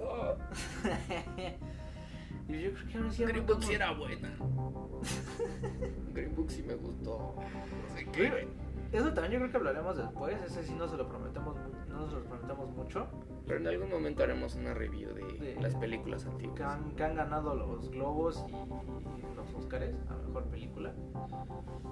y 2.50 2.62
yo 2.62 2.74
creo 2.74 2.88
que 2.88 2.98
ahora 2.98 3.12
sí 3.12 3.24
Green 3.26 3.46
Book 3.46 3.64
sí 3.64 3.74
era 3.74 3.92
buena 3.94 4.34
Green 6.14 6.36
Book 6.36 6.50
sí 6.52 6.64
me 6.64 6.76
gustó 6.76 7.36
no 7.38 7.96
sé 7.98 8.06
qué. 8.12 8.48
Eso 8.92 9.12
también 9.12 9.34
yo 9.34 9.40
creo 9.40 9.50
que 9.52 9.58
hablaremos 9.58 9.98
después. 9.98 10.40
Ese 10.44 10.64
sí 10.64 10.76
no 10.78 10.88
se 10.88 10.98
lo 10.98 11.08
prometemos, 11.10 11.56
no 11.90 12.08
se 12.08 12.14
lo 12.16 12.24
prometemos 12.26 12.70
mucho. 12.76 13.08
pero 13.48 13.60
en 13.60 13.66
algún 13.68 13.90
momento 13.90 14.22
haremos 14.22 14.54
una 14.54 14.76
review 14.76 15.16
de 15.16 15.24
De- 15.40 15.56
las 15.60 15.74
películas 15.76 16.24
Que 16.26 16.30
antiguas 16.30 16.62
han, 16.62 16.92
que 16.92 17.04
han 17.04 17.16
ganado 17.16 17.56
los 17.56 17.90
Globos 17.90 18.46
y 18.48 19.36
los 19.36 19.52
Oscars 19.56 19.96
a 20.10 20.16
mejor 20.28 20.44
película. 20.44 20.94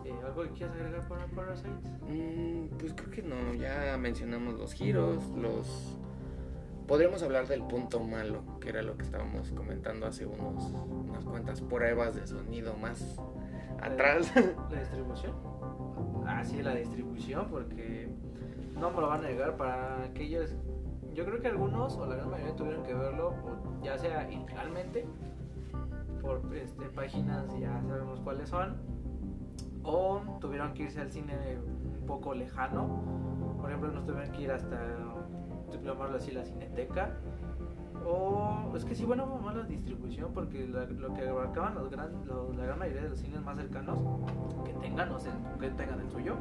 Eh, 0.05 0.13
¿Algo 0.23 0.43
que 0.43 0.49
quieras 0.51 0.75
agregar 0.75 1.07
para 1.07 1.25
Parasite? 1.25 1.69
Mm, 2.07 2.67
pues 2.77 2.93
creo 2.93 3.09
que 3.09 3.23
no, 3.23 3.51
ya 3.55 3.97
mencionamos 3.97 4.53
los 4.59 4.71
giros, 4.73 5.27
los... 5.29 5.97
Podríamos 6.91 7.23
hablar 7.23 7.47
del 7.47 7.63
punto 7.63 8.01
malo, 8.01 8.43
que 8.60 8.67
era 8.67 8.82
lo 8.82 8.97
que 8.97 9.04
estábamos 9.04 9.49
comentando 9.51 10.06
hace 10.08 10.25
unos, 10.25 10.73
unas 11.08 11.23
cuantas 11.23 11.62
pruebas 11.62 12.15
de 12.15 12.27
sonido 12.27 12.75
más 12.75 13.17
atrás. 13.82 14.30
¿La 14.69 14.80
distribución? 14.82 15.34
Ah, 16.27 16.43
sí, 16.43 16.62
la 16.62 16.75
distribución, 16.75 17.47
porque 17.49 18.10
no 18.77 18.91
me 18.91 18.99
lo 18.99 19.08
van 19.08 19.23
a 19.23 19.30
negar 19.30 19.56
para 19.56 20.04
aquellos. 20.04 20.54
Yo 21.13 21.23
creo 21.23 21.41
que 21.41 21.47
algunos, 21.47 21.95
o 21.95 22.06
la 22.06 22.17
gran 22.17 22.30
mayoría, 22.30 22.58
tuvieron 22.58 22.84
que 22.84 22.93
verlo, 22.93 23.36
ya 23.82 23.97
sea 23.97 24.30
ilegalmente, 24.30 25.08
por 26.21 26.41
este, 26.54 26.89
páginas, 26.89 27.58
ya 27.58 27.82
sabemos 27.88 28.19
cuáles 28.19 28.49
son, 28.49 28.75
o 29.84 30.21
tuvieron 30.41 30.73
que 30.73 30.84
irse 30.84 30.99
al 30.99 31.10
cine 31.10 31.38
un 31.58 32.06
poco 32.06 32.34
lejano. 32.34 33.01
Por 33.62 33.69
ejemplo, 33.69 33.91
nos 33.91 34.06
tuvieron 34.06 34.32
que 34.32 34.41
ir 34.41 34.52
hasta, 34.52 34.78
llamarlo 35.84 36.17
así, 36.17 36.32
la 36.32 36.43
cineteca. 36.43 37.12
O 38.06 38.74
es 38.76 38.84
que 38.84 38.95
sí, 38.95 39.06
bueno, 39.06 39.26
más 39.43 39.56
la 39.56 39.63
distribución, 39.63 40.32
porque 40.34 40.67
la- 40.67 40.86
lo 40.86 41.13
que 41.13 41.28
abarcaban 41.28 41.76
los 41.76 41.89
gran, 41.91 42.26
los- 42.26 42.56
la 42.56 42.65
gran 42.65 42.80
mayoría 42.80 43.04
de 43.04 43.10
los 43.10 43.19
cines 43.19 43.41
más 43.41 43.58
cercanos 43.58 44.00
que 44.65 44.74
tengan, 44.74 45.12
o 45.12 45.19
sea, 45.19 45.32
que 45.60 45.69
tengan 45.69 46.00
el 46.00 46.10
suyo, 46.10 46.36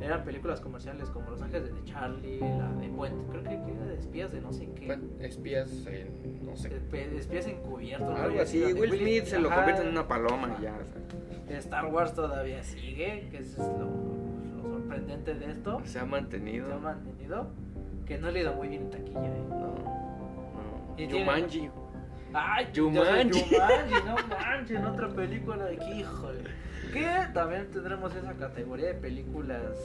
eran 0.00 0.24
películas 0.24 0.60
comerciales 0.60 1.08
como 1.10 1.30
Los 1.30 1.42
Ángeles 1.42 1.74
de 1.74 1.84
Charlie, 1.84 2.40
la 2.40 2.72
de 2.72 2.88
Puente, 2.88 3.24
creo 3.30 3.42
que 3.42 3.50
era 3.72 3.84
de 3.86 3.94
espías 3.94 4.32
de 4.32 4.40
no 4.40 4.52
sé 4.52 4.70
qué. 4.74 4.98
Espías 5.20 5.70
en, 5.86 6.46
no 6.46 6.56
sé, 6.56 6.70
Espe- 6.70 7.12
Espías 7.14 7.46
encubiertos. 7.46 8.08
¿no? 8.08 8.16
algo 8.16 8.36
Y 8.36 8.38
así. 8.40 8.62
Will 8.72 8.90
Smith 8.98 9.24
se 9.24 9.38
lo 9.38 9.50
convierte 9.50 9.82
en 9.82 9.88
una 9.88 10.06
paloma 10.08 10.56
y 10.58 10.62
ya. 10.62 10.78
o 10.80 11.46
sea, 11.48 11.58
Star 11.58 11.86
Wars 11.92 12.14
todavía 12.14 12.62
sigue, 12.62 13.28
que 13.30 13.38
es 13.38 13.56
lo, 13.58 13.64
lo 13.64 14.15
sorprendente 14.96 15.34
de 15.34 15.52
esto. 15.52 15.82
se 15.84 15.98
ha 15.98 16.04
mantenido. 16.04 16.68
Se 16.68 16.74
ha 16.74 16.78
mantenido, 16.78 17.50
que 18.06 18.18
no 18.18 18.30
le 18.30 18.40
ha 18.40 18.42
ido 18.42 18.54
muy 18.54 18.68
bien 18.68 18.82
en 18.82 18.90
taquilla. 18.90 19.26
¿eh? 19.26 19.44
No, 19.48 19.58
no. 19.58 20.94
Y 20.96 21.06
tiene-. 21.06 21.70
Ay, 22.32 22.68
Jumanji. 22.74 23.40
Jumanji, 23.40 23.94
no 24.04 24.16
manches, 24.28 24.78
en 24.78 24.84
otra 24.84 25.08
película 25.08 25.64
de 25.64 25.76
que, 25.78 25.94
híjole. 25.96 26.40
Que 26.92 27.08
también 27.34 27.70
tendremos 27.70 28.14
esa 28.14 28.32
categoría 28.34 28.88
de 28.88 28.94
películas 28.94 29.76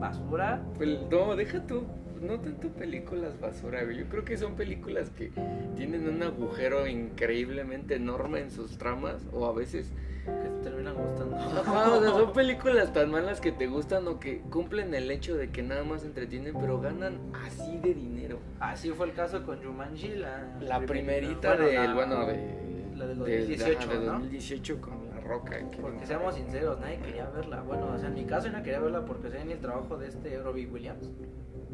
basura. 0.00 0.60
Pues, 0.76 0.98
no, 1.10 1.36
deja 1.36 1.64
tú. 1.66 1.84
No 2.20 2.40
tanto 2.40 2.68
películas 2.68 3.38
basura. 3.38 3.84
Yo 3.92 4.06
creo 4.08 4.24
que 4.24 4.36
son 4.36 4.54
películas 4.56 5.10
que 5.10 5.30
tienen 5.76 6.08
un 6.08 6.22
agujero 6.22 6.86
increíblemente 6.86 7.96
enorme 7.96 8.40
en 8.40 8.50
sus 8.50 8.78
tramas. 8.78 9.26
O 9.32 9.46
a 9.46 9.52
veces. 9.52 9.92
Que 10.24 10.30
te 10.48 10.70
terminan 10.70 10.94
gustando. 10.94 11.36
Ajá, 11.60 11.92
o 11.92 12.00
sea, 12.00 12.10
son 12.10 12.32
películas 12.32 12.92
tan 12.92 13.10
malas 13.10 13.40
que 13.40 13.52
te 13.52 13.66
gustan 13.66 14.06
o 14.08 14.18
que 14.18 14.40
cumplen 14.50 14.94
el 14.94 15.10
hecho 15.10 15.36
de 15.36 15.50
que 15.50 15.62
nada 15.62 15.84
más 15.84 16.04
entretienen, 16.04 16.54
pero 16.58 16.80
ganan 16.80 17.18
así 17.46 17.78
de 17.78 17.94
dinero. 17.94 18.38
Así 18.60 18.90
fue 18.90 19.06
el 19.06 19.12
caso 19.12 19.42
con 19.44 19.62
Jumanji, 19.62 20.14
la, 20.16 20.56
La 20.60 20.80
primerita 20.80 21.50
bueno, 21.56 21.64
del, 21.66 21.74
la- 21.86 21.94
bueno, 21.94 22.26
de, 22.26 22.54
la 22.96 23.06
del 23.06 23.18
del- 23.18 23.18
2018, 23.18 23.78
ajá, 23.78 23.92
de 23.92 24.06
¿no? 24.06 24.12
2018 24.12 24.80
con 24.80 25.08
La 25.14 25.20
Roca. 25.20 25.58
que 25.70 25.76
Porque 25.78 26.00
no- 26.00 26.06
seamos 26.06 26.34
sinceros, 26.34 26.80
nadie 26.80 26.98
quería 26.98 27.28
verla. 27.30 27.60
Bueno, 27.62 27.86
o 27.94 27.98
sea, 27.98 28.08
en 28.08 28.14
mi 28.14 28.24
caso 28.24 28.46
yo 28.48 28.52
no 28.56 28.62
quería 28.62 28.80
verla 28.80 29.04
porque 29.04 29.30
sé 29.30 29.40
en 29.40 29.50
el 29.50 29.58
trabajo 29.60 29.96
de 29.98 30.08
este 30.08 30.38
Robbie 30.42 30.66
Williams. 30.66 31.10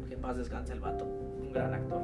Que 0.07 0.15
en 0.15 0.21
paz 0.21 0.35
descanse 0.35 0.73
el 0.73 0.79
vato, 0.81 1.05
un 1.05 1.51
gran 1.53 1.73
actor. 1.73 2.01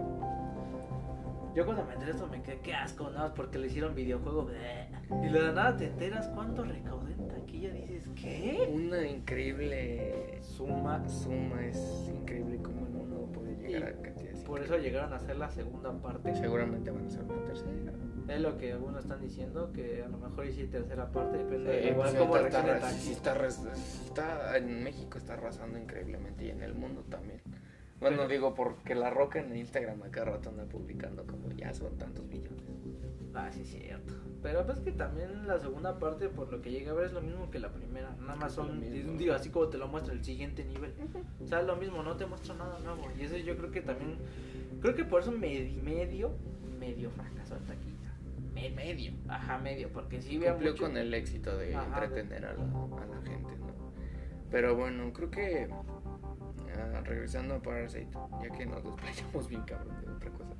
Yo 1.58 1.66
cuando 1.66 1.84
me 1.86 1.94
enteré 1.94 2.12
esto 2.12 2.28
me 2.28 2.40
quedé, 2.44 2.60
qué 2.60 2.76
asco, 2.76 3.10
¿no? 3.10 3.34
Porque 3.34 3.58
le 3.58 3.66
hicieron 3.66 3.96
videojuego. 3.96 4.46
bleh. 4.46 4.90
Y 5.24 5.32
de 5.32 5.42
la 5.42 5.52
nada 5.54 5.76
te 5.76 5.88
enteras 5.88 6.28
cuánto 6.28 6.64
recaudó 6.64 7.08
en 7.08 7.28
taquilla. 7.28 7.72
Dices, 7.72 8.08
¿qué? 8.16 8.70
Una 8.72 9.08
increíble 9.08 10.38
Suma. 10.44 11.10
suma, 11.10 11.66
es 11.66 12.12
increíble 12.14 12.60
cómo 12.62 12.86
el 12.86 12.92
mundo 12.94 13.28
puede 13.34 13.56
llegar 13.56 13.90
Y 13.96 14.00
a 14.00 14.02
cantidades. 14.04 14.40
Por 14.44 14.62
eso 14.62 14.78
llegaron 14.78 15.12
a 15.14 15.16
hacer 15.16 15.36
la 15.36 15.50
segunda 15.50 15.92
parte. 16.00 16.36
Seguramente 16.36 16.92
van 16.92 17.08
a 17.08 17.10
ser 17.10 17.24
una 17.24 17.44
tercera. 17.48 17.92
Es 18.28 18.40
lo 18.40 18.56
que 18.60 18.74
algunos 18.74 19.02
están 19.02 19.20
diciendo, 19.20 19.74
que 19.74 20.04
a 20.04 20.10
lo 20.10 20.20
mejor 20.20 20.46
hice 20.46 20.68
tercera 20.68 21.12
parte, 21.12 21.40
depende 21.40 21.72
de 21.72 21.90
igual 21.90 22.10
pues, 22.10 22.20
cómo 22.22 22.38
está, 22.38 22.76
está, 23.08 23.46
está- 23.48 24.58
en 24.58 24.84
México 24.84 25.18
está 25.18 25.34
arrasando 25.34 25.80
increíblemente 25.80 26.46
y 26.46 26.50
en 26.52 26.62
el 26.62 26.76
mundo 26.76 27.04
también. 27.10 27.42
Bueno, 28.00 28.18
Pero- 28.18 28.28
digo, 28.30 28.54
porque 28.54 28.94
La 28.96 29.10
Roca 29.10 29.40
en 29.40 29.56
Instagram 29.56 30.04
acá 30.04 30.24
rato 30.26 30.50
anda 30.50 30.66
publicando 30.66 31.26
como 31.26 31.50
ya 31.52 31.74
son 31.74 31.98
tantos 31.98 32.26
millones. 32.26 32.52
Ah, 33.34 33.50
sí, 33.52 33.64
cierto. 33.66 34.14
Pero 34.42 34.66
pues 34.66 34.80
que 34.80 34.92
también 34.92 35.48
la 35.48 35.60
segunda 35.60 35.98
parte, 36.00 36.30
por 36.30 36.52
lo 36.52 36.62
que 36.62 36.72
llegué 36.72 36.90
a 36.90 36.94
ver, 36.94 37.06
es 37.08 37.14
lo 37.14 37.22
mismo 37.22 37.50
que 37.50 37.60
la 37.60 37.72
primera. 37.74 38.16
Nada 38.20 38.36
más 38.36 38.54
son, 38.54 38.80
mismo. 38.80 39.18
digo, 39.18 39.34
así 39.34 39.50
como 39.50 39.68
te 39.68 39.78
lo 39.78 39.88
muestra 39.88 40.14
el 40.14 40.24
siguiente 40.24 40.64
nivel. 40.64 40.94
O 41.44 41.48
sea, 41.48 41.62
es 41.62 41.66
lo 41.68 41.76
mismo, 41.76 42.02
no 42.04 42.16
te 42.18 42.26
muestra 42.26 42.56
nada 42.56 42.80
nuevo. 42.80 43.02
Y 43.20 43.24
eso 43.24 43.38
yo 43.38 43.58
creo 43.58 43.72
que 43.72 43.82
también, 43.82 44.18
creo 44.82 44.96
que 44.96 45.04
por 45.04 45.22
eso 45.22 45.32
medio, 45.32 45.82
medio, 45.84 46.32
medio 46.80 47.10
fracasó 47.12 47.56
en 47.58 47.64
taquilla. 47.66 47.94
Me- 48.54 48.70
Medio, 48.72 49.12
ajá, 49.28 49.58
medio, 49.60 49.90
porque 49.90 50.22
sí 50.22 50.40
Cumplió 50.40 50.72
mucho- 50.72 50.84
con 50.86 50.98
el 50.98 51.14
éxito 51.14 51.56
de 51.58 51.76
Ajá, 51.76 52.04
entretener 52.06 52.46
a 52.46 52.54
la, 52.54 52.64
a 52.64 53.06
la 53.06 53.22
gente, 53.24 53.56
¿no? 53.58 53.68
Pero 54.50 54.76
bueno, 54.76 55.12
creo 55.14 55.30
que 55.30 55.68
ah, 56.80 57.02
regresando 57.02 57.56
a 57.56 57.62
Parasite, 57.62 58.10
ya 58.42 58.50
que 58.50 58.66
nos 58.66 58.84
desplayamos 58.84 59.48
bien 59.48 59.64
cabrón 59.64 60.00
de 60.02 60.12
otra 60.12 60.32
cosa, 60.32 60.56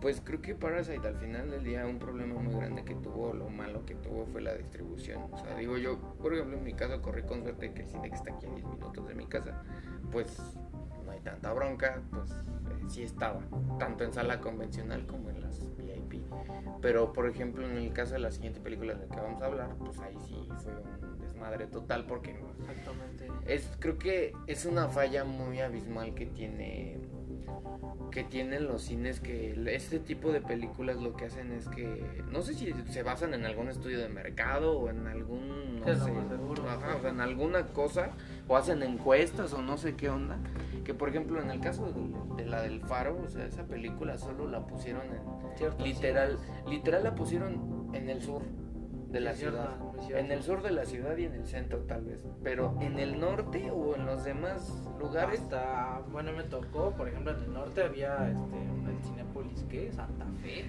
pues 0.00 0.22
creo 0.24 0.40
que 0.40 0.54
Parasite 0.54 1.06
al 1.06 1.16
final 1.16 1.50
del 1.50 1.62
día 1.62 1.86
un 1.86 1.98
problema 1.98 2.40
muy 2.40 2.54
grande 2.54 2.84
que 2.84 2.94
tuvo, 2.94 3.34
lo 3.34 3.48
malo 3.48 3.84
que 3.84 3.94
tuvo 3.94 4.26
fue 4.26 4.40
la 4.40 4.54
distribución. 4.54 5.22
O 5.30 5.36
sea, 5.36 5.54
digo 5.56 5.76
yo, 5.76 5.98
por 6.22 6.34
ejemplo, 6.34 6.56
en 6.56 6.64
mi 6.64 6.72
caso 6.72 7.02
corrí 7.02 7.22
con 7.22 7.42
suerte 7.42 7.72
que 7.72 7.82
el 7.82 7.88
cine 7.88 8.08
que 8.08 8.16
está 8.16 8.32
aquí 8.32 8.46
a 8.46 8.50
10 8.50 8.66
minutos 8.66 9.06
de 9.06 9.14
mi 9.14 9.26
casa, 9.26 9.62
pues 10.10 10.38
no 11.04 11.12
hay 11.12 11.20
tanta 11.20 11.52
bronca, 11.52 12.00
pues 12.10 12.30
eh, 12.30 12.84
sí 12.88 13.02
estaba, 13.02 13.40
tanto 13.78 14.04
en 14.04 14.12
sala 14.12 14.40
convencional 14.40 15.06
como 15.06 15.28
en 15.28 15.42
las 15.42 15.60
VIP. 15.76 16.22
Pero 16.80 17.12
por 17.12 17.28
ejemplo, 17.28 17.68
en 17.68 17.76
el 17.76 17.92
caso 17.92 18.14
de 18.14 18.20
la 18.20 18.30
siguiente 18.30 18.60
película 18.60 18.94
de 18.94 19.06
la 19.06 19.14
que 19.14 19.20
vamos 19.20 19.42
a 19.42 19.46
hablar, 19.46 19.76
pues 19.78 19.98
ahí 20.00 20.16
sí 20.26 20.48
fue 20.62 20.72
un 20.72 21.09
desmadre 21.40 21.66
total 21.66 22.04
porque 22.06 22.36
Exactamente. 22.60 23.28
es 23.46 23.70
creo 23.78 23.98
que 23.98 24.32
es 24.46 24.66
una 24.66 24.88
falla 24.88 25.24
muy 25.24 25.60
abismal 25.60 26.14
que 26.14 26.26
tiene 26.26 26.98
que 28.10 28.24
tienen 28.24 28.66
los 28.66 28.82
cines 28.82 29.20
que 29.20 29.54
este 29.72 29.98
tipo 30.00 30.32
de 30.32 30.40
películas 30.40 30.96
lo 30.96 31.14
que 31.16 31.26
hacen 31.26 31.52
es 31.52 31.68
que 31.68 32.04
no 32.30 32.42
sé 32.42 32.54
si 32.54 32.72
se 32.90 33.02
basan 33.02 33.34
en 33.34 33.44
algún 33.44 33.68
estudio 33.68 33.98
de 34.00 34.08
mercado 34.08 34.78
o 34.78 34.90
en 34.90 35.06
algún 35.06 35.80
no 35.80 35.84
sé, 35.86 35.94
más 36.12 36.28
seguro. 36.28 36.68
ajá, 36.68 36.96
o 36.96 37.00
sea, 37.00 37.10
en 37.10 37.20
alguna 37.20 37.66
cosa 37.68 38.10
o 38.48 38.56
hacen 38.56 38.82
encuestas 38.82 39.52
o 39.52 39.62
no 39.62 39.76
sé 39.78 39.94
qué 39.94 40.10
onda 40.10 40.38
que 40.84 40.92
por 40.92 41.08
ejemplo 41.08 41.40
en 41.40 41.50
el 41.50 41.60
caso 41.60 41.92
de, 41.92 42.42
de 42.42 42.48
la 42.50 42.62
del 42.62 42.80
faro 42.80 43.20
o 43.24 43.28
sea 43.28 43.46
esa 43.46 43.64
película 43.66 44.18
solo 44.18 44.48
la 44.48 44.66
pusieron 44.66 45.02
en 45.06 45.56
Cierto, 45.56 45.84
literal 45.84 46.38
sí. 46.38 46.70
literal 46.70 47.04
la 47.04 47.14
pusieron 47.14 47.90
en 47.94 48.08
el 48.08 48.22
sur 48.22 48.42
de 49.10 49.20
la 49.20 49.34
ciudad. 49.34 49.70
en 50.08 50.30
el 50.30 50.42
sur 50.42 50.62
de 50.62 50.70
la 50.70 50.84
ciudad 50.84 51.16
y 51.16 51.24
en 51.24 51.34
el 51.34 51.46
centro 51.46 51.80
tal 51.80 52.04
vez. 52.04 52.24
Pero 52.42 52.76
en 52.80 52.98
el 52.98 53.20
norte 53.20 53.70
o 53.70 53.94
en 53.94 54.06
los 54.06 54.24
demás 54.24 54.88
lugares. 54.98 55.40
Hasta, 55.40 56.02
bueno, 56.10 56.32
me 56.32 56.44
tocó, 56.44 56.92
por 56.92 57.08
ejemplo, 57.08 57.32
en 57.32 57.42
el 57.44 57.52
norte 57.52 57.82
había 57.82 58.30
este, 58.30 58.90
el 58.90 59.02
Cinépolis 59.02 59.64
que 59.64 59.92
Santa 59.92 60.26
Fe. 60.42 60.64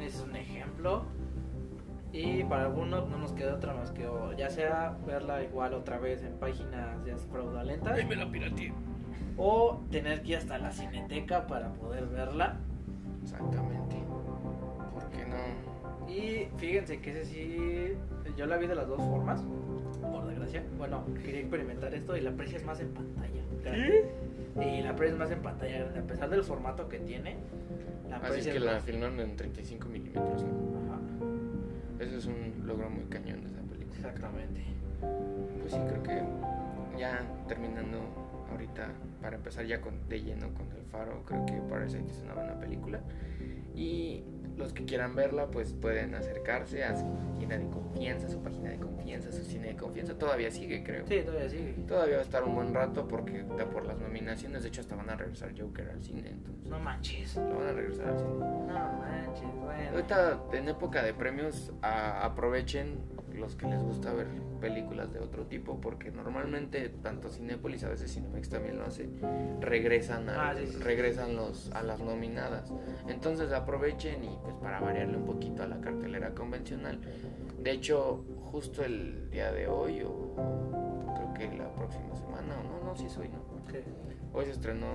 Es 0.00 0.20
un 0.20 0.36
ejemplo. 0.36 1.04
Y 2.12 2.42
para 2.44 2.64
algunos 2.64 3.08
no 3.08 3.18
nos 3.18 3.32
queda 3.32 3.56
otra 3.56 3.74
más 3.74 3.90
que 3.90 4.06
o 4.06 4.32
ya 4.32 4.48
sea 4.48 4.96
verla 5.06 5.42
igual 5.42 5.74
otra 5.74 5.98
vez 5.98 6.22
en 6.22 6.38
páginas 6.38 7.04
ya 7.04 7.16
fraudulentas. 7.18 8.06
Me 8.06 8.16
la 8.16 8.30
pirateé. 8.30 8.72
O 9.36 9.82
tener 9.90 10.22
que 10.22 10.30
ir 10.30 10.36
hasta 10.38 10.58
la 10.58 10.72
cineteca 10.72 11.46
para 11.46 11.72
poder 11.74 12.06
verla. 12.06 12.56
exactamente. 13.22 13.96
¿por 14.94 15.10
qué 15.10 15.26
no? 15.26 15.77
Y 16.08 16.48
fíjense 16.56 17.00
que 17.00 17.10
ese 17.10 17.24
sí, 17.26 17.94
yo 18.36 18.46
la 18.46 18.56
vi 18.56 18.66
de 18.66 18.74
las 18.74 18.86
dos 18.88 18.98
formas, 18.98 19.42
por 20.00 20.26
desgracia. 20.26 20.62
Bueno, 20.78 21.04
quería 21.24 21.40
experimentar 21.40 21.94
esto 21.94 22.16
y 22.16 22.20
la 22.22 22.30
aprecio 22.30 22.56
es 22.58 22.64
más 22.64 22.80
en 22.80 22.88
pantalla. 22.94 23.42
grande. 23.62 24.08
Y 24.56 24.82
la 24.82 24.90
aprecio 24.90 25.14
es 25.14 25.18
más 25.20 25.30
en 25.30 25.40
pantalla 25.42 25.86
a 25.98 26.02
pesar 26.02 26.30
del 26.30 26.42
formato 26.42 26.88
que 26.88 26.98
tiene. 27.00 27.36
La 28.08 28.16
así 28.16 28.50
que 28.50 28.58
la 28.58 28.74
más- 28.74 28.84
filmaron 28.84 29.20
en 29.20 29.36
35 29.36 29.86
milímetros 29.88 30.42
¿no? 30.42 30.48
Ajá, 30.48 30.98
eso 32.00 32.16
es 32.16 32.24
un 32.26 32.66
logro 32.66 32.88
muy 32.88 33.04
cañón 33.04 33.42
de 33.42 33.48
esa 33.50 33.60
película 33.60 33.94
exactamente. 33.96 34.62
pues 35.60 35.74
sí 35.74 35.78
creo 35.86 36.02
que 36.02 36.98
ya 36.98 37.20
terminando 37.46 37.98
ahorita 38.50 38.88
para 39.20 39.36
empezar 39.36 39.66
ya 39.66 39.82
con, 39.82 40.08
de 40.08 40.22
lleno 40.22 40.48
con 40.54 40.66
el 40.72 40.82
faro 40.90 41.22
creo 41.26 41.44
que 41.44 41.52
Parasite 41.68 42.10
es 42.10 42.22
una 42.24 42.32
buena 42.32 42.58
película 42.58 43.00
y 43.76 44.24
los 44.58 44.72
que 44.72 44.84
quieran 44.84 45.14
verla 45.14 45.46
pues 45.46 45.72
pueden 45.72 46.14
acercarse 46.14 46.84
a 46.84 46.96
su 46.96 47.06
tienda 47.38 47.56
de 47.58 47.68
confianza 47.70 48.28
su 48.28 48.42
página 48.42 48.70
de 48.70 48.78
confianza 48.78 49.30
su 49.32 49.42
cine 49.44 49.68
de 49.68 49.76
confianza 49.76 50.14
todavía 50.18 50.50
sigue 50.50 50.82
creo 50.82 51.06
Sí, 51.06 51.20
todavía 51.24 51.48
sigue. 51.48 51.74
todavía 51.86 52.14
va 52.16 52.20
a 52.20 52.24
estar 52.24 52.44
un 52.44 52.54
buen 52.54 52.74
rato 52.74 53.06
porque 53.08 53.44
da 53.56 53.64
por 53.70 53.86
las 53.86 53.98
nominaciones 53.98 54.62
de 54.62 54.68
hecho 54.68 54.80
hasta 54.80 54.96
van 54.96 55.08
a 55.10 55.16
regresar 55.16 55.52
Joker 55.58 55.88
al 55.90 56.02
cine 56.02 56.28
entonces 56.30 56.66
No 56.68 56.78
manches. 56.80 57.36
la 57.36 57.42
van 57.54 57.68
a 57.68 57.72
regresar 57.72 58.08
al 58.08 58.18
cine 58.18 58.30
No 58.34 58.92
manches, 58.98 59.54
bueno. 59.62 59.90
Ahorita 59.92 60.40
en 60.52 60.68
época 60.68 61.02
de 61.02 61.14
premios 61.14 61.72
a- 61.82 62.24
aprovechen 62.24 62.98
los 63.34 63.54
que 63.54 63.66
les 63.66 63.80
gusta 63.82 64.12
ver 64.12 64.26
películas 64.60 65.12
de 65.12 65.20
otro 65.20 65.46
tipo 65.46 65.80
porque 65.80 66.10
normalmente 66.10 66.88
tanto 67.02 67.30
Cinépolis 67.30 67.84
a 67.84 67.88
veces 67.88 68.12
Cinemex 68.12 68.48
también 68.48 68.78
lo 68.78 68.84
hace 68.84 69.08
regresan 69.60 70.28
a, 70.28 70.50
Ah, 70.50 70.54
sí, 70.56 70.66
sí, 70.66 70.72
sí. 70.72 70.78
regresan 70.82 71.36
los 71.36 71.70
a 71.72 71.82
las 71.82 72.00
nominadas 72.00 72.72
entonces 73.08 73.52
aprovechen 73.52 74.24
y 74.24 74.38
pues 74.42 74.54
para 74.56 74.80
variarle 74.80 75.16
un 75.16 75.24
poquito 75.24 75.62
a 75.62 75.66
la 75.66 75.80
cartelera 75.80 76.34
convencional 76.34 77.00
de 77.58 77.70
hecho 77.70 78.24
justo 78.52 78.84
el 78.84 79.30
día 79.30 79.52
de 79.52 79.66
hoy 79.68 80.02
o 80.02 80.34
creo 81.14 81.34
que 81.50 81.56
la 81.56 81.72
próxima 81.74 82.14
semana 82.16 82.56
o 82.60 82.62
no 82.64 82.84
no 82.84 82.96
si 82.96 83.06
es 83.06 83.16
hoy 83.18 83.28
no 83.28 83.38
¿Qué? 83.70 83.84
hoy 84.32 84.44
se 84.46 84.52
estrenó 84.52 84.86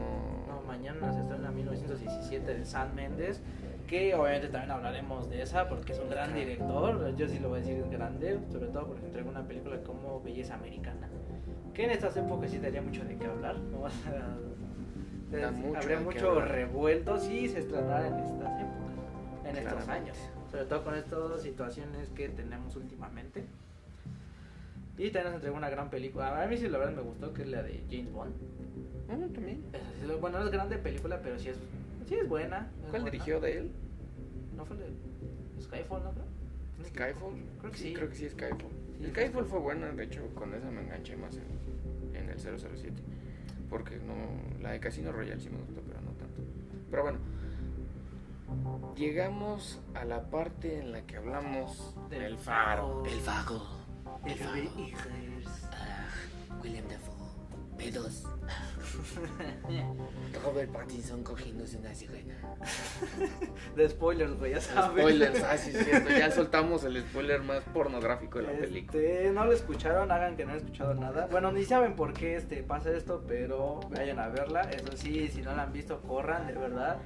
No, 0.47 0.62
mañana 0.67 1.13
se 1.13 1.19
estrena 1.21 1.52
1917 1.52 2.54
de 2.56 2.65
San 2.65 2.95
Méndez, 2.95 3.41
que 3.93 4.15
obviamente 4.15 4.47
también 4.47 4.71
hablaremos 4.71 5.29
de 5.29 5.43
esa 5.43 5.69
porque 5.69 5.91
es 5.93 5.99
un 5.99 6.10
gran 6.10 6.34
director, 6.34 7.15
yo 7.15 7.27
sí 7.27 7.38
lo 7.38 7.49
voy 7.49 7.60
a 7.60 7.62
decir 7.62 7.77
es 7.79 7.91
grande, 7.91 8.39
sobre 8.51 8.65
todo 8.69 8.88
porque 8.88 9.06
entrega 9.06 9.29
una 9.29 9.43
película 9.47 9.77
como 9.84 10.19
Belleza 10.19 10.56
Americana, 10.56 11.08
que 11.75 11.84
en 11.84 11.91
estas 11.91 12.17
épocas 12.17 12.49
sí 12.49 12.58
daría 12.58 12.82
mucho 12.82 13.06
de 13.06 13.15
qué 13.15 13.27
hablar, 13.27 13.56
no 13.60 13.82
vas 13.82 13.93
a- 14.08 15.51
mucho 15.51 15.77
habría 15.77 15.99
mucho 15.99 16.41
revuelto 16.41 17.19
si 17.19 17.47
se 17.47 17.60
estrenara 17.60 18.08
en 18.08 18.15
estas 18.15 18.60
épocas, 18.62 19.45
en 19.45 19.58
estos 19.58 19.88
años, 19.88 20.17
sobre 20.49 20.65
todo 20.65 20.84
con 20.86 20.95
estas 20.95 21.41
situaciones 21.43 22.10
que 22.15 22.29
tenemos 22.29 22.75
últimamente. 22.75 23.45
Y 24.97 25.06
también 25.12 25.25
nos 25.25 25.34
entregó 25.36 25.56
una 25.58 25.69
gran 25.69 25.89
película. 25.91 26.41
A 26.41 26.47
mí 26.47 26.58
sí 26.58 26.67
la 26.67 26.79
verdad 26.79 26.93
me 26.95 27.01
gustó, 27.03 27.32
que 27.32 27.43
es 27.43 27.47
la 27.47 27.62
de 27.62 27.84
James 27.91 28.12
Bond. 28.12 28.34
Ah, 29.10 29.17
también. 29.34 29.63
Bueno, 30.19 30.39
no 30.39 30.45
es 30.45 30.51
grande 30.51 30.77
película, 30.77 31.19
pero 31.21 31.38
sí 31.38 31.49
es, 31.49 31.60
sí 32.07 32.15
es 32.15 32.27
buena. 32.29 32.71
es 32.83 32.89
¿cuál 32.89 33.01
buena. 33.03 33.11
dirigió 33.11 33.39
de 33.39 33.57
él? 33.57 33.71
¿No 34.55 34.65
fue 34.65 34.77
de 34.77 34.85
Skyfall, 35.61 36.03
no 36.03 36.11
creo? 36.11 36.25
Skyfall. 36.87 37.33
Creo 37.59 37.71
que 37.71 37.77
sí, 37.77 37.93
creo 37.93 38.09
que 38.09 38.15
sí, 38.15 38.29
Skyfall. 38.29 38.71
Sí, 38.99 39.07
Skyfall 39.09 39.45
fue 39.45 39.59
buena, 39.59 39.87
de 39.91 40.03
hecho, 40.03 40.21
con 40.35 40.53
esa 40.53 40.69
me 40.69 40.81
enganché 40.81 41.15
más 41.17 41.35
en, 41.35 42.15
en 42.15 42.29
el 42.29 42.39
007. 42.39 43.01
Porque 43.69 43.97
no, 43.97 44.13
la 44.61 44.71
de 44.71 44.79
Casino 44.79 45.11
Royale 45.11 45.39
sí 45.41 45.49
me 45.49 45.57
gustó, 45.57 45.81
pero 45.81 45.99
no 46.01 46.11
tanto. 46.11 46.41
Pero 46.91 47.03
bueno, 47.03 47.19
llegamos 48.95 49.79
a 49.95 50.05
la 50.05 50.29
parte 50.29 50.79
en 50.79 50.91
la 50.91 51.01
que 51.07 51.17
hablamos 51.17 51.95
Del 52.09 52.19
del 52.21 52.37
faro. 52.37 53.03
El 53.05 53.19
faro. 53.19 53.61
El. 54.25 54.33
Hijers. 54.79 55.69
Ah, 55.71 56.07
William 56.61 56.85
Dafoe. 56.87 57.13
P2. 57.77 58.23
Robert 60.43 60.71
Pattinson 60.71 61.23
cogiéndose 61.23 61.77
una 61.77 61.93
sirena. 61.93 62.36
De 63.75 63.89
spoilers, 63.89 64.38
güey, 64.38 64.51
ya 64.51 64.62
sabes. 64.62 65.01
Spoilers, 65.01 65.43
ah, 65.43 65.58
sí, 65.58 65.71
es 65.73 65.86
cierto. 65.86 66.10
Ya 66.10 66.32
soltamos 66.32 66.84
el 66.84 67.01
spoiler 67.01 67.41
más 67.41 67.63
pornográfico 67.73 68.39
de 68.39 68.45
la 68.45 68.60
película. 68.60 69.01
Este, 69.01 69.32
no 69.32 69.45
lo 69.45 69.53
escucharon, 69.53 70.12
hagan 70.12 70.36
que 70.36 70.45
no 70.45 70.51
han 70.51 70.58
escuchado 70.58 70.93
nada. 70.93 71.27
Bueno, 71.32 71.51
ni 71.51 71.63
saben 71.63 71.95
por 71.95 72.13
qué 72.13 72.36
este, 72.36 72.63
pasa 72.63 72.91
esto, 72.91 73.23
pero 73.27 73.79
vayan 73.91 74.19
a 74.19 74.27
verla. 74.29 74.62
Eso 74.62 74.95
sí, 74.95 75.27
si 75.29 75.41
no 75.41 75.56
la 75.56 75.63
han 75.63 75.73
visto, 75.73 76.01
corran, 76.01 76.47
de 76.47 76.53
verdad. 76.53 76.97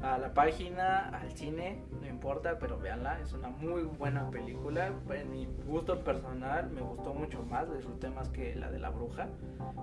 A 0.00 0.16
la 0.16 0.32
página, 0.32 1.08
al 1.08 1.32
cine, 1.32 1.82
no 2.00 2.06
importa, 2.06 2.58
pero 2.58 2.78
véanla. 2.78 3.20
Es 3.20 3.32
una 3.32 3.48
muy 3.48 3.82
buena 3.82 4.30
película. 4.30 4.92
En 5.10 5.30
mi 5.30 5.46
gusto 5.66 5.98
personal, 6.04 6.70
me 6.70 6.80
gustó 6.80 7.12
mucho 7.14 7.42
más. 7.42 7.72
Disfruté 7.72 8.08
más 8.08 8.28
que 8.28 8.54
la 8.54 8.70
de 8.70 8.78
la 8.78 8.90
bruja. 8.90 9.28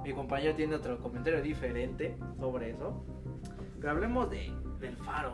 Mi 0.03 0.13
compañero 0.13 0.55
tiene 0.55 0.75
otro 0.75 0.99
comentario 0.99 1.41
diferente 1.41 2.17
sobre 2.39 2.71
eso. 2.71 3.03
Pero 3.79 3.91
hablemos 3.91 4.29
de, 4.29 4.53
del 4.79 4.95
faro, 4.97 5.33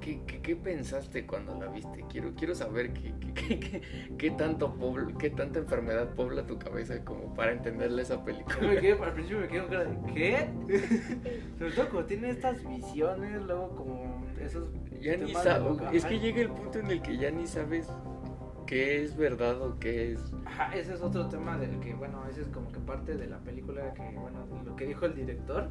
¿Qué, 0.00 0.20
qué, 0.26 0.40
qué 0.40 0.56
pensaste 0.56 1.26
cuando 1.26 1.54
la 1.58 1.66
viste? 1.66 2.04
Quiero, 2.08 2.32
quiero 2.34 2.54
saber 2.54 2.92
qué, 2.92 3.12
qué, 3.34 3.82
qué, 4.18 4.30
tanto 4.30 4.74
pobl- 4.74 5.16
qué 5.18 5.30
tanta 5.30 5.58
enfermedad 5.58 6.14
pobla 6.14 6.46
tu 6.46 6.58
cabeza 6.58 7.04
como 7.04 7.34
para 7.34 7.52
entenderle 7.52 8.02
esa 8.02 8.16
me 8.16 8.24
película. 8.24 8.80
quedé, 8.80 8.92
al 8.92 9.12
principio 9.12 9.40
me 9.40 9.48
quedé 9.48 9.60
con 9.60 9.70
cara 9.70 9.84
de 9.84 10.12
¿qué? 10.14 10.48
Sobre 11.58 11.70
todo 11.72 11.88
cuando 11.90 12.06
tiene 12.06 12.30
estas 12.30 12.66
visiones, 12.66 13.42
luego 13.42 13.76
como 13.76 14.24
esos 14.40 14.68
Ya 15.00 15.16
ni. 15.16 15.32
Es 15.92 16.04
que 16.06 16.18
llega 16.18 16.40
el 16.40 16.50
punto 16.50 16.78
en 16.78 16.90
el 16.90 17.02
que 17.02 17.16
ya 17.18 17.30
ni 17.30 17.46
sabes 17.46 17.86
qué 18.66 19.02
es 19.02 19.16
verdad 19.16 19.60
o 19.60 19.78
qué 19.78 20.12
es. 20.12 20.20
Ajá, 20.46 20.74
ese 20.76 20.94
es 20.94 21.00
otro 21.02 21.28
tema 21.28 21.58
del 21.58 21.78
que, 21.80 21.92
bueno, 21.94 22.24
ese 22.30 22.42
es 22.42 22.48
como 22.48 22.70
que 22.72 22.78
parte 22.80 23.16
de 23.16 23.26
la 23.26 23.38
película 23.40 23.92
que, 23.94 24.02
bueno, 24.16 24.46
lo 24.64 24.76
que 24.76 24.86
dijo 24.86 25.06
el 25.06 25.14
director. 25.14 25.68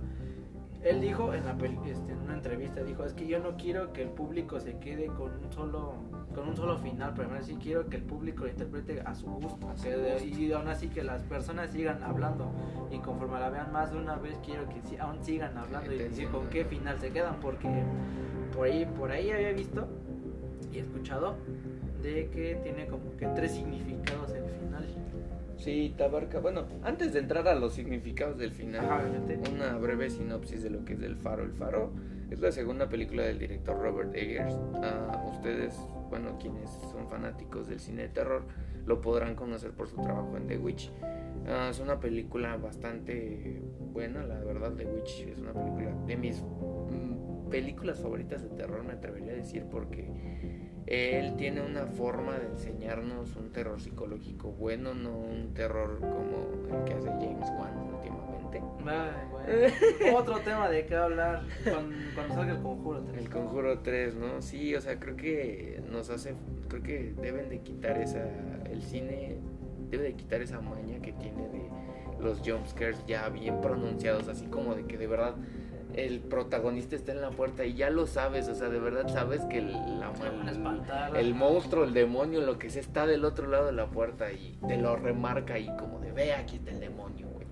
Él 0.84 1.02
dijo 1.02 1.34
en, 1.34 1.46
la 1.46 1.52
este, 1.86 2.14
en 2.14 2.20
una 2.20 2.36
entrevista, 2.36 2.82
dijo, 2.84 3.04
es 3.04 3.14
que 3.14 3.28
yo 3.28 3.40
no 3.40 3.58
quiero 3.58 3.92
que 3.92 4.04
el 4.04 4.10
público 4.10 4.60
se 4.62 4.78
quede 4.80 5.08
con 5.08 5.32
un 5.44 5.52
solo 5.52 5.94
con 6.34 6.48
un 6.48 6.56
solo 6.56 6.78
final, 6.78 7.14
pero 7.16 7.30
sí 7.42 7.58
quiero 7.62 7.90
que 7.90 7.98
el 7.98 8.04
público 8.04 8.44
lo 8.44 8.50
interprete 8.52 9.02
a 9.02 9.14
su 9.16 9.26
gusto, 9.28 9.68
A 9.68 9.76
su 9.76 9.84
que 9.84 9.98
de- 9.98 10.14
gusto. 10.14 10.28
y 10.40 10.52
aún 10.54 10.68
así 10.68 10.88
que 10.88 11.04
las 11.04 11.24
personas 11.24 11.72
sigan 11.72 12.02
hablando 12.04 12.52
y 12.92 13.00
conforme 13.00 13.40
la 13.40 13.50
vean 13.50 13.74
más 13.74 13.92
de 13.92 13.98
una 13.98 14.16
vez 14.16 14.38
quiero 14.46 14.70
que 14.70 14.80
sí- 14.88 14.96
aún 14.98 15.22
sigan 15.24 15.58
hablando 15.58 15.92
y 15.92 15.98
decir 15.98 16.30
con 16.30 16.48
qué 16.50 16.64
final 16.66 17.00
se 17.00 17.12
quedan, 17.12 17.40
porque 17.42 17.68
por 18.56 18.68
ahí, 18.68 18.86
por 18.86 19.12
ahí 19.12 19.32
había 19.32 19.52
visto 19.54 19.88
y 20.72 20.78
escuchado 20.78 21.36
de 22.04 22.30
que 22.30 22.60
tiene 22.64 22.86
como 22.88 23.18
que 23.18 23.26
tres 23.36 23.52
significados 23.54 24.32
el 24.32 24.44
final. 24.46 24.86
Sí, 25.60 25.94
Tabarca. 25.98 26.40
Bueno, 26.40 26.66
antes 26.84 27.14
de 27.14 27.20
entrar 27.20 27.48
a 27.48 27.56
los 27.56 27.74
significados 27.74 28.38
del 28.38 28.52
final, 28.52 28.86
Ajá, 28.86 29.04
una 29.52 29.78
breve 29.78 30.10
sinopsis 30.10 30.64
de 30.64 30.70
lo 30.70 30.86
que 30.86 30.94
es 30.94 31.02
El 31.02 31.18
Faro. 31.18 31.44
El 31.44 31.52
Faro 31.52 31.92
es 32.32 32.40
la 32.40 32.52
segunda 32.52 32.88
película 32.88 33.24
del 33.24 33.40
director 33.40 33.78
Robert 33.78 34.16
Eggers. 34.16 34.56
Ah, 34.82 35.26
ustedes, 35.34 35.78
bueno, 36.10 36.38
quienes 36.40 36.70
son 36.92 37.10
fanáticos 37.10 37.68
del 37.68 37.80
cine 37.80 38.04
de 38.04 38.10
terror, 38.10 38.44
lo 38.86 39.02
podrán 39.02 39.36
conocer 39.36 39.72
por 39.72 39.90
su 39.90 40.02
trabajo 40.02 40.38
en 40.38 40.48
The 40.48 40.58
Witch. 40.58 40.92
Ah, 41.46 41.68
es 41.70 41.80
una 41.80 42.00
película 42.00 42.56
bastante 42.56 43.62
buena, 43.92 44.24
la 44.24 44.40
verdad. 44.40 44.72
The 44.74 44.86
Witch 44.86 45.28
es 45.28 45.40
una 45.40 45.52
película 45.52 45.92
de 46.08 46.16
mis 46.16 46.42
mm, 46.42 47.50
películas 47.50 48.00
favoritas 48.00 48.44
de 48.44 48.50
terror, 48.50 48.84
me 48.86 48.94
atrevería 48.94 49.34
a 49.34 49.36
decir, 49.36 49.66
porque 49.70 50.10
él 50.90 51.36
tiene 51.38 51.62
una 51.62 51.86
forma 51.86 52.40
de 52.40 52.48
enseñarnos 52.48 53.36
un 53.36 53.52
terror 53.52 53.80
psicológico 53.80 54.52
bueno, 54.52 54.96
no 54.96 55.16
un 55.16 55.54
terror 55.54 56.00
como 56.00 56.78
el 56.78 56.84
que 56.84 56.94
hace 56.94 57.10
James 57.10 57.48
Wan 57.60 57.78
últimamente. 57.94 58.62
Ay, 58.88 59.28
bueno. 59.32 60.18
Otro 60.18 60.40
tema 60.40 60.68
de 60.68 60.88
qué 60.88 60.96
hablar 60.96 61.44
cuando, 61.64 61.96
cuando 62.16 62.34
salga 62.34 62.54
el 62.54 62.62
conjuro. 62.62 63.04
tres. 63.04 63.18
El 63.20 63.30
Conjuro 63.30 63.80
3, 63.80 64.16
¿no? 64.16 64.42
Sí, 64.42 64.74
o 64.74 64.82
sea, 64.82 65.00
creo 65.00 65.16
que 65.16 65.84
nos 65.92 66.10
hace, 66.10 66.34
creo 66.68 66.82
que 66.82 67.14
deben 67.22 67.50
de 67.50 67.60
quitar 67.60 68.00
esa, 68.00 68.28
el 68.72 68.82
cine 68.82 69.38
debe 69.92 70.06
de 70.06 70.14
quitar 70.14 70.42
esa 70.42 70.60
maña 70.60 71.00
que 71.02 71.12
tiene 71.14 71.48
de 71.50 71.70
los 72.20 72.40
jumpscares 72.40 73.04
ya 73.06 73.30
bien 73.30 73.62
pronunciados, 73.62 74.28
así 74.28 74.46
como 74.48 74.74
de 74.76 74.86
que 74.86 74.98
de 74.98 75.08
verdad 75.08 75.36
el 75.96 76.20
protagonista 76.20 76.96
está 76.96 77.12
en 77.12 77.22
la 77.22 77.32
puerta 77.32 77.66
y 77.66 77.74
ya 77.74 77.90
lo 77.90 78.06
sabes, 78.08 78.48
o 78.48 78.56
sea, 78.56 78.70
de 78.70 78.80
verdad 78.80 79.08
sabes 79.08 79.42
que 79.46 79.58
el, 79.60 79.72
la, 80.00 80.12
el- 80.50 80.64
el 81.18 81.34
monstruo, 81.36 81.84
el 81.84 81.94
demonio, 81.94 82.42
lo 82.42 82.58
que 82.60 82.70
sea, 82.70 82.82
está 82.82 83.06
del 83.08 83.26
otro 83.26 83.48
lado 83.48 83.66
de 83.66 83.72
la 83.74 83.88
puerta 83.88 84.32
y 84.32 84.58
te 84.68 84.78
lo 84.78 84.96
remarca 84.96 85.56
ahí 85.56 85.70
como 85.78 86.00
de, 86.00 86.12
ve, 86.12 86.34
aquí 86.34 86.58
está 86.58 86.72
el 86.72 86.80
demonio, 86.80 87.28
güey. 87.28 87.48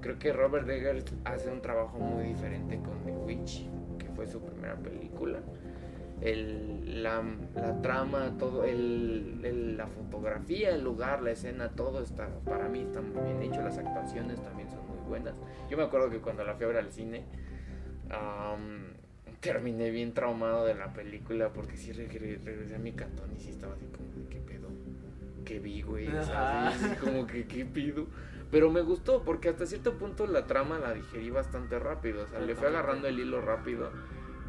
Creo 0.00 0.18
que 0.18 0.32
Robert 0.32 0.68
Eggers 0.68 1.04
hace 1.24 1.50
un 1.50 1.60
trabajo 1.60 1.98
muy 1.98 2.24
diferente 2.24 2.78
con 2.78 2.98
The 3.04 3.12
Witch, 3.12 3.66
que 3.98 4.06
fue 4.14 4.26
su 4.26 4.40
primera 4.40 4.76
película. 4.76 5.40
El, 6.20 7.02
la, 7.02 7.22
la 7.54 7.80
trama, 7.80 8.32
todo, 8.38 8.64
el, 8.64 9.40
el- 9.44 9.76
la 9.76 9.86
fotografía, 9.86 10.70
el 10.70 10.82
lugar, 10.82 11.22
la 11.22 11.30
escena, 11.32 11.68
todo 11.70 12.02
está, 12.02 12.28
para 12.44 12.68
mí 12.68 12.80
está 12.80 13.00
muy 13.02 13.22
bien 13.24 13.42
hecho. 13.52 13.60
Las 13.62 13.78
actuaciones 13.78 14.40
también 14.42 14.68
son 14.70 14.80
muy 14.88 14.98
buenas. 15.08 15.34
Yo 15.70 15.76
me 15.76 15.84
acuerdo 15.84 16.10
que 16.10 16.18
cuando 16.18 16.44
la 16.44 16.54
fui 16.54 16.64
a 16.64 16.68
ver 16.68 16.76
al 16.78 16.90
cine, 16.90 17.24
am, 18.10 18.92
terminé 19.40 19.90
bien 19.90 20.12
traumado 20.14 20.64
de 20.66 20.74
la 20.74 20.92
película 20.92 21.52
porque 21.52 21.76
sí 21.76 21.92
regre- 21.92 22.42
regresé 22.42 22.74
a 22.74 22.78
mi 22.78 22.92
cantón 22.92 23.30
y 23.36 23.40
sí 23.40 23.50
estaba 23.50 23.74
así 23.74 23.86
como 23.86 24.08
de 24.24 24.28
qué 24.30 24.40
pedo, 24.40 24.68
qué 25.44 25.58
vi, 25.60 25.82
güey, 25.82 26.08
así 26.08 26.88
como 27.00 27.26
que 27.26 27.46
qué 27.46 27.64
pido. 27.64 28.06
Pero 28.50 28.70
me 28.70 28.80
gustó 28.80 29.22
porque 29.24 29.50
hasta 29.50 29.66
cierto 29.66 29.98
punto 29.98 30.26
la 30.26 30.46
trama 30.46 30.78
la 30.78 30.94
digerí 30.94 31.30
bastante 31.30 31.78
rápido, 31.78 32.24
o 32.24 32.28
sea, 32.28 32.40
le 32.40 32.54
fui 32.54 32.66
agarrando 32.66 33.06
el 33.06 33.20
hilo 33.20 33.42
rápido, 33.42 33.90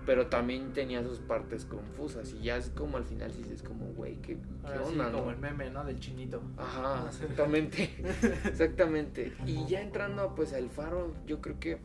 pero 0.06 0.28
también 0.28 0.72
tenía 0.72 1.04
sus 1.04 1.20
partes 1.20 1.66
confusas 1.66 2.32
y 2.34 2.44
ya 2.44 2.56
es 2.56 2.70
como 2.70 2.96
al 2.98 3.04
final 3.04 3.32
sí 3.34 3.44
es 3.54 3.62
como, 3.62 3.86
güey, 3.88 4.16
qué, 4.22 4.38
qué 4.38 4.40
Ahora 4.64 4.86
sí, 4.86 4.92
onda, 4.94 5.12
como 5.12 5.26
no? 5.26 5.32
el 5.32 5.38
meme, 5.38 5.70
¿no? 5.70 5.84
Del 5.84 6.00
chinito. 6.00 6.42
Ajá, 6.58 7.06
exactamente. 7.10 7.90
exactamente. 8.46 9.34
Y 9.46 9.66
ya 9.68 9.82
entrando 9.82 10.34
pues 10.34 10.54
al 10.54 10.70
Faro, 10.70 11.14
yo 11.28 11.42
creo 11.42 11.60
que 11.60 11.78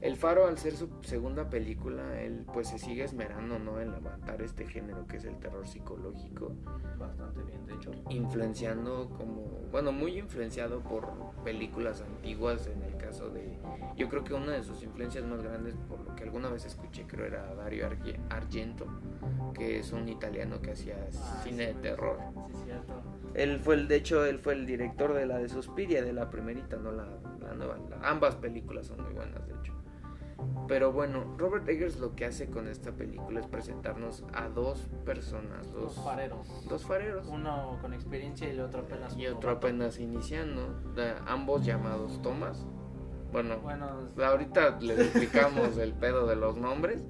el 0.00 0.16
Faro 0.16 0.46
al 0.46 0.56
ser 0.58 0.74
su 0.76 0.88
segunda 1.02 1.50
película, 1.50 2.20
él 2.22 2.44
pues 2.52 2.68
se 2.68 2.78
sigue 2.78 3.04
esmerando, 3.04 3.58
¿no? 3.58 3.80
En 3.80 3.92
levantar 3.92 4.40
este 4.42 4.66
género 4.66 5.06
que 5.06 5.18
es 5.18 5.24
el 5.24 5.36
terror 5.38 5.66
psicológico, 5.66 6.52
Bastante 6.98 7.42
bien, 7.42 7.66
de 7.66 7.74
hecho. 7.74 7.90
influenciando 8.08 9.10
como, 9.16 9.42
bueno, 9.70 9.92
muy 9.92 10.18
influenciado 10.18 10.80
por 10.80 11.06
películas 11.44 12.00
antiguas 12.02 12.66
en 12.66 12.82
el 12.82 12.96
caso 12.96 13.28
de, 13.30 13.58
yo 13.96 14.08
creo 14.08 14.24
que 14.24 14.34
una 14.34 14.52
de 14.52 14.62
sus 14.62 14.82
influencias 14.82 15.24
más 15.24 15.42
grandes, 15.42 15.74
por 15.88 16.00
lo 16.00 16.14
que 16.16 16.24
alguna 16.24 16.48
vez 16.48 16.64
escuché, 16.64 17.06
creo 17.06 17.26
era 17.26 17.54
Dario 17.54 17.88
Arge- 17.88 18.18
Argento, 18.30 18.86
que 19.54 19.78
es 19.78 19.92
un 19.92 20.08
italiano 20.08 20.60
que 20.62 20.72
hacía 20.72 20.96
Ah, 21.14 21.40
cine 21.44 21.68
sí, 21.68 21.74
de 21.74 21.74
terror. 21.74 22.18
Sí, 22.48 22.62
cierto. 22.64 22.94
Él 23.34 23.60
fue 23.60 23.74
el, 23.76 23.86
de 23.88 23.96
hecho, 23.96 24.24
él 24.24 24.38
fue 24.38 24.54
el 24.54 24.66
director 24.66 25.12
de 25.14 25.24
la 25.26 25.38
de 25.38 25.48
Suspiria, 25.48 26.02
de 26.02 26.12
la 26.12 26.30
primerita, 26.30 26.76
no 26.76 26.90
la, 26.90 27.06
la 27.40 27.54
nueva. 27.54 27.78
La- 27.88 28.08
ambas 28.08 28.34
películas 28.36 28.86
son 28.86 29.02
muy 29.02 29.12
buenas, 29.12 29.46
de 29.46 29.54
hecho. 29.54 29.72
Pero 30.68 30.92
bueno, 30.92 31.24
Robert 31.36 31.68
Eggers 31.68 31.98
lo 31.98 32.14
que 32.14 32.26
hace 32.26 32.48
con 32.48 32.68
esta 32.68 32.92
película 32.92 33.40
es 33.40 33.46
presentarnos 33.46 34.24
a 34.32 34.48
dos 34.48 34.88
personas, 35.04 35.66
Los 35.72 35.96
dos, 35.96 36.04
fareros. 36.04 36.66
dos 36.68 36.86
fareros. 36.86 37.26
Uno 37.28 37.78
con 37.80 37.92
experiencia 37.92 38.46
y 38.48 38.50
el 38.52 38.60
otro 38.60 38.80
apenas. 38.82 39.16
Y 39.16 39.26
otro 39.26 39.50
apenas 39.50 39.98
iniciando, 39.98 40.80
ambos 41.26 41.64
llamados 41.64 42.20
Thomas. 42.22 42.64
Bueno, 43.32 43.58
Bueno, 43.60 43.86
ahorita 44.24 44.78
les 44.80 44.98
explicamos 44.98 45.76
el 45.78 45.92
pedo 45.92 46.26
de 46.26 46.36
los 46.36 46.56
nombres. 46.56 47.02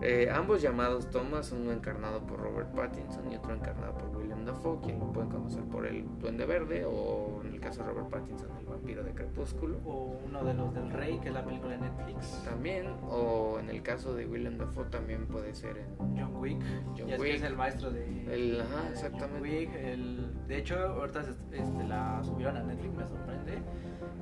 Eh, 0.00 0.28
ambos 0.34 0.60
llamados 0.62 1.10
Thomas, 1.10 1.52
uno 1.52 1.70
encarnado 1.72 2.26
por 2.26 2.40
Robert 2.40 2.72
Pattinson 2.74 3.30
y 3.30 3.36
otro 3.36 3.54
encarnado 3.54 3.94
por 3.94 4.11
William 4.42 4.56
Dafoe, 4.56 4.80
quien 4.82 4.98
pueden 5.12 5.30
conocer 5.30 5.62
por 5.64 5.86
el 5.86 6.04
Duende 6.18 6.44
Verde 6.46 6.84
o 6.84 7.40
en 7.44 7.54
el 7.54 7.60
caso 7.60 7.82
de 7.82 7.90
Robert 7.90 8.08
Pattinson, 8.10 8.48
el 8.58 8.66
vampiro 8.66 9.04
de 9.04 9.12
Crepúsculo. 9.12 9.78
o 9.84 10.18
uno 10.26 10.44
de 10.44 10.54
los 10.54 10.74
del 10.74 10.90
Rey, 10.90 11.18
que 11.20 11.28
es 11.28 11.34
la 11.34 11.44
película 11.44 11.72
de 11.72 11.78
Netflix. 11.78 12.42
También, 12.44 12.86
o 13.08 13.58
en 13.60 13.70
el 13.70 13.82
caso 13.82 14.14
de 14.14 14.26
William 14.26 14.58
Dafoe 14.58 14.86
también 14.86 15.26
puede 15.26 15.54
ser 15.54 15.76
en 15.78 16.16
John 16.18 16.36
Wick. 16.36 16.60
John 16.98 17.06
ya 17.08 17.14
es 17.14 17.20
Wick. 17.20 17.30
que 17.30 17.36
es 17.36 17.42
el 17.42 17.56
maestro 17.56 17.90
de. 17.90 18.34
El- 18.34 18.60
ajá, 18.60 18.88
exactamente. 18.90 19.38
John 19.38 19.42
Wick. 19.42 19.74
El, 19.76 20.46
de 20.48 20.58
hecho, 20.58 20.76
ahorita 20.76 21.20
este, 21.52 21.84
la 21.84 22.20
subieron 22.24 22.56
a 22.56 22.62
Netflix, 22.64 22.94
me 22.94 23.06
sorprende. 23.06 23.52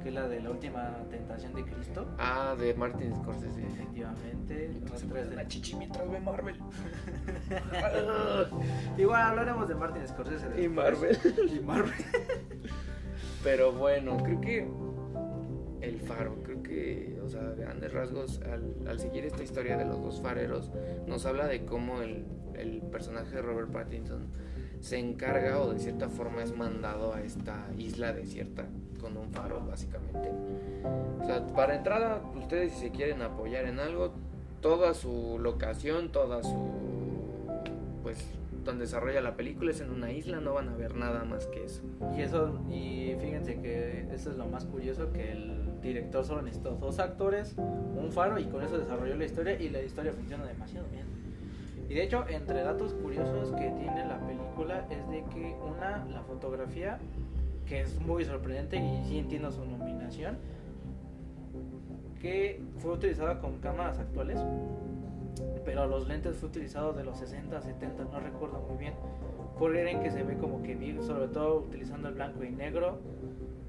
Que 0.02 0.08
es 0.08 0.14
la 0.14 0.28
de 0.28 0.40
la 0.40 0.50
última 0.50 0.96
tentación 1.10 1.54
de 1.54 1.64
Cristo. 1.64 2.06
Ah, 2.18 2.56
de 2.58 2.74
Martin 2.74 3.14
Scorsese. 3.14 3.62
Efectivamente. 3.66 4.66
Entonces, 4.66 5.04
otra 5.06 5.20
es 5.20 5.30
de- 5.30 5.36
la 5.36 5.46
chichi 5.46 5.76
mientras 5.76 6.10
ve 6.10 6.20
Marvel. 6.20 6.56
Igual 8.98 9.22
hablaremos 9.22 9.68
de 9.68 9.74
Martin 9.74 10.06
Scorsese. 10.08 10.46
y 10.56 10.68
después. 10.68 10.74
Marvel. 10.74 11.18
Y 11.54 11.60
Marvel. 11.60 11.92
Pero 13.44 13.72
bueno, 13.72 14.16
creo 14.22 14.40
que 14.40 14.68
el 15.80 16.00
faro. 16.00 16.36
Creo 16.42 16.62
que, 16.62 17.20
o 17.24 17.28
sea, 17.28 17.42
de 17.42 17.62
grandes 17.62 17.92
rasgos, 17.92 18.40
al, 18.42 18.74
al, 18.88 18.98
seguir 18.98 19.24
esta 19.24 19.42
historia 19.42 19.76
de 19.76 19.84
los 19.84 20.00
dos 20.02 20.20
fareros, 20.20 20.70
nos 21.06 21.24
habla 21.26 21.46
de 21.46 21.64
cómo 21.64 22.02
el, 22.02 22.24
el, 22.54 22.82
personaje 22.82 23.36
de 23.36 23.42
Robert 23.42 23.70
Pattinson 23.70 24.28
se 24.80 24.98
encarga 24.98 25.60
o 25.60 25.72
de 25.72 25.78
cierta 25.78 26.08
forma 26.08 26.42
es 26.42 26.56
mandado 26.56 27.14
a 27.14 27.20
esta 27.20 27.68
isla 27.76 28.12
desierta 28.12 28.66
con 29.00 29.16
un 29.16 29.30
faro, 29.30 29.64
básicamente. 29.66 30.30
O 31.20 31.24
sea, 31.24 31.46
para 31.48 31.76
entrada, 31.76 32.22
ustedes 32.36 32.72
si 32.72 32.80
se 32.80 32.90
quieren 32.90 33.22
apoyar 33.22 33.66
en 33.66 33.78
algo, 33.78 34.12
toda 34.60 34.94
su 34.94 35.38
locación, 35.40 36.12
toda 36.12 36.42
su, 36.42 36.56
pues, 38.02 38.18
donde 38.64 38.84
desarrolla 38.84 39.20
la 39.20 39.36
película 39.36 39.70
es 39.70 39.80
en 39.80 39.90
una 39.90 40.12
isla, 40.12 40.40
no 40.40 40.54
van 40.54 40.68
a 40.68 40.76
ver 40.76 40.94
nada 40.94 41.24
más 41.24 41.46
que 41.46 41.64
eso. 41.64 41.82
Y 42.16 42.22
eso, 42.22 42.60
y 42.70 43.14
fíjense 43.20 43.60
que 43.60 44.06
eso 44.12 44.30
es 44.30 44.36
lo 44.36 44.46
más 44.46 44.66
curioso, 44.66 45.12
que 45.12 45.32
el 45.32 45.80
director 45.80 46.24
solo 46.24 46.42
necesitó 46.42 46.72
dos 46.72 46.98
actores, 46.98 47.54
un 47.56 48.10
faro 48.12 48.38
y 48.38 48.44
con 48.44 48.62
eso 48.62 48.78
desarrolló 48.78 49.16
la 49.16 49.24
historia 49.24 49.58
y 49.58 49.70
la 49.70 49.82
historia 49.82 50.12
funciona 50.12 50.44
demasiado 50.44 50.86
bien. 50.88 51.19
Y 51.90 51.94
de 51.94 52.04
hecho, 52.04 52.24
entre 52.28 52.62
datos 52.62 52.94
curiosos 52.94 53.50
que 53.50 53.68
tiene 53.68 54.06
la 54.06 54.18
película 54.20 54.86
es 54.88 55.06
de 55.10 55.24
que 55.24 55.56
una, 55.60 56.06
la 56.06 56.22
fotografía, 56.22 56.98
que 57.66 57.80
es 57.80 58.00
muy 58.00 58.24
sorprendente 58.24 58.76
y 58.76 59.04
sí 59.06 59.18
entiendo 59.18 59.50
su 59.50 59.64
nominación, 59.64 60.38
que 62.22 62.62
fue 62.78 62.92
utilizada 62.92 63.40
con 63.40 63.58
cámaras 63.58 63.98
actuales 63.98 64.38
pero 65.64 65.86
los 65.86 66.08
lentes 66.08 66.36
fue 66.36 66.48
utilizado 66.48 66.92
de 66.92 67.04
los 67.04 67.18
60, 67.18 67.60
70, 67.60 68.04
no 68.04 68.20
recuerdo 68.20 68.60
muy 68.68 68.78
bien. 68.78 68.94
Por 69.58 69.76
en 69.76 70.00
que 70.00 70.10
se 70.10 70.22
ve 70.22 70.36
como 70.36 70.62
que 70.62 70.96
sobre 71.02 71.28
todo 71.28 71.58
utilizando 71.58 72.08
el 72.08 72.14
blanco 72.14 72.44
y 72.44 72.50
negro. 72.50 72.98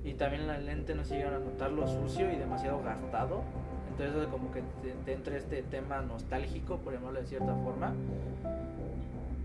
Y 0.04 0.14
también 0.14 0.48
la 0.48 0.58
lente 0.58 0.96
no 0.96 1.04
se 1.04 1.18
llegaron 1.18 1.44
a 1.44 1.46
notar 1.46 1.72
lo 1.72 1.88
sucio 1.88 2.32
y 2.32 2.38
demasiado 2.38 2.82
gastado. 2.82 3.44
Entonces 3.92 4.28
como 4.28 4.52
que 4.52 4.62
te, 5.06 5.14
entra 5.14 5.38
este 5.38 5.64
tema 5.64 6.02
nostálgico, 6.02 6.78
por 6.78 6.94
llamarlo 6.94 7.20
de 7.20 7.26
cierta 7.26 7.56
forma. 7.56 7.94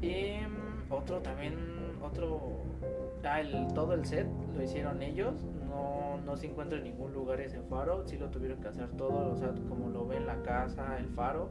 Y 0.01 0.39
mm, 0.47 0.93
otro 0.93 1.21
también, 1.21 1.57
otro, 2.03 2.63
ah, 3.25 3.41
el, 3.41 3.67
todo 3.75 3.95
el 3.95 4.05
set 4.05 4.27
lo 4.55 4.63
hicieron 4.63 5.03
ellos. 5.03 5.35
No, 5.69 6.19
no 6.25 6.37
se 6.37 6.47
encuentra 6.47 6.79
en 6.79 6.85
ningún 6.85 7.13
lugar 7.13 7.41
ese 7.41 7.61
faro. 7.63 8.07
Sí 8.07 8.17
lo 8.17 8.29
tuvieron 8.31 8.61
que 8.61 8.69
hacer 8.69 8.89
todo, 8.91 9.33
o 9.33 9.37
sea, 9.37 9.53
como 9.69 9.91
lo 9.91 10.07
ve 10.07 10.17
en 10.17 10.27
la 10.27 10.41
casa, 10.43 10.97
el 10.99 11.09
faro 11.09 11.51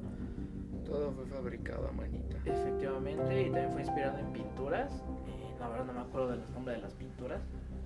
todo 0.86 1.12
fue 1.12 1.25
fabricado 1.25 1.88
a 1.88 1.91
manita. 1.91 2.38
Efectivamente, 2.45 3.41
y 3.41 3.45
también 3.45 3.71
fue 3.71 3.81
inspirado 3.81 4.19
en 4.19 4.31
pinturas. 4.31 4.93
Eh, 5.27 5.55
la 5.60 5.67
verdad 5.67 5.86
no 5.86 5.93
me 5.93 6.01
acuerdo 6.01 6.29
de 6.29 6.38
los 6.38 6.49
nombres 6.51 6.77
de 6.77 6.84
las 6.84 6.93
pinturas. 6.93 7.41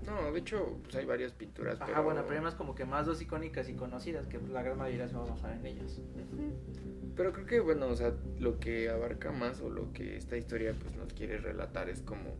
No, 0.09 0.31
de 0.31 0.39
hecho, 0.39 0.77
pues 0.83 0.95
hay 0.95 1.05
varias 1.05 1.33
pinturas. 1.33 1.79
Ajá, 1.79 2.01
bueno, 2.01 2.23
pero 2.23 2.39
hay 2.39 2.43
más 2.43 2.55
como 2.55 2.73
que 2.73 2.85
más 2.85 3.05
dos 3.05 3.21
icónicas 3.21 3.69
y 3.69 3.73
conocidas 3.73 4.25
que 4.27 4.39
la 4.51 4.63
gran 4.63 4.77
mayoría 4.77 5.07
se 5.07 5.15
va 5.15 5.23
a 5.23 5.27
basar 5.27 5.51
en 5.53 5.65
ellas. 5.65 5.99
Pero 7.15 7.31
creo 7.31 7.45
que, 7.45 7.59
bueno, 7.59 7.87
o 7.87 7.95
sea, 7.95 8.13
lo 8.39 8.59
que 8.59 8.89
abarca 8.89 9.31
más 9.31 9.61
o 9.61 9.69
lo 9.69 9.93
que 9.93 10.17
esta 10.17 10.35
historia 10.35 10.73
pues 10.73 10.95
nos 10.95 11.13
quiere 11.13 11.37
relatar 11.37 11.89
es 11.89 12.01
como 12.01 12.35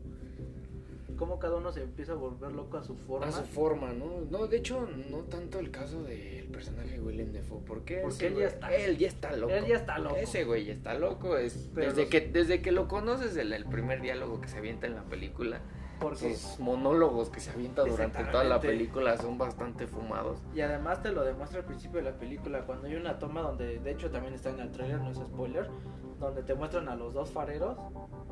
cómo 1.16 1.38
cada 1.38 1.56
uno 1.56 1.70
se 1.70 1.82
empieza 1.82 2.12
a 2.12 2.14
volver 2.14 2.50
loco 2.52 2.78
a 2.78 2.82
su 2.82 2.96
forma. 2.96 3.26
A 3.26 3.30
su 3.30 3.42
forma, 3.42 3.92
¿no? 3.92 4.22
No, 4.30 4.46
de 4.46 4.56
hecho, 4.56 4.88
no 5.10 5.18
tanto 5.18 5.58
el 5.58 5.70
caso 5.70 6.02
del 6.02 6.46
personaje 6.46 6.92
de 6.92 7.00
Willem 7.02 7.32
Dafoe. 7.32 7.60
porque 7.66 7.98
Porque 7.98 8.28
él 8.28 8.36
ya 8.36 8.46
está. 8.46 8.74
Él 8.74 8.96
ya 8.96 9.08
está 9.08 9.36
loco. 9.36 9.52
Él 9.52 9.66
ya 9.66 9.76
está 9.76 9.98
loco. 9.98 10.16
Ese 10.16 10.44
güey 10.44 10.64
ya 10.64 10.72
está 10.72 10.94
loco. 10.94 11.36
Es, 11.36 11.74
desde, 11.74 12.08
que, 12.08 12.22
desde 12.22 12.62
que 12.62 12.72
lo 12.72 12.88
conoces, 12.88 13.36
el, 13.36 13.52
el 13.52 13.66
primer 13.66 14.00
diálogo 14.00 14.40
que 14.40 14.48
se 14.48 14.56
avienta 14.56 14.86
en 14.86 14.94
la 14.94 15.04
película 15.04 15.60
porque 16.00 16.34
sus 16.34 16.58
monólogos 16.58 17.28
que 17.30 17.40
se 17.40 17.50
avienta 17.50 17.84
durante 17.84 18.24
toda 18.24 18.44
la 18.44 18.60
película 18.60 19.16
son 19.18 19.38
bastante 19.38 19.86
fumados. 19.86 20.40
Y 20.54 20.62
además 20.62 21.02
te 21.02 21.12
lo 21.12 21.22
demuestra 21.22 21.60
al 21.60 21.66
principio 21.66 21.98
de 22.02 22.10
la 22.10 22.18
película, 22.18 22.62
cuando 22.62 22.88
hay 22.88 22.94
una 22.94 23.18
toma 23.18 23.42
donde, 23.42 23.78
de 23.78 23.90
hecho 23.90 24.10
también 24.10 24.34
está 24.34 24.50
en 24.50 24.60
el 24.60 24.72
trailer, 24.72 25.00
no 25.00 25.10
es 25.10 25.18
spoiler, 25.18 25.70
donde 26.18 26.42
te 26.42 26.54
muestran 26.54 26.88
a 26.88 26.96
los 26.96 27.12
dos 27.14 27.30
fareros, 27.30 27.78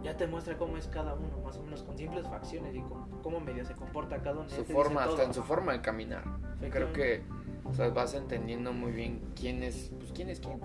ya 0.02 0.16
te 0.16 0.26
muestra 0.26 0.57
cómo 0.57 0.76
es 0.76 0.87
cada 0.88 1.14
uno, 1.14 1.38
más 1.44 1.57
o 1.57 1.62
menos 1.62 1.83
con 1.83 1.96
simples 1.96 2.26
facciones 2.26 2.74
y 2.74 2.83
cómo, 3.22 3.40
medio 3.40 3.64
se 3.64 3.74
comporta 3.74 4.18
cada 4.22 4.40
uno. 4.40 4.48
Su 4.48 4.64
forma, 4.64 5.04
hasta 5.04 5.22
en 5.22 5.35
su 5.35 5.42
forma 5.42 5.72
de 5.72 5.81
caminar. 5.81 6.24
Creo 6.70 6.92
que 6.92 7.22
o 7.68 7.74
sea, 7.74 7.90
vas 7.90 8.14
entendiendo 8.14 8.72
muy 8.72 8.92
bien 8.92 9.20
quién 9.38 9.62
es, 9.62 9.90
pues 9.98 10.12
quién 10.12 10.31
es 10.31 10.40
quién. 10.40 10.59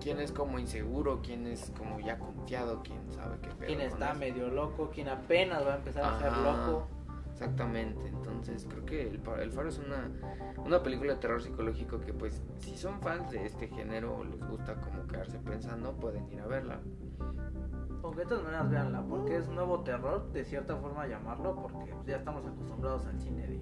quién, 0.00 0.20
es 0.20 0.30
como 0.30 0.58
inseguro, 0.58 1.20
quién 1.22 1.46
es 1.46 1.72
como 1.76 1.98
ya 1.98 2.18
confiado, 2.18 2.82
quién 2.84 3.00
sabe 3.12 3.36
qué 3.42 3.48
pedo. 3.48 3.66
Quién 3.66 3.80
está 3.80 4.14
medio 4.14 4.48
loco, 4.48 4.90
quién 4.94 5.08
apenas 5.08 5.66
va 5.66 5.74
a 5.74 5.76
empezar 5.76 6.04
a 6.04 6.18
ser 6.18 6.32
loco. 6.38 6.86
Exactamente, 7.32 8.06
entonces 8.06 8.66
creo 8.68 8.84
que 8.84 9.02
el, 9.08 9.20
el 9.40 9.50
Faro 9.50 9.70
es 9.70 9.78
una, 9.78 10.10
una 10.64 10.82
película 10.82 11.14
de 11.14 11.20
terror 11.20 11.42
psicológico 11.42 11.98
que 12.00 12.12
pues 12.12 12.42
si 12.58 12.76
son 12.76 13.00
fans 13.00 13.30
de 13.30 13.46
este 13.46 13.66
género 13.68 14.14
o 14.14 14.24
les 14.24 14.40
gusta 14.46 14.74
como 14.80 15.06
quedarse 15.06 15.38
pensando 15.38 15.94
pueden 15.94 16.30
ir 16.30 16.40
a 16.40 16.46
verla. 16.46 16.80
Aunque 18.02 18.20
de 18.20 18.26
todas 18.26 18.44
maneras 18.44 18.70
veanla, 18.70 19.02
porque 19.02 19.36
es 19.36 19.48
nuevo 19.48 19.80
terror, 19.80 20.32
de 20.32 20.44
cierta 20.44 20.76
forma 20.76 21.06
llamarlo, 21.06 21.54
porque 21.56 21.94
ya 22.06 22.16
estamos 22.16 22.46
acostumbrados 22.46 23.06
al 23.06 23.20
cine 23.20 23.46
de, 23.46 23.58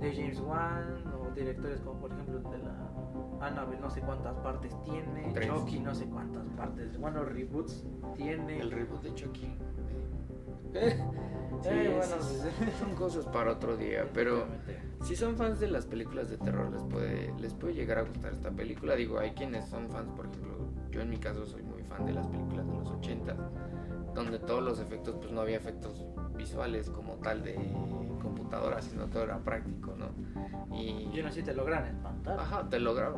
de 0.00 0.14
James 0.14 0.40
Wan 0.40 1.04
o 1.14 1.30
directores 1.34 1.80
como 1.80 2.00
por 2.00 2.12
ejemplo 2.12 2.40
de 2.50 2.58
la 2.58 2.90
Annabelle 3.40 3.80
no 3.80 3.90
sé 3.90 4.00
cuántas 4.00 4.36
partes 4.38 4.76
tiene, 4.84 5.32
Chucky 5.40 5.80
no 5.80 5.94
sé 5.94 6.06
cuántas 6.06 6.46
partes, 6.50 6.98
bueno 6.98 7.24
reboots 7.24 7.86
tiene. 8.16 8.60
El 8.60 8.70
reboot 8.70 9.02
de 9.02 9.14
Chucky. 9.14 9.56
Eh, 11.64 11.92
bueno, 11.92 12.22
son 12.78 12.94
cosas 12.94 13.26
para 13.26 13.50
otro 13.52 13.76
día, 13.76 14.08
pero 14.14 14.46
si 15.02 15.16
son 15.16 15.36
fans 15.36 15.58
de 15.58 15.68
las 15.68 15.86
películas 15.86 16.30
de 16.30 16.36
terror 16.38 16.70
les 16.70 16.82
puede 16.84 17.34
les 17.36 17.52
puede 17.52 17.74
llegar 17.74 17.98
a 17.98 18.02
gustar 18.02 18.32
esta 18.32 18.50
película. 18.50 18.94
Digo, 18.94 19.18
hay 19.18 19.32
quienes 19.32 19.68
son 19.68 19.88
fans, 19.90 20.08
por 20.12 20.26
ejemplo, 20.26 20.56
yo 20.90 21.00
en 21.00 21.10
mi 21.10 21.16
caso 21.16 21.46
soy 21.46 21.62
muy 21.62 21.82
fan 21.82 22.06
de 22.06 22.12
las 22.12 22.28
películas 22.28 22.64
de 22.64 22.74
los 22.74 22.88
80 22.88 23.36
donde 24.14 24.38
todos 24.38 24.62
los 24.62 24.80
efectos 24.80 25.16
pues 25.18 25.32
no 25.32 25.40
había 25.40 25.56
efectos 25.56 26.04
visuales 26.36 26.90
como 26.90 27.14
tal 27.14 27.42
de 27.42 27.54
computadora, 28.20 28.80
sino 28.82 29.06
todo 29.06 29.24
era 29.24 29.38
práctico, 29.38 29.94
¿no? 29.96 30.06
Y 30.76 31.10
yo 31.12 31.22
no 31.22 31.30
sé 31.30 31.40
si 31.40 31.42
te 31.42 31.54
logran 31.54 31.84
espantar. 31.84 32.38
Ajá, 32.38 32.68
te 32.68 32.78
logran, 32.78 33.12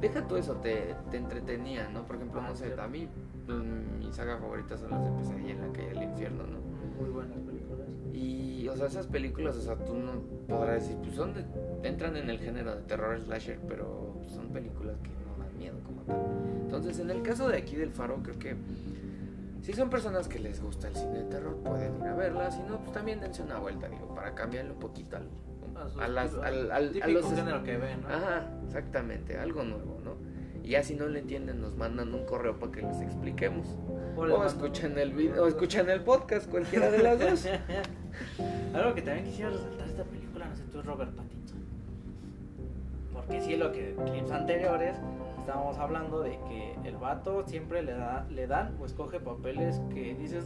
deja 0.00 0.26
todo 0.26 0.38
eso, 0.38 0.54
te, 0.56 0.94
te 1.10 1.16
entretenía, 1.16 1.88
¿no? 1.88 2.02
Por 2.06 2.16
ejemplo, 2.16 2.40
no 2.40 2.54
sé, 2.54 2.74
a 2.78 2.86
mí 2.86 3.08
mm, 3.48 3.98
mi 3.98 4.12
saga 4.12 4.38
favorita 4.38 4.76
son 4.76 4.90
las 4.90 5.04
de 5.04 5.10
Pesadilla 5.10 5.52
en 5.52 5.60
la 5.60 5.72
calle 5.72 5.88
del 5.88 6.02
infierno, 6.02 6.44
¿no? 6.46 6.65
Muy 7.00 7.10
buenas 7.10 7.38
películas. 7.38 7.86
Y, 8.12 8.68
o 8.68 8.76
sea, 8.76 8.86
esas 8.86 9.06
películas, 9.06 9.56
o 9.56 9.62
sea, 9.62 9.76
tú 9.76 9.94
no 9.94 10.22
podrás 10.48 10.82
decir, 10.82 10.96
pues 11.02 11.14
son 11.14 11.34
de, 11.34 11.44
entran 11.82 12.16
en 12.16 12.30
el 12.30 12.38
género 12.38 12.74
de 12.76 12.82
terror 12.82 13.20
slasher, 13.24 13.58
pero 13.68 14.20
son 14.26 14.48
películas 14.48 14.96
que 15.00 15.10
no 15.10 15.44
dan 15.44 15.58
miedo 15.58 15.76
como 15.84 16.02
tal. 16.02 16.16
Entonces, 16.62 16.98
en 16.98 17.10
el 17.10 17.22
caso 17.22 17.48
de 17.48 17.58
aquí 17.58 17.76
del 17.76 17.90
Faro, 17.90 18.22
creo 18.22 18.38
que 18.38 18.56
si 19.62 19.72
son 19.72 19.90
personas 19.90 20.28
que 20.28 20.38
les 20.38 20.62
gusta 20.62 20.88
el 20.88 20.94
cine 20.94 21.18
de 21.18 21.24
terror, 21.24 21.56
pueden 21.56 21.96
ir 21.96 22.06
a 22.06 22.14
verla. 22.14 22.50
Si 22.50 22.62
no, 22.62 22.78
pues 22.78 22.92
también 22.92 23.20
dense 23.20 23.42
una 23.42 23.58
vuelta, 23.58 23.88
digo, 23.88 24.14
para 24.14 24.34
cambiarle 24.34 24.72
un 24.72 24.78
poquito 24.78 25.16
al, 25.16 25.28
a, 26.00 26.08
las, 26.08 26.34
al, 26.34 26.70
al, 26.70 27.02
a 27.02 27.06
los 27.08 27.34
género 27.34 27.62
que 27.62 27.76
ven, 27.76 28.02
¿no? 28.02 28.08
Ajá, 28.08 28.48
exactamente, 28.64 29.36
algo 29.38 29.64
nuevo, 29.64 30.00
¿no? 30.04 30.16
Y 30.62 30.70
ya 30.70 30.82
si 30.82 30.94
no 30.94 31.08
le 31.08 31.20
entienden, 31.20 31.60
nos 31.60 31.76
mandan 31.76 32.14
un 32.14 32.24
correo 32.24 32.58
para 32.58 32.72
que 32.72 32.82
les 32.82 33.00
expliquemos. 33.00 33.76
O, 34.16 34.44
escuchen 34.44 34.98
el 34.98 35.12
video, 35.12 35.44
o 35.44 35.46
escuchan 35.46 35.90
el 35.90 36.00
podcast, 36.00 36.48
cualquiera 36.48 36.90
de 36.90 37.02
las 37.02 37.18
dos. 37.18 37.46
Algo 38.74 38.94
que 38.94 39.02
también 39.02 39.26
quisiera 39.26 39.50
resaltar 39.50 39.88
esta 39.88 40.04
película, 40.04 40.46
no 40.46 40.56
sé 40.56 40.62
tú, 40.72 40.82
Robert 40.82 41.14
Pattinson. 41.14 41.58
Porque 43.12 43.40
sí, 43.42 43.56
lo 43.56 43.72
que 43.72 43.94
clips 44.06 44.30
anteriores 44.30 44.96
estábamos 45.46 45.78
hablando 45.78 46.22
de 46.22 46.38
que 46.48 46.76
el 46.84 46.96
vato 46.96 47.46
siempre 47.46 47.80
le 47.80 47.92
da 47.92 48.26
le 48.30 48.48
dan 48.48 48.76
o 48.80 48.84
escoge 48.84 49.20
papeles 49.20 49.80
que 49.94 50.16
dices 50.16 50.44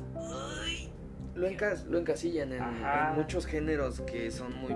lo, 1.34 1.46
encas, 1.46 1.86
lo 1.86 1.96
encasillan 1.98 2.52
en, 2.52 2.62
muchos 3.16 3.46
géneros 3.46 4.02
que 4.02 4.30
son 4.30 4.54
muy 4.60 4.74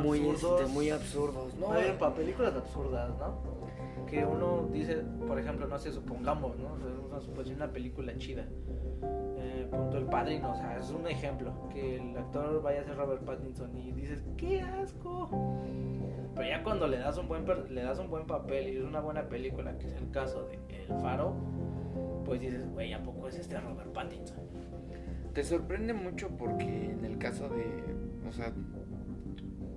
muy 0.00 0.30
absurdos, 0.30 0.60
este, 0.62 0.72
muy 0.72 0.88
absurdos 0.88 1.54
no 1.56 1.72
hay 1.72 1.98
películas 2.16 2.54
absurdas 2.54 3.10
no 3.18 3.57
que 4.08 4.24
uno 4.24 4.68
dice, 4.72 5.02
por 5.26 5.38
ejemplo, 5.38 5.66
no 5.66 5.78
sé, 5.78 5.92
supongamos, 5.92 6.56
¿no? 6.58 6.74
Una, 6.74 7.54
una 7.54 7.72
película 7.72 8.16
chida. 8.16 8.46
Eh, 9.36 9.68
punto 9.70 9.98
el 9.98 10.06
padrino, 10.06 10.52
o 10.52 10.54
sea, 10.54 10.78
es 10.78 10.90
un 10.90 11.06
ejemplo. 11.06 11.52
Que 11.72 11.96
el 11.96 12.16
actor 12.16 12.62
vaya 12.62 12.80
a 12.80 12.84
ser 12.84 12.96
Robert 12.96 13.22
Pattinson 13.24 13.76
y 13.76 13.92
dices, 13.92 14.22
¡qué 14.36 14.62
asco! 14.62 15.28
Pero 16.34 16.48
ya 16.48 16.62
cuando 16.62 16.86
le 16.86 16.98
das 16.98 17.18
un 17.18 17.28
buen 17.28 17.44
le 17.74 17.82
das 17.82 17.98
un 17.98 18.10
buen 18.10 18.26
papel 18.26 18.68
y 18.68 18.76
es 18.78 18.84
una 18.84 19.00
buena 19.00 19.28
película, 19.28 19.76
que 19.78 19.86
es 19.86 19.94
el 19.94 20.10
caso 20.10 20.46
de 20.46 20.58
El 20.68 20.86
Faro, 21.00 21.34
pues 22.24 22.40
dices, 22.40 22.68
güey, 22.70 22.92
¿a 22.92 23.02
poco 23.02 23.28
es 23.28 23.38
este 23.38 23.60
Robert 23.60 23.92
Pattinson? 23.92 24.38
Te 25.34 25.44
sorprende 25.44 25.92
mucho 25.92 26.28
porque 26.36 26.90
en 26.90 27.04
el 27.04 27.18
caso 27.18 27.48
de, 27.48 27.64
o 28.28 28.32
sea, 28.32 28.52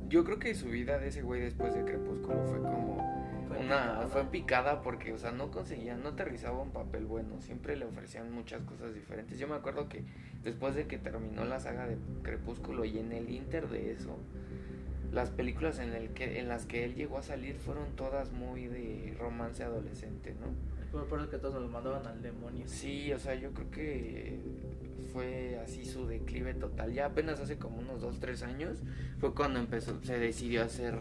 yo 0.08 0.24
creo 0.24 0.40
que 0.40 0.54
su 0.54 0.68
vida 0.68 1.00
de 1.00 1.08
ese 1.08 1.22
güey 1.22 1.42
después 1.42 1.74
de 1.74 1.84
Crepúsculo 1.84 2.44
fue 2.46 2.60
como 2.60 3.11
una 3.60 4.08
fue 4.08 4.26
picada 4.26 4.82
porque, 4.82 5.14
o 5.14 5.18
sea, 5.18 5.32
no 5.32 5.52
conseguía, 5.52 5.96
no 5.96 6.10
aterrizaba 6.10 6.62
un 6.62 6.72
papel 6.72 7.06
bueno, 7.06 7.42
siempre 7.42 7.76
le 7.76 7.86
ofrecían 7.86 8.32
muchas 8.32 8.62
cosas 8.64 8.94
diferentes. 8.94 9.38
Yo 9.40 9.48
me 9.48 9.56
acuerdo 9.56 9.90
que 9.90 10.04
después 10.44 10.76
de 10.76 10.88
que 10.88 10.98
terminó 10.98 11.46
la 11.46 11.60
saga 11.60 11.88
de 11.88 11.98
Crepúsculo 12.24 12.86
y 12.86 13.00
en 13.00 13.12
el 13.12 13.30
inter 13.30 13.70
de 13.70 13.92
eso, 13.92 14.18
las 15.12 15.30
películas 15.30 15.80
en, 15.80 15.94
el 15.94 16.10
que, 16.10 16.40
en 16.40 16.48
las 16.48 16.66
que 16.66 16.86
él 16.86 16.96
llegó 16.96 17.18
a 17.18 17.24
salir 17.24 17.58
fueron 17.58 17.96
todas 17.96 18.32
muy 18.32 18.68
de 18.68 19.16
romance 19.20 19.64
adolescente, 19.64 20.36
¿no? 20.40 20.72
Por 21.06 21.20
eso 21.20 21.30
que 21.30 21.38
todos 21.38 21.62
nos 21.62 21.72
mandaban 21.72 22.06
al 22.06 22.22
demonio. 22.22 22.68
Sí, 22.68 23.14
o 23.14 23.20
sea, 23.20 23.34
yo 23.36 23.54
creo 23.54 23.72
que 23.72 24.40
fue 25.14 25.58
así 25.64 25.86
su 25.86 26.06
declive 26.06 26.54
total. 26.54 26.94
Ya 26.94 27.06
apenas 27.06 27.40
hace 27.40 27.58
como 27.58 27.80
unos 27.80 28.02
2, 28.02 28.20
3 28.20 28.44
años 28.44 28.80
fue 29.20 29.34
cuando 29.34 29.60
empezó, 29.60 30.02
se 30.04 30.20
decidió 30.20 30.62
a 30.62 30.66
hacer 30.66 31.00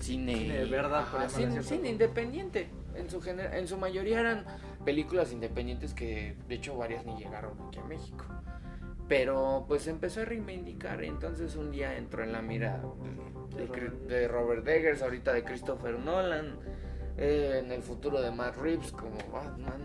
cine, 0.00 0.34
Cine 0.34 0.58
de 0.58 0.64
verdad, 0.66 1.00
Ajá, 1.00 1.28
cine, 1.28 1.88
independiente. 1.90 2.68
En 2.94 3.08
su, 3.08 3.20
gener- 3.22 3.54
en 3.54 3.66
su 3.66 3.78
mayoría 3.78 4.20
eran 4.20 4.44
películas 4.84 5.32
independientes 5.32 5.94
que 5.94 6.36
de 6.48 6.54
hecho 6.56 6.76
varias 6.76 7.04
ni 7.06 7.16
llegaron 7.16 7.52
aquí 7.68 7.78
a 7.78 7.84
México. 7.84 8.24
Pero 9.08 9.64
pues 9.68 9.86
empezó 9.88 10.20
a 10.22 10.24
reivindicar, 10.24 11.02
entonces 11.04 11.56
un 11.56 11.70
día 11.70 11.96
entró 11.96 12.22
en 12.22 12.32
la 12.32 12.40
mira 12.42 12.80
de, 13.56 13.66
de 13.66 13.90
de 14.08 14.28
Robert 14.28 14.66
Eggers, 14.66 15.02
ahorita 15.02 15.32
de 15.32 15.44
Christopher 15.44 15.98
Nolan, 15.98 16.56
eh, 17.18 17.60
en 17.64 17.72
el 17.72 17.82
futuro 17.82 18.20
de 18.22 18.30
Matt 18.30 18.56
Reeves 18.56 18.92
como 18.92 19.16
Batman. 19.32 19.82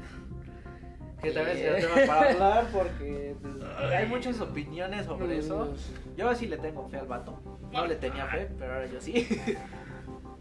Que 1.22 1.32
también 1.32 1.58
Y- 1.58 1.62
sería 1.62 1.80
tema 1.96 2.08
para 2.08 2.32
hablar 2.32 2.68
porque 2.72 3.36
pues, 3.42 3.56
hay 3.92 4.06
muchas 4.06 4.40
opiniones 4.40 5.06
sobre 5.08 5.38
eso. 5.40 5.74
Yo 6.16 6.34
sí 6.36 6.48
le 6.48 6.58
tengo 6.58 6.88
fe 6.88 6.98
al 6.98 7.08
vato. 7.08 7.40
No 7.72 7.86
le 7.86 7.96
tenía 7.96 8.28
fe, 8.28 8.50
pero 8.58 8.74
ahora 8.76 8.86
yo 8.86 9.02
sí. 9.02 9.28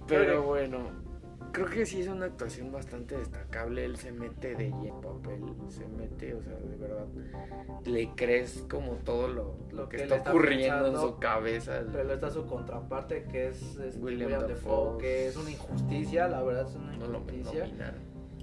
Pero 0.08 0.42
bueno, 0.42 0.78
creo 1.52 1.66
que 1.66 1.86
sí 1.86 2.00
es 2.02 2.08
una 2.08 2.26
actuación 2.26 2.70
bastante 2.70 3.16
destacable. 3.16 3.84
Él 3.84 3.96
se 3.96 4.12
mete 4.12 4.54
de 4.54 4.66
lleno 4.66 4.86
en 4.86 5.00
papel, 5.00 5.42
se 5.68 5.86
mete, 5.88 6.34
o 6.34 6.42
sea, 6.42 6.54
de 6.54 6.76
verdad, 6.76 7.06
le 7.84 8.10
crees 8.14 8.64
como 8.68 8.92
todo 8.96 9.28
lo, 9.28 9.56
Lo 9.72 9.88
que 9.88 9.96
que 9.96 10.02
está 10.04 10.30
ocurriendo 10.30 10.88
en 10.88 10.96
su 10.98 11.18
cabeza. 11.18 11.82
Pero 11.92 12.12
está 12.12 12.30
su 12.30 12.46
contraparte 12.46 13.24
que 13.24 13.48
es 13.48 13.78
William 13.98 14.30
William. 14.30 14.46
Dafoe, 14.48 14.98
que 14.98 15.28
es 15.28 15.36
una 15.36 15.50
injusticia, 15.50 16.28
la 16.28 16.42
verdad 16.42 16.68
es 16.68 16.74
una 16.76 16.92
no 16.96 17.06
lo 17.06 17.18
injusticia. 17.20 17.66
nominaron. 17.66 18.00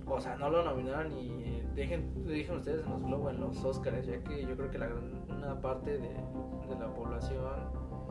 o 0.07 0.19
sea, 0.19 0.35
no 0.35 0.49
lo 0.49 0.63
nominaron 0.63 1.11
y 1.17 1.61
dejen, 1.75 2.25
dejen 2.25 2.57
ustedes 2.57 2.83
en 2.83 2.91
los 2.91 3.03
globos, 3.03 3.33
en 3.33 3.41
los 3.41 3.63
Oscars, 3.63 4.05
ya 4.05 4.21
que 4.23 4.41
yo 4.45 4.55
creo 4.55 4.69
que 4.69 4.77
la 4.77 4.87
gran, 4.87 5.23
una 5.29 5.61
parte 5.61 5.91
de, 5.91 5.99
de 5.99 6.79
la 6.79 6.91
población, 6.93 7.43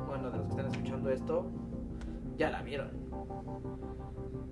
bueno, 0.07 0.30
de 0.30 0.38
los 0.38 0.46
que 0.46 0.50
están 0.53 0.66
escuchando 0.66 1.11
esto, 1.11 1.50
ya 2.37 2.51
la 2.51 2.62
vieron. 2.62 2.91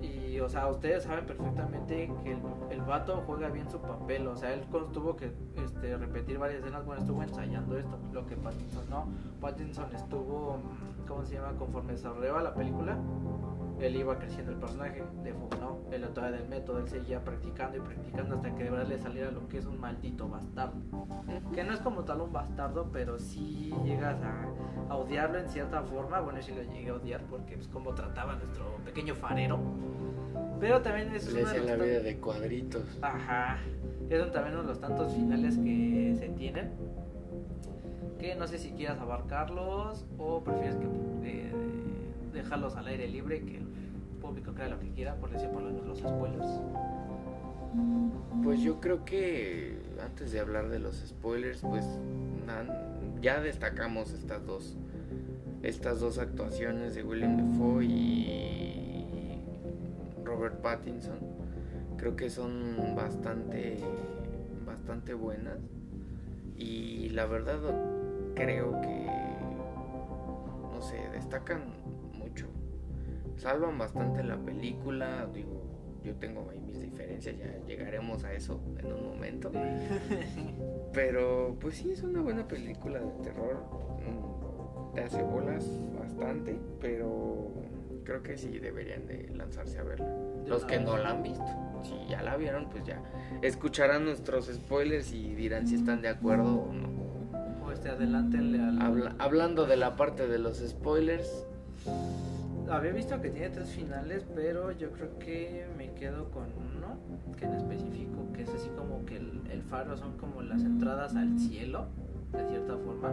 Y, 0.00 0.40
o 0.40 0.48
sea, 0.48 0.68
ustedes 0.68 1.02
saben 1.02 1.26
perfectamente 1.26 2.10
que 2.24 2.32
el, 2.32 2.40
el 2.70 2.80
vato 2.82 3.22
juega 3.26 3.48
bien 3.48 3.68
su 3.68 3.80
papel. 3.80 4.26
O 4.26 4.36
sea, 4.36 4.54
él 4.54 4.62
tuvo 4.92 5.16
que 5.16 5.32
este, 5.56 5.96
repetir 5.96 6.38
varias 6.38 6.60
escenas. 6.60 6.84
Bueno, 6.86 7.02
estuvo 7.02 7.22
ensayando 7.22 7.78
esto, 7.78 7.98
lo 8.12 8.26
que 8.26 8.36
Pattinson 8.36 8.88
no. 8.88 9.06
Pattinson 9.40 9.94
estuvo, 9.94 10.56
mm, 10.58 11.06
¿cómo 11.06 11.24
se 11.24 11.34
llama? 11.34 11.52
Conforme 11.58 11.92
desarrollaba 11.92 12.42
la 12.42 12.54
película, 12.54 12.96
él 13.80 13.96
iba 13.96 14.18
creciendo 14.18 14.52
el 14.52 14.58
personaje. 14.58 15.02
De 15.22 15.32
Fug, 15.32 15.58
no. 15.60 15.78
Él 15.92 16.06
todavía 16.14 16.38
del 16.38 16.48
método, 16.48 16.78
él 16.80 16.88
seguía 16.88 17.22
practicando 17.24 17.78
y 17.78 17.80
practicando 17.80 18.36
hasta 18.36 18.54
que 18.54 18.64
de 18.64 18.70
verdad 18.70 18.86
le 18.86 18.98
saliera 18.98 19.30
lo 19.30 19.48
que 19.48 19.58
es 19.58 19.66
un 19.66 19.80
maldito 19.80 20.28
bastardo. 20.28 20.74
Que 21.54 21.64
no 21.64 21.72
es 21.72 21.80
como 21.80 22.04
tal 22.04 22.20
un 22.20 22.32
bastardo, 22.32 22.88
pero 22.92 23.18
sí 23.18 23.72
llegas 23.84 24.20
a, 24.22 24.46
a 24.88 24.96
odiarlo 24.96 25.38
en 25.38 25.48
cierta 25.48 25.82
forma. 25.82 26.20
Bueno, 26.20 26.40
sí 26.42 26.52
lo 26.54 26.62
llegué 26.62 26.90
a 26.90 26.94
odiar 26.94 27.22
porque 27.24 27.54
es 27.54 27.68
como 27.68 27.94
trataba 27.94 28.32
a 28.34 28.36
nuestro 28.36 28.76
pequeño 28.84 29.14
farero. 29.14 29.58
Pero 30.60 30.82
también 30.82 31.14
es 31.14 31.32
Le 31.32 31.40
uno 31.42 31.50
de 31.52 31.58
los 31.58 31.66
la 31.66 31.76
tan- 31.76 31.86
vida 31.86 32.00
de 32.00 32.16
cuadritos. 32.18 32.98
Ajá. 33.02 33.58
Es 34.10 34.30
también 34.32 34.54
uno 34.54 34.62
de 34.62 34.68
los 34.68 34.80
tantos 34.80 35.14
finales 35.14 35.56
que 35.58 36.14
se 36.18 36.28
tienen. 36.30 36.70
Que 38.18 38.34
no 38.34 38.46
sé 38.46 38.58
si 38.58 38.72
quieras 38.72 38.98
abarcarlos 39.00 40.04
o 40.18 40.44
prefieres 40.44 40.76
que 40.76 40.86
eh, 41.24 41.52
dejarlos 42.34 42.76
al 42.76 42.86
aire 42.88 43.08
libre 43.08 43.40
que 43.42 43.62
público 44.30 44.54
crea 44.54 44.68
lo 44.68 44.78
que 44.78 44.88
quiera, 44.90 45.16
por 45.16 45.30
decir 45.30 45.48
por 45.48 45.60
lo 45.60 45.70
menos 45.70 45.86
los 45.88 45.98
spoilers. 45.98 46.46
Pues 48.44 48.60
yo 48.60 48.80
creo 48.80 49.04
que 49.04 49.76
antes 50.00 50.30
de 50.30 50.38
hablar 50.38 50.68
de 50.68 50.78
los 50.78 50.98
spoilers, 51.04 51.62
pues 51.62 51.84
ya 53.20 53.40
destacamos 53.40 54.12
estas 54.12 54.46
dos 54.46 54.76
estas 55.62 56.00
dos 56.00 56.18
actuaciones 56.18 56.94
de 56.94 57.02
William 57.02 57.36
Dafoe 57.36 57.84
y 57.84 59.42
Robert 60.24 60.60
Pattinson. 60.60 61.18
Creo 61.96 62.14
que 62.14 62.30
son 62.30 62.94
bastante 62.94 63.78
bastante 64.64 65.12
buenas 65.12 65.58
y 66.56 67.08
la 67.08 67.26
verdad 67.26 67.58
creo 68.36 68.80
que 68.80 69.06
no 70.72 70.80
sé, 70.80 71.08
destacan. 71.12 71.79
Salvan 73.40 73.78
bastante 73.78 74.22
la 74.22 74.36
película, 74.36 75.26
digo, 75.32 75.62
yo 76.04 76.14
tengo 76.16 76.48
ahí 76.50 76.60
mis 76.60 76.80
diferencias, 76.80 77.36
ya 77.38 77.56
llegaremos 77.66 78.22
a 78.24 78.32
eso 78.34 78.60
en 78.78 78.92
un 78.92 79.02
momento. 79.08 79.50
Pero 80.92 81.56
pues 81.60 81.76
sí, 81.76 81.90
es 81.90 82.02
una 82.02 82.20
buena 82.20 82.46
película 82.46 82.98
de 82.98 83.10
terror. 83.22 83.64
Mm, 84.06 84.94
Te 84.94 85.04
hace 85.04 85.22
bolas 85.22 85.66
bastante, 85.98 86.58
pero 86.80 87.48
creo 88.04 88.22
que 88.22 88.36
sí 88.36 88.58
deberían 88.58 89.06
de 89.06 89.28
lanzarse 89.36 89.78
a 89.78 89.84
verla. 89.84 90.08
Los 90.46 90.64
que 90.64 90.78
no 90.80 90.96
la 90.98 91.10
han 91.10 91.22
visto, 91.22 91.44
si 91.84 91.94
ya 92.10 92.22
la 92.22 92.36
vieron, 92.36 92.68
pues 92.70 92.84
ya 92.84 93.00
escucharán 93.42 94.04
nuestros 94.04 94.46
spoilers 94.48 95.12
y 95.12 95.34
dirán 95.34 95.66
si 95.68 95.76
están 95.76 96.02
de 96.02 96.08
acuerdo 96.08 96.56
o 96.62 96.72
no. 96.72 96.88
O 97.64 97.70
este, 97.72 97.88
adelántenle 97.88 98.60
al. 98.60 98.82
Habla- 98.82 99.14
hablando 99.18 99.64
de 99.66 99.76
la 99.76 99.94
parte 99.96 100.26
de 100.26 100.38
los 100.38 100.58
spoilers, 100.58 101.46
Había 102.70 102.92
visto 102.92 103.20
que 103.20 103.30
tiene 103.30 103.50
tres 103.50 103.70
finales, 103.70 104.24
pero 104.34 104.70
yo 104.70 104.92
creo 104.92 105.18
que 105.18 105.66
me 105.76 105.92
quedo 105.94 106.30
con 106.30 106.44
uno, 106.52 106.98
que 107.36 107.44
en 107.44 107.54
específico, 107.54 108.32
que 108.32 108.42
es 108.42 108.48
así 108.50 108.68
como 108.70 109.04
que 109.04 109.16
el, 109.16 109.42
el 109.50 109.62
faro 109.62 109.96
son 109.96 110.16
como 110.16 110.40
las 110.42 110.62
entradas 110.62 111.16
al 111.16 111.38
cielo, 111.38 111.88
de 112.32 112.46
cierta 112.46 112.76
forma. 112.76 113.12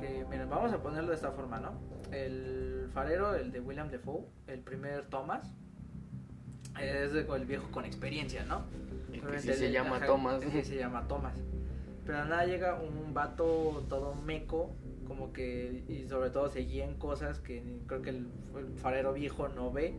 Que, 0.00 0.26
miren, 0.28 0.50
vamos 0.50 0.72
a 0.72 0.82
ponerlo 0.82 1.10
de 1.10 1.14
esta 1.14 1.30
forma, 1.30 1.60
¿no? 1.60 1.72
El 2.10 2.88
farero, 2.92 3.36
el 3.36 3.52
de 3.52 3.60
William 3.60 3.88
Defoe, 3.88 4.24
el 4.48 4.58
primer 4.58 5.06
Thomas, 5.06 5.54
es 6.80 7.12
el 7.14 7.44
viejo 7.46 7.70
con 7.70 7.84
experiencia, 7.84 8.44
¿no? 8.44 8.64
que 9.12 9.38
se 9.40 9.70
llama 9.70 9.96
ajá, 9.96 10.06
Thomas. 10.06 10.42
se 10.42 10.76
llama 10.76 11.06
Thomas. 11.06 11.36
Pero 12.06 12.24
nada 12.24 12.44
llega 12.44 12.80
un 12.80 13.12
vato 13.14 13.84
todo 13.88 14.14
meco, 14.14 14.74
como 15.10 15.32
que, 15.32 15.82
y 15.88 16.06
sobre 16.08 16.30
todo 16.30 16.48
se 16.48 16.60
guía 16.60 16.84
en 16.84 16.94
cosas 16.94 17.40
que 17.40 17.64
creo 17.88 18.00
que 18.00 18.10
el, 18.10 18.28
el 18.56 18.78
farero 18.78 19.12
viejo 19.12 19.48
no 19.48 19.72
ve, 19.72 19.96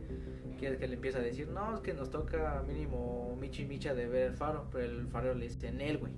que 0.58 0.68
es 0.68 0.78
que 0.78 0.88
le 0.88 0.94
empieza 0.94 1.18
a 1.18 1.20
decir, 1.20 1.48
no, 1.48 1.74
es 1.74 1.80
que 1.82 1.92
nos 1.92 2.08
toca 2.08 2.64
mínimo 2.66 3.36
Michi 3.38 3.66
Micha 3.66 3.92
de 3.92 4.06
ver 4.06 4.28
el 4.28 4.34
faro, 4.34 4.68
pero 4.72 4.86
el 4.86 5.06
farero 5.08 5.34
le 5.34 5.48
dice, 5.48 5.68
en 5.68 5.82
él, 5.82 5.98
güey. 5.98 6.14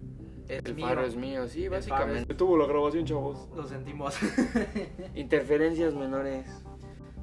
Es 0.47 0.65
El 0.65 0.77
mío". 0.77 0.87
faro 0.87 1.05
es 1.05 1.17
mío, 1.17 1.49
sí, 1.49 1.67
básicamente. 1.67 2.33
Tuvo 2.35 2.57
la 2.57 2.67
grabación, 2.69 3.05
chavos. 3.05 3.49
Lo 3.57 3.67
sentimos. 3.67 4.17
Interferencias 5.17 5.93
menores. 5.93 6.47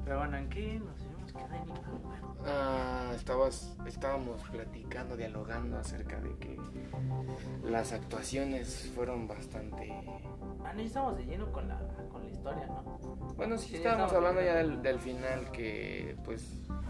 pero 0.04 0.18
bueno, 0.18 0.36
¿en 0.36 0.48
qué 0.50 0.78
nos 0.78 1.00
habíamos 1.00 1.32
quedado? 1.32 2.11
Ah, 2.46 3.12
estabas, 3.14 3.76
estábamos 3.86 4.40
platicando, 4.50 5.16
dialogando 5.16 5.78
acerca 5.78 6.20
de 6.20 6.34
que 6.36 6.58
las 7.64 7.92
actuaciones 7.92 8.90
fueron 8.94 9.28
bastante... 9.28 9.92
Ah, 10.64 10.72
no, 10.74 10.80
estamos 10.80 11.16
de 11.16 11.24
lleno 11.24 11.50
con 11.52 11.68
la, 11.68 11.78
con 12.10 12.24
la 12.24 12.30
historia, 12.30 12.66
¿no? 12.66 12.82
Bueno, 13.36 13.58
sí, 13.58 13.68
Sí, 13.68 13.76
estábamos 13.76 14.12
hablando 14.12 14.42
ya 14.42 14.54
del, 14.56 14.82
del 14.82 14.98
final 14.98 15.50
que 15.52 16.16
pues 16.24 16.46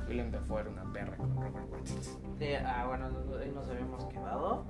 William 0.09 0.31
Dafoe 0.31 0.61
era 0.63 0.71
una 0.71 0.93
perra 0.93 1.17
con 1.17 1.35
Robert 1.37 1.71
Pattinson. 1.71 2.37
Sí, 2.39 2.55
ah, 2.55 2.87
bueno, 2.87 3.11
ahí 3.41 3.51
nos 3.51 3.69
habíamos 3.69 4.05
quedado. 4.07 4.65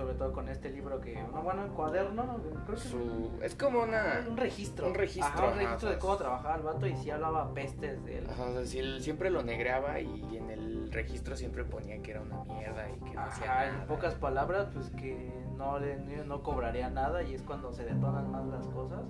Sobre 0.00 0.14
todo 0.14 0.32
con 0.32 0.48
este 0.48 0.70
libro 0.70 1.00
que. 1.00 1.14
No, 1.22 1.42
bueno, 1.42 1.64
el 1.64 1.70
cuaderno, 1.72 2.24
¿no? 2.24 2.36
creo 2.38 2.64
que 2.66 2.72
es 2.74 2.80
Su, 2.80 3.30
es 3.42 3.54
como 3.54 3.82
una... 3.82 4.24
un 4.28 4.36
registro. 4.36 4.86
un 4.88 4.94
registro, 4.94 5.26
Ajá, 5.26 5.44
un 5.44 5.50
ajá, 5.50 5.58
registro 5.58 5.90
de 5.90 5.98
cómo 5.98 6.16
trabajaba 6.16 6.56
el 6.56 6.62
vato 6.62 6.86
y 6.86 6.96
si 6.96 7.10
hablaba 7.10 7.52
pestes 7.52 8.02
de 8.04 8.18
él. 8.18 8.26
Ajá, 8.30 8.44
o 8.44 8.52
sea, 8.52 8.64
sí, 8.66 8.78
él 8.78 9.02
siempre 9.02 9.30
lo 9.30 9.42
negreaba 9.42 10.00
y 10.00 10.36
en 10.36 10.50
el 10.50 10.90
registro 10.90 11.36
siempre 11.36 11.64
ponía 11.64 12.00
que 12.00 12.12
era 12.12 12.22
una 12.22 12.42
mierda 12.44 12.88
y 12.90 12.98
que 13.00 13.14
no 13.14 13.20
hacía 13.20 13.52
Ajá, 13.52 13.66
en 13.66 13.72
nada. 13.74 13.86
pocas 13.86 14.14
palabras, 14.14 14.68
pues 14.72 14.88
que 14.90 15.32
no, 15.56 15.78
le, 15.78 15.96
no 16.24 16.42
cobraría 16.42 16.88
nada 16.88 17.22
y 17.22 17.34
es 17.34 17.42
cuando 17.42 17.72
se 17.72 17.84
detonan 17.84 18.30
más 18.30 18.46
las 18.46 18.66
cosas. 18.68 19.02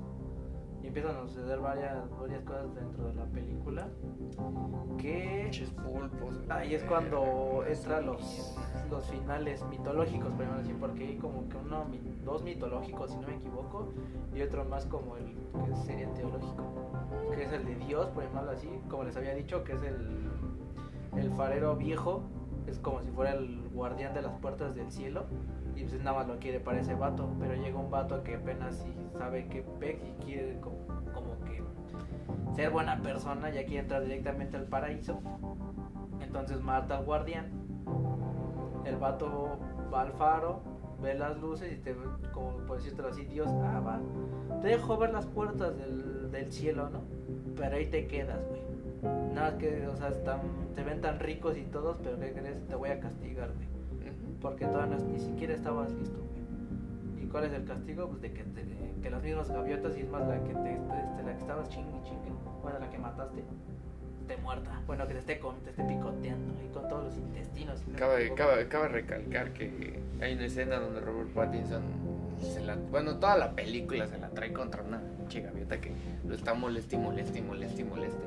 Empiezan 0.90 1.14
a 1.14 1.20
suceder 1.20 1.60
varias, 1.60 2.10
varias 2.18 2.42
cosas 2.42 2.74
dentro 2.74 3.06
de 3.06 3.14
la 3.14 3.24
película. 3.26 3.86
Que 4.98 5.48
pulpos. 5.84 6.34
ahí 6.48 6.74
es 6.74 6.82
cuando 6.82 7.62
entran 7.64 8.06
los, 8.06 8.58
los 8.90 9.04
finales 9.06 9.64
mitológicos, 9.66 10.32
podemos 10.32 10.58
decir, 10.58 10.74
porque 10.80 11.06
hay 11.06 11.16
como 11.16 11.48
que 11.48 11.58
uno, 11.58 11.86
dos 12.24 12.42
mitológicos, 12.42 13.12
si 13.12 13.18
no 13.18 13.28
me 13.28 13.36
equivoco, 13.36 13.92
y 14.34 14.42
otro 14.42 14.64
más 14.64 14.84
como 14.86 15.16
el 15.16 15.36
que 15.64 15.76
sería 15.76 16.12
teológico, 16.12 16.90
que 17.36 17.44
es 17.44 17.52
el 17.52 17.66
de 17.66 17.76
Dios, 17.76 18.08
por 18.08 18.24
llamarlo 18.24 18.50
así, 18.50 18.68
como 18.88 19.04
les 19.04 19.16
había 19.16 19.36
dicho, 19.36 19.62
que 19.62 19.74
es 19.74 19.82
el, 19.84 20.28
el 21.16 21.30
farero 21.34 21.76
viejo, 21.76 22.24
es 22.66 22.80
como 22.80 23.00
si 23.00 23.10
fuera 23.12 23.34
el 23.34 23.68
guardián 23.72 24.12
de 24.12 24.22
las 24.22 24.32
puertas 24.40 24.74
del 24.74 24.90
cielo, 24.90 25.26
y 25.80 25.84
pues 25.84 26.02
nada 26.02 26.18
más 26.18 26.28
lo 26.28 26.38
quiere 26.38 26.60
para 26.60 26.80
ese 26.80 26.94
vato, 26.94 27.28
pero 27.38 27.54
llega 27.54 27.78
un 27.78 27.90
vato 27.90 28.22
que 28.22 28.36
apenas 28.36 28.76
sí 28.76 28.94
sabe 29.16 29.48
que 29.48 29.64
ve 29.78 29.98
y 30.04 30.24
quiere 30.24 30.60
como, 30.60 30.76
como 31.14 31.40
que 31.44 31.62
ser 32.54 32.70
buena 32.70 33.00
persona, 33.00 33.50
ya 33.50 33.64
quiere 33.64 33.80
entrar 33.80 34.02
directamente 34.02 34.56
al 34.56 34.64
paraíso. 34.64 35.20
Entonces 36.20 36.60
mata 36.60 36.98
al 36.98 37.04
guardián. 37.04 37.50
El 38.84 38.96
vato 38.96 39.58
va 39.92 40.02
al 40.02 40.12
faro, 40.12 40.60
ve 41.02 41.14
las 41.14 41.38
luces 41.38 41.72
y 41.72 41.76
te, 41.76 41.96
como 42.32 42.58
por 42.66 42.76
decírtelo 42.76 43.08
así, 43.08 43.24
Dios, 43.24 43.48
ah, 43.48 43.80
va, 43.80 44.00
te 44.60 44.68
dejo 44.68 44.98
ver 44.98 45.10
las 45.10 45.26
puertas 45.26 45.76
del, 45.78 46.30
del 46.30 46.52
cielo, 46.52 46.90
¿no? 46.90 47.00
Pero 47.56 47.76
ahí 47.76 47.86
te 47.86 48.06
quedas, 48.06 48.38
güey. 48.48 48.60
Nada 49.32 49.56
que, 49.56 49.86
o 49.86 49.96
sea, 49.96 50.08
están, 50.08 50.40
te 50.74 50.82
ven 50.82 51.00
tan 51.00 51.18
ricos 51.20 51.56
y 51.56 51.62
todos, 51.62 51.96
pero 52.02 52.18
¿qué 52.18 52.32
crees? 52.32 52.66
Te 52.66 52.74
voy 52.74 52.90
a 52.90 53.00
castigar, 53.00 53.50
güey. 53.54 53.69
Porque 54.40 54.64
todavía 54.66 54.96
no- 54.96 55.04
ni 55.04 55.20
siquiera 55.20 55.54
estabas 55.54 55.92
listo, 55.92 56.18
güey. 56.18 57.24
¿Y 57.24 57.26
cuál 57.28 57.44
es 57.44 57.52
el 57.52 57.64
castigo? 57.64 58.08
Pues 58.08 58.22
de 58.22 58.32
que, 58.32 58.42
te, 58.44 58.64
que 59.02 59.10
las 59.10 59.22
mismas 59.22 59.50
gaviotas, 59.50 59.96
y 59.96 60.00
es 60.00 60.08
más 60.10 60.26
la 60.26 60.42
que 60.42 60.54
te, 60.54 60.72
este, 60.72 61.22
la 61.24 61.32
que 61.34 61.38
estabas 61.40 61.68
chingue 61.68 61.98
y 61.98 62.02
chingue, 62.08 62.30
bueno, 62.62 62.78
la 62.78 62.88
que 62.90 62.98
mataste, 62.98 63.44
esté 64.22 64.36
muerta. 64.38 64.80
Bueno, 64.86 65.06
que 65.06 65.12
te 65.14 65.18
esté, 65.20 65.38
con, 65.38 65.56
te 65.60 65.70
esté 65.70 65.84
picoteando 65.84 66.54
y 66.64 66.68
con 66.72 66.88
todos 66.88 67.04
los 67.04 67.16
intestinos. 67.16 67.86
me 67.86 67.98
Cabe, 67.98 68.32
cabe, 68.34 68.68
cabe 68.68 68.88
recalcar 68.88 69.52
que 69.52 70.00
hay 70.20 70.34
una 70.34 70.44
escena 70.46 70.78
donde 70.78 71.00
Robert 71.00 71.30
Pattinson 71.30 71.82
se 72.40 72.60
la, 72.64 72.76
bueno, 72.90 73.16
toda 73.16 73.36
la 73.36 73.52
película 73.52 74.06
se 74.06 74.18
la 74.18 74.30
trae 74.30 74.52
contra 74.52 74.82
una 74.82 75.00
pinche 75.18 75.42
gaviota 75.42 75.78
que 75.80 75.92
lo 76.26 76.34
está 76.34 76.54
moleste 76.54 76.96
y 76.96 76.98
moleste 76.98 77.38
y 77.38 77.42
moleste 77.42 77.82
y 77.82 77.84
moleste. 77.84 78.24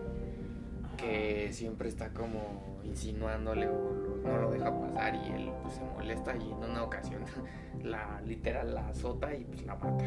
Que 1.03 1.49
siempre 1.51 1.89
está 1.89 2.13
como 2.13 2.79
insinuándole 2.83 3.67
o 3.67 4.17
no 4.23 4.37
lo 4.37 4.51
deja 4.51 4.79
pasar 4.79 5.15
y 5.15 5.31
él 5.31 5.51
pues 5.61 5.75
se 5.75 5.83
molesta 5.83 6.35
y 6.35 6.51
en 6.51 6.69
una 6.69 6.83
ocasión 6.83 7.21
la 7.83 8.21
literal 8.21 8.73
la 8.73 8.87
azota 8.87 9.33
y 9.35 9.43
pues 9.45 9.65
la 9.65 9.75
mata. 9.75 10.05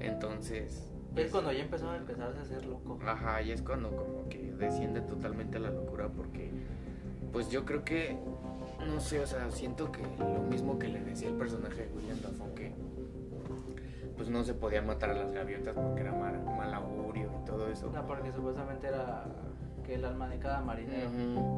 Entonces... 0.00 0.88
Es 1.12 1.14
pues, 1.14 1.30
cuando 1.30 1.52
ya 1.52 1.62
empezó 1.62 1.90
a 1.90 1.96
empezarse 1.96 2.38
a 2.38 2.42
hacer 2.42 2.64
loco. 2.64 2.98
Ajá, 3.04 3.42
y 3.42 3.52
es 3.52 3.60
cuando 3.60 3.94
como 3.94 4.28
que 4.28 4.52
desciende 4.58 5.02
totalmente 5.02 5.58
a 5.58 5.60
la 5.60 5.70
locura 5.70 6.08
porque 6.08 6.50
pues 7.32 7.50
yo 7.50 7.64
creo 7.64 7.84
que 7.84 8.16
no 8.86 9.00
sé, 9.00 9.20
o 9.20 9.26
sea, 9.26 9.50
siento 9.50 9.92
que 9.92 10.02
lo 10.18 10.42
mismo 10.42 10.78
que 10.78 10.88
le 10.88 11.00
decía 11.00 11.28
el 11.28 11.34
personaje 11.34 11.86
de 11.86 11.92
William 11.94 12.18
Dafoe 12.20 12.54
que 12.54 12.72
pues 14.16 14.28
no 14.28 14.44
se 14.44 14.54
podía 14.54 14.82
matar 14.82 15.10
a 15.10 15.14
las 15.14 15.32
gaviotas 15.32 15.74
porque 15.74 16.02
era 16.02 16.12
mal, 16.12 16.42
mal 16.44 16.72
augurio 16.74 17.30
y 17.42 17.44
todo 17.44 17.68
eso. 17.68 17.90
No, 17.92 18.06
porque 18.06 18.32
supuestamente 18.32 18.86
era 18.86 19.24
que 19.92 19.98
el 19.98 20.04
alma 20.06 20.28
de 20.28 20.38
cada 20.38 20.60
marinero. 20.62 21.10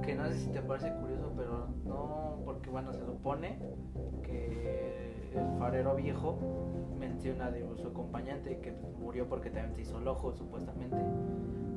Que 0.03 0.15
no 0.15 0.27
sé 0.27 0.35
si 0.35 0.51
te 0.51 0.61
parece 0.61 0.93
curioso, 0.95 1.33
pero 1.37 1.69
no, 1.85 2.41
porque 2.45 2.69
bueno, 2.69 2.93
se 2.93 3.05
supone 3.05 3.61
que 4.25 5.31
el 5.35 5.59
farero 5.59 5.95
viejo 5.95 6.39
menciona 6.99 7.51
de 7.51 7.65
su 7.77 7.89
acompañante 7.89 8.59
que 8.59 8.73
murió 8.99 9.29
porque 9.29 9.51
también 9.51 9.75
se 9.75 9.83
hizo 9.83 9.99
el 9.99 10.09
ojo, 10.09 10.33
supuestamente. 10.33 10.97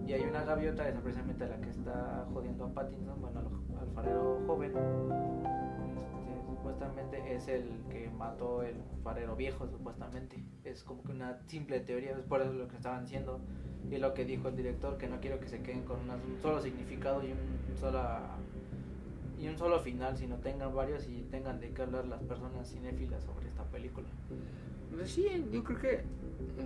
Y 0.08 0.14
hay 0.14 0.24
una 0.24 0.44
gaviota, 0.44 0.88
esa 0.88 1.02
precisamente 1.02 1.48
la 1.48 1.60
que 1.60 1.70
está 1.70 2.26
jodiendo 2.34 2.66
a 2.66 2.74
Pattinson, 2.74 3.22
bueno, 3.22 3.40
al, 3.40 3.80
al 3.80 3.94
farero 3.94 4.42
joven. 4.48 4.74
Supuestamente 6.68 7.34
es 7.34 7.48
el 7.48 7.64
que 7.90 8.10
mató 8.10 8.62
el 8.62 8.76
farero 9.02 9.38
viejo, 9.38 9.66
supuestamente. 9.70 10.36
Es 10.66 10.84
como 10.84 11.02
que 11.02 11.14
una 11.14 11.40
simple 11.48 11.80
teoría, 11.80 12.12
es 12.12 12.26
por 12.26 12.42
eso 12.42 12.52
lo 12.52 12.68
que 12.68 12.76
estaban 12.76 13.06
diciendo. 13.06 13.40
Y 13.90 13.96
lo 14.00 14.14
que 14.14 14.26
dijo 14.26 14.50
el 14.50 14.58
director, 14.58 14.98
que 14.98 15.08
no 15.08 15.22
quiero 15.22 15.40
que 15.40 15.48
se 15.48 15.62
queden 15.62 15.84
con 15.84 16.02
una- 16.02 16.16
un 16.16 16.38
solo 16.42 16.62
significado 16.62 17.24
y 17.26 17.32
un 17.32 17.78
sola 17.80 18.36
y 19.40 19.48
un 19.48 19.58
solo 19.58 19.80
final, 19.80 20.18
sino 20.18 20.36
tengan 20.40 20.76
varios 20.76 21.08
y 21.08 21.22
tengan 21.32 21.62
de 21.62 21.72
qué 21.72 21.84
hablar 21.84 22.06
las 22.06 22.22
personas 22.24 22.70
cinéfilas 22.70 23.24
sobre 23.24 23.48
esta 23.48 23.64
película. 23.64 24.08
Pues 24.94 25.10
sí, 25.12 25.26
yo 25.54 25.64
creo 25.64 25.80
que 25.80 26.02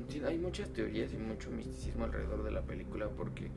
sí, 0.09 0.19
hay 0.25 0.39
muchas 0.39 0.69
teorías 0.69 1.13
y 1.13 1.17
mucho 1.17 1.51
misticismo 1.51 2.05
alrededor 2.05 2.41
de 2.43 2.49
la 2.51 2.61
película 2.63 3.07
porque 3.09 3.51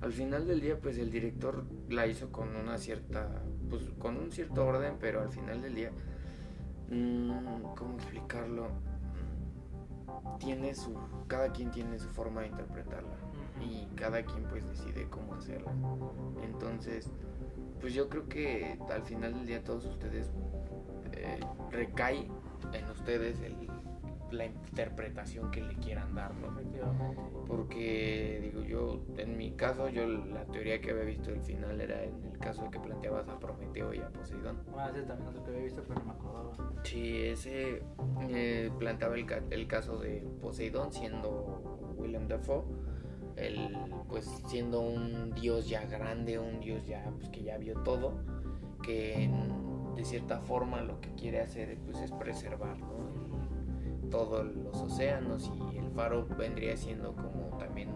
al 0.00 0.12
final 0.12 0.46
del 0.46 0.60
día 0.60 0.78
pues 0.80 0.98
el 0.98 1.10
director 1.10 1.64
la 1.88 2.06
hizo 2.06 2.30
con 2.32 2.56
una 2.56 2.78
cierta 2.78 3.42
pues 3.68 3.82
con 3.98 4.16
un 4.16 4.32
cierto 4.32 4.64
orden 4.66 4.96
pero 4.98 5.20
al 5.20 5.30
final 5.30 5.60
del 5.62 5.74
día 5.74 5.90
mm, 6.90 7.62
cómo 7.76 7.96
explicarlo 7.96 8.68
tiene 10.38 10.74
su 10.74 10.94
cada 11.28 11.52
quien 11.52 11.70
tiene 11.70 11.98
su 11.98 12.08
forma 12.08 12.40
de 12.42 12.48
interpretarla 12.48 13.14
y 13.60 13.86
cada 13.94 14.22
quien 14.24 14.44
pues 14.44 14.66
decide 14.66 15.06
cómo 15.10 15.34
hacerla. 15.34 15.70
Entonces 16.42 17.10
pues 17.80 17.92
yo 17.94 18.08
creo 18.08 18.28
que 18.28 18.78
al 18.90 19.02
final 19.02 19.34
del 19.34 19.46
día 19.46 19.62
todos 19.62 19.84
ustedes 19.86 20.30
eh, 21.12 21.40
recae 21.70 22.28
en 22.72 22.90
ustedes 22.90 23.40
el- 23.40 23.68
la 24.32 24.46
interpretación 24.46 25.50
que 25.50 25.60
le 25.62 25.74
quieran 25.76 26.14
dar, 26.14 26.34
¿no? 26.34 26.48
Efectivamente. 26.58 27.20
Porque 27.46 28.40
digo 28.42 28.62
yo, 28.64 29.00
en 29.16 29.36
mi 29.36 29.52
caso, 29.52 29.88
yo 29.88 30.06
la 30.06 30.44
teoría 30.46 30.80
que 30.80 30.90
había 30.92 31.04
visto 31.04 31.30
del 31.30 31.40
final 31.42 31.80
era 31.80 32.02
en 32.04 32.22
el 32.32 32.38
caso 32.38 32.62
de 32.64 32.70
que 32.70 32.78
planteabas 32.80 33.28
a 33.28 33.38
Prometeo 33.38 33.92
y 33.94 33.98
a 33.98 34.08
Poseidón. 34.08 34.58
Ah, 34.76 34.88
ese 34.90 35.02
también 35.02 35.28
es 35.30 35.34
lo 35.36 35.42
que 35.44 35.50
había 35.50 35.62
visto, 35.64 35.82
pero 35.86 36.00
no 36.00 36.06
me 36.06 36.12
acordaba. 36.12 36.52
Sí, 36.84 37.22
ese 37.22 37.82
eh, 38.30 38.70
planteaba 38.78 39.16
el, 39.16 39.26
ca- 39.26 39.42
el 39.50 39.66
caso 39.66 39.98
de 39.98 40.26
Poseidón 40.40 40.92
siendo 40.92 41.94
William 41.96 42.28
Dafoe, 42.28 42.64
el, 43.36 43.76
pues 44.08 44.24
siendo 44.46 44.80
un 44.80 45.32
dios 45.34 45.68
ya 45.68 45.84
grande, 45.86 46.38
un 46.38 46.60
dios 46.60 46.86
ya 46.86 47.04
pues, 47.18 47.28
que 47.30 47.42
ya 47.42 47.58
vio 47.58 47.74
todo, 47.82 48.14
que 48.82 49.30
de 49.96 50.04
cierta 50.04 50.40
forma 50.40 50.80
lo 50.82 51.00
que 51.00 51.10
quiere 51.14 51.40
hacer 51.40 51.76
pues, 51.84 51.98
es 52.00 52.12
preservar 52.12 52.78
¿no? 52.78 53.19
Todos 54.10 54.44
los 54.56 54.76
océanos 54.76 55.50
y 55.72 55.78
el 55.78 55.90
faro 55.90 56.26
vendría 56.38 56.76
siendo 56.76 57.14
como 57.14 57.56
también 57.58 57.88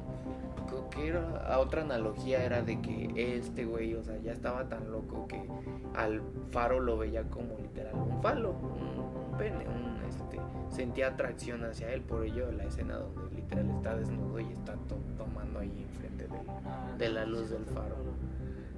creo 0.69 0.89
que 0.91 1.09
era 1.09 1.47
a 1.53 1.59
otra 1.59 1.83
analogía 1.83 2.43
era 2.45 2.63
de 2.63 2.81
que 2.81 3.37
este 3.37 3.65
güey 3.67 3.95
o 3.95 4.03
sea 4.03 4.17
ya 4.19 4.33
estaba 4.33 4.69
tan 4.69 4.91
loco 4.91 5.27
que 5.29 5.47
al 5.95 6.23
faro 6.51 6.81
lo 6.81 6.97
veía 6.97 7.25
como 7.25 7.57
literal 7.59 7.95
un 7.95 8.23
falo 8.23 8.53
un, 8.53 9.01
un 9.33 9.39
pene 9.39 9.67
un 9.69 10.03
este 10.09 10.41
sentía 10.71 11.09
atracción 11.09 11.65
hacia 11.65 11.93
él 11.93 12.01
por 12.03 12.25
ello 12.25 12.51
la 12.53 12.65
escena 12.65 12.97
donde 12.97 13.35
literal 13.37 13.69
está 13.71 13.95
desnudo 13.97 14.41
y 14.41 14.53
está 14.53 14.75
to- 14.89 14.99
tomando 15.19 15.59
ahí 15.61 15.83
enfrente 15.83 16.29
de 16.29 16.39
Ah, 16.67 16.95
De 16.99 17.09
la 17.11 17.25
luz 17.27 17.51
del 17.51 17.65
faro. 17.67 17.97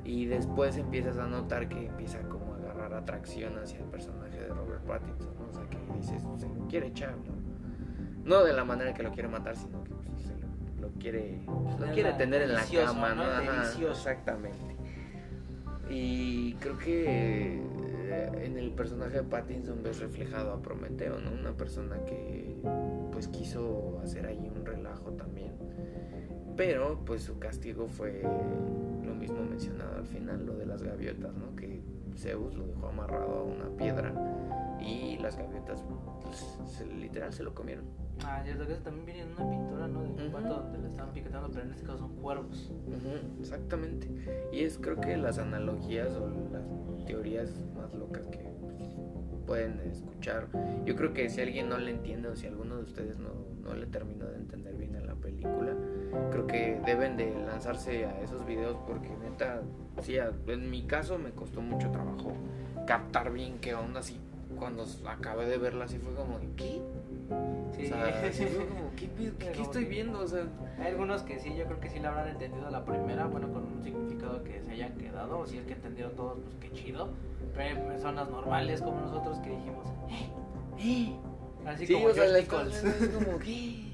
y 0.04 0.26
después 0.26 0.76
empiezas 0.76 1.18
a 1.18 1.26
notar 1.26 1.68
que 1.68 1.86
empieza 1.86 2.20
como 2.28 2.54
a 2.54 2.56
agarrar 2.56 2.94
atracción 2.94 3.56
hacia 3.58 3.78
el 3.78 3.84
personaje 3.86 4.38
de 4.40 4.48
Robert 4.48 4.82
Pattinson, 4.84 5.28
que 5.96 6.02
dices, 6.12 6.22
se 6.38 6.48
lo 6.48 6.68
quiere 6.68 6.88
echar, 6.88 7.12
¿no? 7.16 7.36
No 8.24 8.44
de 8.44 8.52
la 8.52 8.64
manera 8.64 8.92
que 8.94 9.02
lo 9.02 9.12
quiere 9.12 9.28
matar, 9.28 9.56
sino 9.56 9.82
que 9.84 9.90
pues, 9.90 10.22
se 10.22 10.34
lo, 10.36 10.88
lo 10.88 10.94
quiere, 10.98 11.40
lo 11.46 11.76
Tener 11.76 11.94
quiere 11.94 12.10
la- 12.10 12.16
tener 12.16 12.42
en 12.42 12.52
la 12.54 12.64
cama, 12.64 13.14
¿no? 13.14 13.22
exactamente. 13.90 14.76
Y 15.88 16.54
creo 16.54 16.76
que 16.78 17.60
eh, 18.08 18.30
en 18.44 18.56
el 18.58 18.70
personaje 18.72 19.18
de 19.18 19.22
Pattinson 19.22 19.82
ves 19.82 20.00
reflejado 20.00 20.52
a 20.52 20.60
Prometeo, 20.60 21.20
¿no? 21.20 21.30
Una 21.30 21.52
persona 21.52 21.96
que 22.04 22.56
pues 23.12 23.28
quiso 23.28 24.00
hacer 24.02 24.26
ahí 24.26 24.50
un 24.54 24.64
relajo 24.66 25.12
también. 25.12 25.52
Pero 26.56 27.00
pues 27.04 27.22
su 27.22 27.38
castigo 27.38 27.86
fue 27.86 28.22
lo 29.04 29.14
mismo 29.14 29.42
mencionado 29.48 29.96
al 29.98 30.06
final, 30.06 30.44
lo 30.44 30.54
de 30.56 30.66
las 30.66 30.82
gaviotas, 30.82 31.34
¿no? 31.36 31.54
Que 31.54 31.80
Zeus 32.16 32.54
lo 32.56 32.66
dejó 32.66 32.88
amarrado 32.88 33.38
a 33.38 33.42
una 33.44 33.68
piedra 33.76 34.12
y 34.86 35.18
las 35.18 35.36
gaviotas 35.36 35.82
pues, 36.22 36.58
se- 36.66 36.86
literal 36.86 37.32
se 37.32 37.42
lo 37.42 37.54
comieron. 37.54 37.84
Ah, 38.24 38.42
sé 38.44 38.52
que 38.66 38.72
eso 38.72 38.82
también 38.82 39.04
viene 39.06 39.20
en 39.22 39.32
una 39.32 39.50
pintura, 39.50 39.88
¿no? 39.88 40.02
De 40.02 40.08
un 40.08 40.20
Ujú. 40.20 40.30
pato 40.32 40.54
donde 40.62 40.78
le 40.78 40.86
estaban 40.88 41.12
picoteando, 41.12 41.50
pero 41.50 41.62
en 41.64 41.70
este 41.72 41.82
caso 41.84 41.98
son 41.98 42.16
cuervos. 42.16 42.72
Ujú, 42.86 43.40
exactamente. 43.40 44.08
Y 44.52 44.60
es 44.64 44.78
creo 44.78 44.98
que 45.00 45.16
las 45.16 45.38
analogías 45.38 46.14
o 46.16 46.28
las 46.52 47.04
teorías 47.06 47.50
más 47.76 47.92
locas 47.94 48.26
que 48.28 48.38
pues, 48.60 48.82
pueden 49.46 49.80
escuchar. 49.80 50.48
Yo 50.86 50.96
creo 50.96 51.12
que 51.12 51.28
si 51.28 51.40
alguien 51.42 51.68
no 51.68 51.78
le 51.78 51.90
entiende 51.90 52.28
o 52.28 52.36
si 52.36 52.46
alguno 52.46 52.76
de 52.76 52.82
ustedes 52.84 53.18
no, 53.18 53.30
no 53.62 53.74
le 53.74 53.86
terminó 53.86 54.24
de 54.26 54.36
entender 54.36 54.74
bien 54.76 54.96
a 54.96 55.00
la 55.00 55.14
película, 55.14 55.74
creo 56.30 56.46
que 56.46 56.80
deben 56.86 57.16
de 57.16 57.34
lanzarse 57.46 58.06
a 58.06 58.20
esos 58.22 58.46
videos 58.46 58.76
porque 58.86 59.10
neta, 59.22 59.60
sí, 60.00 60.16
en 60.16 60.70
mi 60.70 60.82
caso 60.86 61.18
me 61.18 61.30
costó 61.32 61.60
mucho 61.60 61.90
trabajo 61.90 62.32
captar 62.86 63.30
bien 63.32 63.58
qué 63.60 63.74
onda 63.74 64.00
así. 64.00 64.18
Cuando 64.58 64.84
acabé 65.06 65.46
de 65.46 65.58
verla 65.58 65.84
así 65.84 65.98
fue 65.98 66.14
como, 66.14 66.38
¿qué? 66.56 66.80
Sí, 67.76 67.84
O 67.84 67.88
sea, 67.88 68.32
sí 68.32 68.44
fue 68.46 68.66
como, 68.68 68.90
¿qué, 68.96 69.06
pedo? 69.08 69.32
¿Qué- 69.38 69.52
qué 69.52 69.62
estoy 69.62 69.84
viendo? 69.84 70.20
O 70.20 70.26
sea, 70.26 70.44
Hay 70.78 70.88
algunos 70.92 71.22
que 71.22 71.38
sí, 71.38 71.54
yo 71.56 71.64
creo 71.66 71.80
que 71.80 71.88
sí 71.90 71.98
la 71.98 72.08
habrán 72.10 72.28
entendido 72.28 72.70
la 72.70 72.84
primera, 72.84 73.26
bueno, 73.26 73.52
con 73.52 73.64
un 73.64 73.82
significado 73.82 74.42
que 74.44 74.62
se 74.62 74.72
hayan 74.72 74.92
quedado, 74.96 75.38
o 75.40 75.46
si 75.46 75.58
es 75.58 75.66
que 75.66 75.74
entendieron 75.74 76.14
todos, 76.16 76.38
pues 76.42 76.56
qué 76.60 76.72
chido. 76.72 77.08
Pero 77.54 77.80
hay 77.80 77.86
personas 77.86 78.30
normales 78.30 78.82
como 78.82 79.00
nosotros 79.00 79.38
que 79.38 79.50
dijimos, 79.50 79.86
¡eh! 80.10 80.28
¡eh! 80.78 81.16
Así 81.66 81.86
Sí, 81.86 81.94
como 81.94 82.06
o 82.06 82.12
sea, 82.14 82.26
la 82.26 82.38
es 82.38 82.48
como 83.14 83.38
que... 83.38 83.86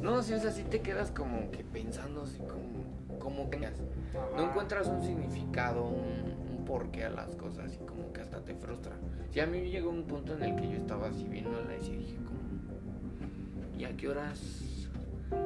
No, 0.00 0.22
sí, 0.22 0.32
o 0.32 0.38
sea, 0.40 0.50
te 0.64 0.80
quedas 0.80 1.10
como 1.10 1.50
que 1.50 1.64
pensando 1.64 2.22
así 2.22 2.38
como... 2.38 3.18
como 3.18 3.50
que 3.50 3.58
no 3.58 4.42
encuentras 4.42 4.86
un 4.88 5.02
significado, 5.02 5.84
un, 5.84 6.56
un 6.58 6.64
porqué 6.64 7.04
a 7.04 7.10
las 7.10 7.34
cosas 7.36 7.74
y 7.74 7.78
como 7.78 8.07
hasta 8.38 8.52
te 8.52 8.54
frustra. 8.54 8.92
Sí, 9.32 9.40
a 9.40 9.46
mí 9.46 9.70
llegó 9.70 9.90
un 9.90 10.04
punto 10.04 10.34
en 10.34 10.42
el 10.42 10.56
que 10.56 10.68
yo 10.68 10.76
estaba 10.76 11.08
así 11.08 11.24
viéndola 11.24 11.76
y 11.76 11.90
dije 11.90 12.16
como... 12.16 13.78
¿Y 13.78 13.84
a 13.84 13.96
qué 13.96 14.08
horas 14.08 14.64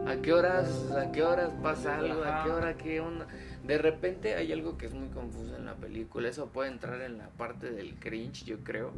¿A 0.07 0.17
qué 0.17 0.33
horas, 0.33 0.91
a 0.93 1.11
qué 1.11 1.23
horas 1.23 1.51
pasa 1.63 1.99
algo? 1.99 2.23
¿A 2.23 2.45
qué 2.45 2.51
hora 2.51 2.77
qué 2.77 3.01
onda? 3.01 3.27
De 3.67 3.79
repente 3.79 4.35
hay 4.35 4.53
algo 4.53 4.77
que 4.79 4.87
es 4.87 4.95
muy 4.95 5.09
confuso 5.09 5.57
en 5.57 5.65
la 5.65 5.75
película. 5.75 6.29
Eso 6.29 6.47
puede 6.47 6.71
entrar 6.71 7.01
en 7.03 7.19
la 7.19 7.31
parte 7.31 7.71
del 7.71 7.97
cringe, 7.97 8.45
yo 8.45 8.59
creo. 8.59 8.93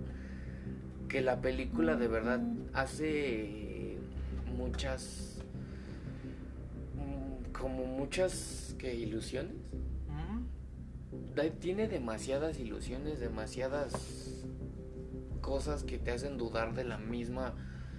Que 1.09 1.22
la 1.22 1.40
película 1.40 1.97
de 1.97 2.09
verdad 2.09 2.40
hace 2.74 3.97
muchas. 4.57 5.42
mm, 6.97 7.53
como 7.53 7.86
muchas 7.86 8.74
que 8.78 8.95
ilusiones. 8.95 9.55
Tiene 11.60 11.88
demasiadas 11.88 12.58
ilusiones, 12.58 13.20
demasiadas 13.20 14.44
cosas 15.40 15.84
que 15.84 15.98
te 15.98 16.10
hacen 16.10 16.38
dudar 16.38 16.74
de 16.74 16.84
la 16.84 16.98
misma 16.98 17.54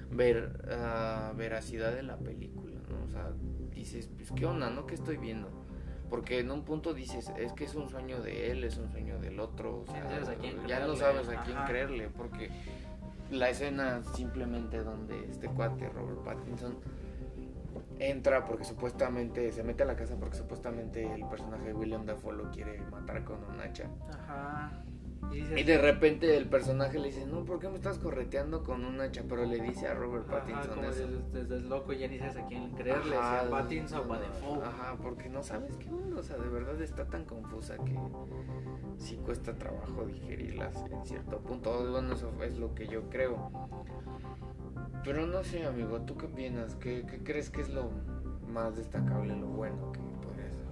ver, 0.10 0.66
ah, 0.72 1.34
veracidad 1.36 1.94
de 1.94 2.04
la 2.04 2.18
película, 2.18 2.80
¿no? 2.90 3.06
O 3.06 3.10
sea, 3.10 3.32
dices, 3.74 4.10
pues, 4.16 4.32
¿qué 4.32 4.46
onda, 4.46 4.70
no? 4.70 4.86
¿Qué 4.86 4.96
estoy 4.96 5.18
viendo? 5.18 5.50
Porque 6.10 6.40
en 6.40 6.52
un 6.52 6.64
punto 6.64 6.94
dices, 6.94 7.32
es 7.38 7.52
que 7.54 7.66
es 7.66 7.76
un 7.76 7.90
sueño 7.90 8.22
de 8.22 8.52
él, 8.52 8.64
es 8.64 8.78
un 8.78 8.92
sueño 8.92 9.20
del 9.20 9.40
otro, 9.40 9.82
o 9.82 9.86
sea, 9.88 10.04
no 10.04 10.10
sabes 10.10 10.30
a 10.30 10.36
quién 10.36 10.68
ya 10.68 10.86
no 10.86 10.96
sabes 10.96 11.28
a 11.30 11.44
quién 11.44 11.58
ajá. 11.58 11.68
creerle, 11.68 12.10
porque 12.10 12.50
la 13.32 13.50
escena 13.50 14.04
simplemente 14.16 14.84
donde 14.84 15.26
este 15.30 15.48
cuate, 15.48 15.90
Robert 15.90 16.24
Pattinson, 16.24 16.78
entra 18.00 18.46
porque 18.46 18.64
supuestamente 18.66 19.52
se 19.52 19.64
mete 19.64 19.84
a 19.84 19.86
la 19.86 19.96
casa 19.96 20.16
porque 20.20 20.38
supuestamente 20.38 21.12
el 21.14 21.26
personaje 21.28 21.66
de 21.68 21.74
William 21.74 22.06
Dafoe 22.06 22.34
lo 22.36 22.52
quiere 22.52 22.82
matar 22.92 23.24
con 23.24 23.44
un 23.44 23.60
hacha. 23.60 23.90
Ajá. 24.10 24.84
Y, 25.32 25.38
dices, 25.38 25.58
Y 25.58 25.64
de 25.64 25.78
repente 25.80 26.38
el 26.38 26.48
personaje 26.48 27.00
le 27.00 27.08
dice, 27.08 27.26
no, 27.26 27.46
¿por 27.46 27.60
qué 27.60 27.68
me 27.68 27.76
estás 27.76 27.98
correteando 27.98 28.64
con 28.64 28.86
un 28.86 29.02
hacha? 29.02 29.24
Pero 29.28 29.46
le 29.46 29.60
dice 29.60 29.88
a 29.88 29.96
Robert 29.96 30.26
Ajá, 30.30 30.40
Pattinson 30.42 30.76
como 30.76 30.90
eso. 30.90 31.08
desde, 31.08 31.42
desde 31.42 31.56
el 31.56 31.70
loco 31.70 31.94
ya 31.94 32.08
ni 32.08 32.20
sabes 32.20 32.38
a 32.38 32.46
quién 32.46 32.70
creerle, 32.72 33.18
Ajá, 33.18 33.42
si 33.42 33.48
a 33.48 33.50
Pattinson 33.50 34.10
o 34.12 34.14
a 34.14 34.20
Defoe. 34.20 34.64
Ajá, 34.64 34.98
porque 35.02 35.30
no 35.30 35.42
sabes 35.42 35.76
qué 35.78 35.90
onda, 35.90 36.20
o 36.20 36.24
sea, 36.24 36.38
de 36.38 36.48
verdad 36.48 36.80
está 36.82 37.06
tan 37.06 37.26
confusa 37.26 37.76
que 37.78 37.98
sí 38.98 39.18
cuesta 39.18 39.56
trabajo 39.56 40.06
digerirlas 40.06 40.76
en 40.92 41.06
cierto 41.06 41.40
punto. 41.40 41.92
Bueno, 41.92 42.14
eso 42.14 42.32
es 42.44 42.58
lo 42.58 42.76
que 42.76 42.88
yo 42.88 43.10
creo. 43.10 43.50
Pero 45.06 45.28
no 45.28 45.44
sé, 45.44 45.64
amigo, 45.64 46.02
¿tú 46.02 46.18
qué 46.18 46.26
opinas? 46.26 46.74
¿Qué, 46.78 47.06
qué 47.06 47.24
crees 47.24 47.52
que 47.52 47.62
es 47.62 47.70
lo 47.70 47.92
más 48.52 48.76
destacable, 48.76 49.36
lo 49.36 49.46
bueno 49.46 49.92
que 49.92 50.00
podría 50.00 50.50
ser? 50.50 50.66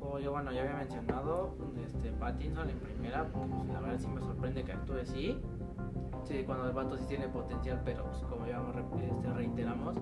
Como 0.00 0.18
yo, 0.18 0.32
bueno, 0.32 0.50
ya 0.50 0.62
había 0.62 0.74
mencionado, 0.74 1.54
este, 1.86 2.10
Pattinson 2.10 2.68
en 2.68 2.80
primera, 2.80 3.28
pues, 3.28 3.48
la 3.72 3.78
verdad 3.78 3.98
sí 4.00 4.08
me 4.08 4.20
sorprende 4.20 4.64
que 4.64 4.72
actúe 4.72 4.98
así. 5.02 5.40
Sí, 6.24 6.42
cuando 6.44 6.66
el 6.66 6.72
vato 6.72 6.96
sí 6.96 7.04
tiene 7.06 7.28
potencial, 7.28 7.80
pero 7.84 8.04
pues, 8.06 8.24
como 8.24 8.44
ya 8.48 8.60
este, 9.08 9.32
reiteramos, 9.32 9.96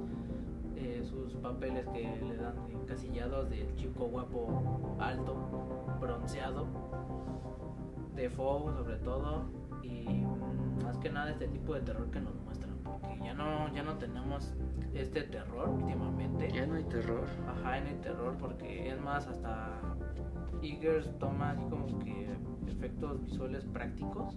eh, 0.77 1.03
sus 1.05 1.35
papeles 1.35 1.87
que 1.89 2.01
le 2.01 2.37
dan 2.37 2.55
encasillados 2.71 3.51
del 3.51 3.77
chico 3.77 4.07
guapo, 4.07 4.97
alto, 4.99 5.37
bronceado, 6.01 6.67
Defoe 8.17 8.73
sobre 8.73 8.97
todo, 8.97 9.45
y 9.83 10.09
mm, 10.09 10.85
más 10.85 10.97
que 10.99 11.11
nada 11.11 11.33
este 11.33 11.49
tipo 11.49 11.75
de 11.75 11.83
terror 11.83 12.11
que 12.11 12.21
nos 12.21 12.35
ya 13.23 13.35
no, 13.35 13.73
ya 13.75 13.83
no 13.83 13.97
tenemos 13.99 14.55
este 14.95 15.23
terror 15.23 15.69
últimamente. 15.69 16.51
Ya 16.53 16.67
no 16.67 16.75
hay 16.75 16.85
terror. 16.85 17.27
Ajá, 17.49 17.79
en 17.79 17.87
el 17.89 18.01
terror, 18.01 18.37
porque 18.39 18.91
es 18.91 19.01
más, 19.01 19.27
hasta 19.27 19.81
Eagers 20.63 21.11
toma 21.19 21.51
así 21.51 21.65
como 21.65 21.99
que 21.99 22.29
efectos 22.69 23.21
visuales 23.25 23.65
prácticos. 23.65 24.35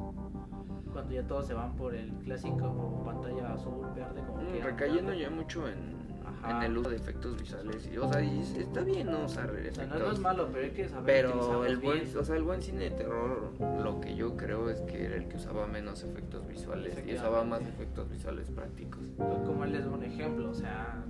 Cuando 0.93 1.13
ya 1.13 1.23
todos 1.27 1.47
se 1.47 1.53
van 1.53 1.75
por 1.75 1.93
el 1.93 2.11
clásico 2.23 3.03
pantalla 3.05 3.53
azul, 3.53 3.85
verde, 3.95 4.21
como 4.25 4.41
Mm, 4.41 4.53
que 4.53 4.61
recayendo 4.63 5.13
ya 5.13 5.29
mucho 5.29 5.67
en, 5.67 6.16
Ajá. 6.43 6.57
en 6.65 6.71
el 6.71 6.77
uso 6.77 6.89
de 6.89 6.95
efectos 6.97 7.39
visuales. 7.39 7.89
Y, 7.91 7.97
o 7.97 8.11
sea, 8.11 8.21
y 8.21 8.39
es- 8.39 8.57
está 8.57 8.81
bien 8.81 9.07
no 9.11 9.25
usar 9.25 9.49
O 9.49 9.53
sea, 9.53 9.61
efectos. 9.61 9.99
no, 9.99 10.11
es 10.11 10.19
malo, 10.19 10.49
pero 10.51 10.65
hay 10.65 10.71
que 10.71 10.87
saber 10.89 11.05
Pero 11.05 11.65
el 11.65 11.77
buen, 11.77 12.03
bien. 12.03 12.17
o 12.17 12.23
sea, 12.23 12.35
el 12.35 12.43
buen 12.43 12.61
cine 12.61 12.85
de 12.85 12.91
terror, 12.91 13.51
lo 13.83 13.99
que 14.01 14.15
yo 14.15 14.35
creo 14.37 14.69
es 14.69 14.81
que 14.81 15.05
era 15.05 15.15
el 15.15 15.27
que 15.27 15.37
usaba 15.37 15.67
menos 15.67 16.03
efectos 16.03 16.47
visuales 16.47 16.97
y 17.05 17.13
usaba 17.15 17.43
más 17.43 17.61
efectos 17.61 18.09
visuales 18.09 18.49
prácticos. 18.49 19.01
Como 19.17 19.63
él 19.63 19.75
es 19.75 19.85
un 19.85 20.03
ejemplo, 20.03 20.49
o 20.49 20.53
sea, 20.53 21.03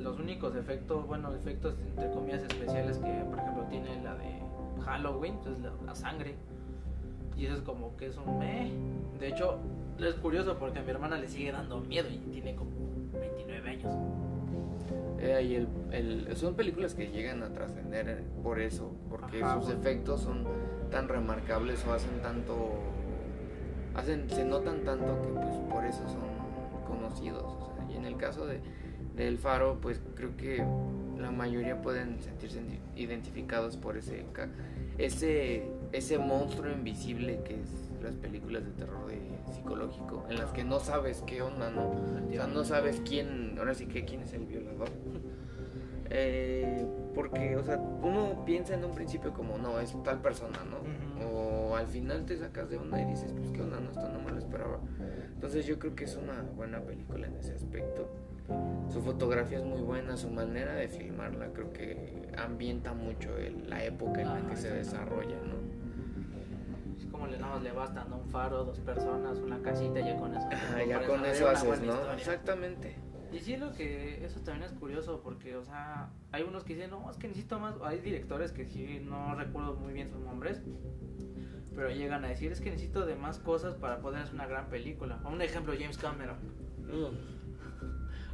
los 0.00 0.18
únicos 0.18 0.54
efectos, 0.54 1.06
bueno, 1.06 1.34
efectos 1.34 1.74
entre 1.88 2.10
comillas 2.10 2.42
especiales 2.42 2.98
que, 2.98 3.10
por 3.30 3.38
ejemplo, 3.38 3.64
tiene 3.70 4.02
la 4.02 4.14
de 4.16 4.38
Halloween, 4.84 5.38
pues 5.42 5.58
la, 5.60 5.72
la 5.86 5.94
sangre. 5.94 6.34
Y 7.36 7.46
eso 7.46 7.54
es 7.56 7.62
como 7.62 7.96
que 7.96 8.06
es 8.06 8.16
un 8.18 8.38
meh. 8.38 8.70
De 9.20 9.28
hecho, 9.28 9.58
es 9.98 10.14
curioso 10.16 10.56
porque 10.58 10.80
a 10.80 10.82
mi 10.82 10.90
hermana 10.90 11.16
le 11.18 11.28
sigue 11.28 11.52
dando 11.52 11.80
miedo 11.80 12.08
y 12.10 12.18
tiene 12.18 12.54
como 12.56 12.70
29 12.70 12.77
años. 13.84 15.18
Eh, 15.20 15.42
y 15.42 15.54
el, 15.56 15.68
el- 16.28 16.36
son 16.36 16.54
películas 16.54 16.94
que 16.94 17.08
llegan 17.08 17.42
a 17.42 17.52
trascender 17.52 18.22
por 18.42 18.60
eso, 18.60 18.92
porque 19.10 19.42
Ajá, 19.42 19.54
sus 19.54 19.64
bueno. 19.64 19.80
efectos 19.80 20.20
son 20.22 20.44
tan 20.90 21.08
remarcables 21.08 21.84
o 21.86 21.92
hacen 21.92 22.20
tanto, 22.22 22.54
hacen, 23.94 24.30
se 24.30 24.44
notan 24.44 24.84
tanto 24.84 25.20
que 25.22 25.28
pues 25.28 25.56
por 25.70 25.84
eso 25.84 26.02
son 26.08 26.86
conocidos. 26.86 27.42
o 27.44 27.72
sea, 27.74 27.90
y 27.92 27.96
en 27.96 28.04
el 28.04 28.16
caso 28.16 28.46
de 28.46 28.60
del 29.16 29.36
Faro, 29.38 29.78
pues 29.82 30.00
creo 30.14 30.36
que 30.36 30.64
la 31.18 31.32
mayoría 31.32 31.82
pueden 31.82 32.20
sentirse 32.22 32.60
identificados 32.94 33.76
por 33.76 33.96
ese 33.96 34.24
ese 34.98 35.66
ese 35.90 36.18
monstruo 36.18 36.70
invisible 36.70 37.40
que 37.44 37.54
es 37.60 37.90
las 38.00 38.14
películas 38.14 38.64
de 38.64 38.70
terror 38.70 39.06
de 39.08 39.18
psicológico 39.52 40.24
en 40.28 40.36
las 40.38 40.52
que 40.52 40.64
no 40.64 40.80
sabes 40.80 41.22
qué 41.26 41.42
onda, 41.42 41.70
¿no? 41.70 41.90
O 41.90 42.30
sea, 42.32 42.46
no 42.46 42.64
sabes 42.64 43.00
quién, 43.06 43.56
ahora 43.58 43.74
sí 43.74 43.86
que 43.86 44.04
quién 44.04 44.22
es 44.22 44.32
el 44.32 44.46
violador. 44.46 44.88
Eh, 46.10 46.86
porque, 47.14 47.56
o 47.56 47.62
sea, 47.62 47.76
uno 47.76 48.42
piensa 48.46 48.72
en 48.72 48.82
un 48.82 48.94
principio 48.94 49.34
como, 49.34 49.58
no, 49.58 49.78
es 49.78 49.94
tal 50.04 50.22
persona, 50.22 50.58
¿no? 50.64 50.78
O 51.26 51.76
al 51.76 51.86
final 51.86 52.24
te 52.24 52.36
sacas 52.38 52.70
de 52.70 52.78
onda 52.78 52.98
y 53.00 53.04
dices, 53.04 53.32
pues 53.36 53.50
qué 53.50 53.60
onda, 53.60 53.78
no, 53.78 53.90
esto 53.90 54.08
no 54.08 54.18
me 54.20 54.30
lo 54.30 54.38
esperaba. 54.38 54.78
Entonces 55.34 55.66
yo 55.66 55.78
creo 55.78 55.94
que 55.94 56.04
es 56.04 56.16
una 56.16 56.40
buena 56.56 56.80
película 56.80 57.26
en 57.26 57.36
ese 57.36 57.52
aspecto. 57.52 58.08
Su 58.90 59.02
fotografía 59.02 59.58
es 59.58 59.64
muy 59.64 59.82
buena, 59.82 60.16
su 60.16 60.30
manera 60.30 60.72
de 60.74 60.88
filmarla 60.88 61.48
creo 61.52 61.70
que 61.74 62.30
ambienta 62.38 62.94
mucho 62.94 63.36
el- 63.36 63.68
la 63.68 63.84
época 63.84 64.22
en 64.22 64.28
la 64.28 64.46
que 64.48 64.56
se 64.56 64.70
desarrolla, 64.72 65.36
¿no? 65.44 65.57
Es 67.30 67.36
como 67.36 67.36
le, 67.36 67.38
nada 67.38 67.54
más 67.54 67.62
le 67.62 67.72
bastan 67.72 68.12
un 68.12 68.26
faro, 68.28 68.64
dos 68.64 68.78
personas, 68.80 69.38
una 69.38 69.60
casita, 69.60 70.00
ya 70.00 70.16
con 70.16 70.34
eso. 70.34 70.48
Ah, 70.50 70.82
ya 70.84 71.06
con 71.06 71.24
eso 71.24 71.48
haces, 71.48 71.80
¿no? 71.80 71.92
historia. 71.92 72.14
Exactamente. 72.14 72.96
Y 73.32 73.40
sí, 73.40 73.56
lo 73.56 73.72
que 73.74 74.24
eso 74.24 74.40
también 74.40 74.64
es 74.70 74.72
curioso 74.72 75.20
porque, 75.22 75.56
o 75.56 75.64
sea, 75.64 76.08
hay 76.32 76.42
unos 76.42 76.64
que 76.64 76.74
dicen, 76.74 76.90
no, 76.90 77.10
es 77.10 77.16
que 77.18 77.28
necesito 77.28 77.58
más. 77.58 77.74
Hay 77.82 77.98
directores 77.98 78.52
que 78.52 78.66
sí, 78.66 79.00
no 79.04 79.34
recuerdo 79.34 79.74
muy 79.74 79.92
bien 79.92 80.10
sus 80.10 80.20
nombres, 80.20 80.62
pero 81.74 81.90
llegan 81.90 82.24
a 82.24 82.28
decir, 82.28 82.50
es 82.52 82.60
que 82.60 82.70
necesito 82.70 83.04
de 83.04 83.16
más 83.16 83.38
cosas 83.38 83.74
para 83.74 84.00
poder 84.00 84.22
hacer 84.22 84.34
una 84.34 84.46
gran 84.46 84.68
película. 84.68 85.20
Un 85.24 85.42
ejemplo, 85.42 85.74
James 85.78 85.98
Cameron. 85.98 86.36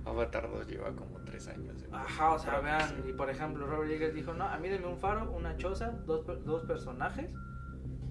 Avatar 0.04 0.48
2 0.50 0.68
lleva 0.68 0.92
como 0.92 1.18
tres 1.24 1.48
años. 1.48 1.84
Ajá, 1.90 2.32
o 2.32 2.38
sea, 2.38 2.60
vean, 2.60 3.02
y 3.08 3.12
por 3.12 3.30
ejemplo, 3.30 3.66
Robert 3.66 3.90
Eggers 3.90 4.14
dijo, 4.14 4.32
no, 4.34 4.44
a 4.44 4.58
mí 4.58 4.68
denme 4.68 4.86
un 4.86 4.98
faro, 4.98 5.30
una 5.32 5.56
choza, 5.56 5.92
dos, 6.06 6.24
dos 6.44 6.62
personajes. 6.64 7.30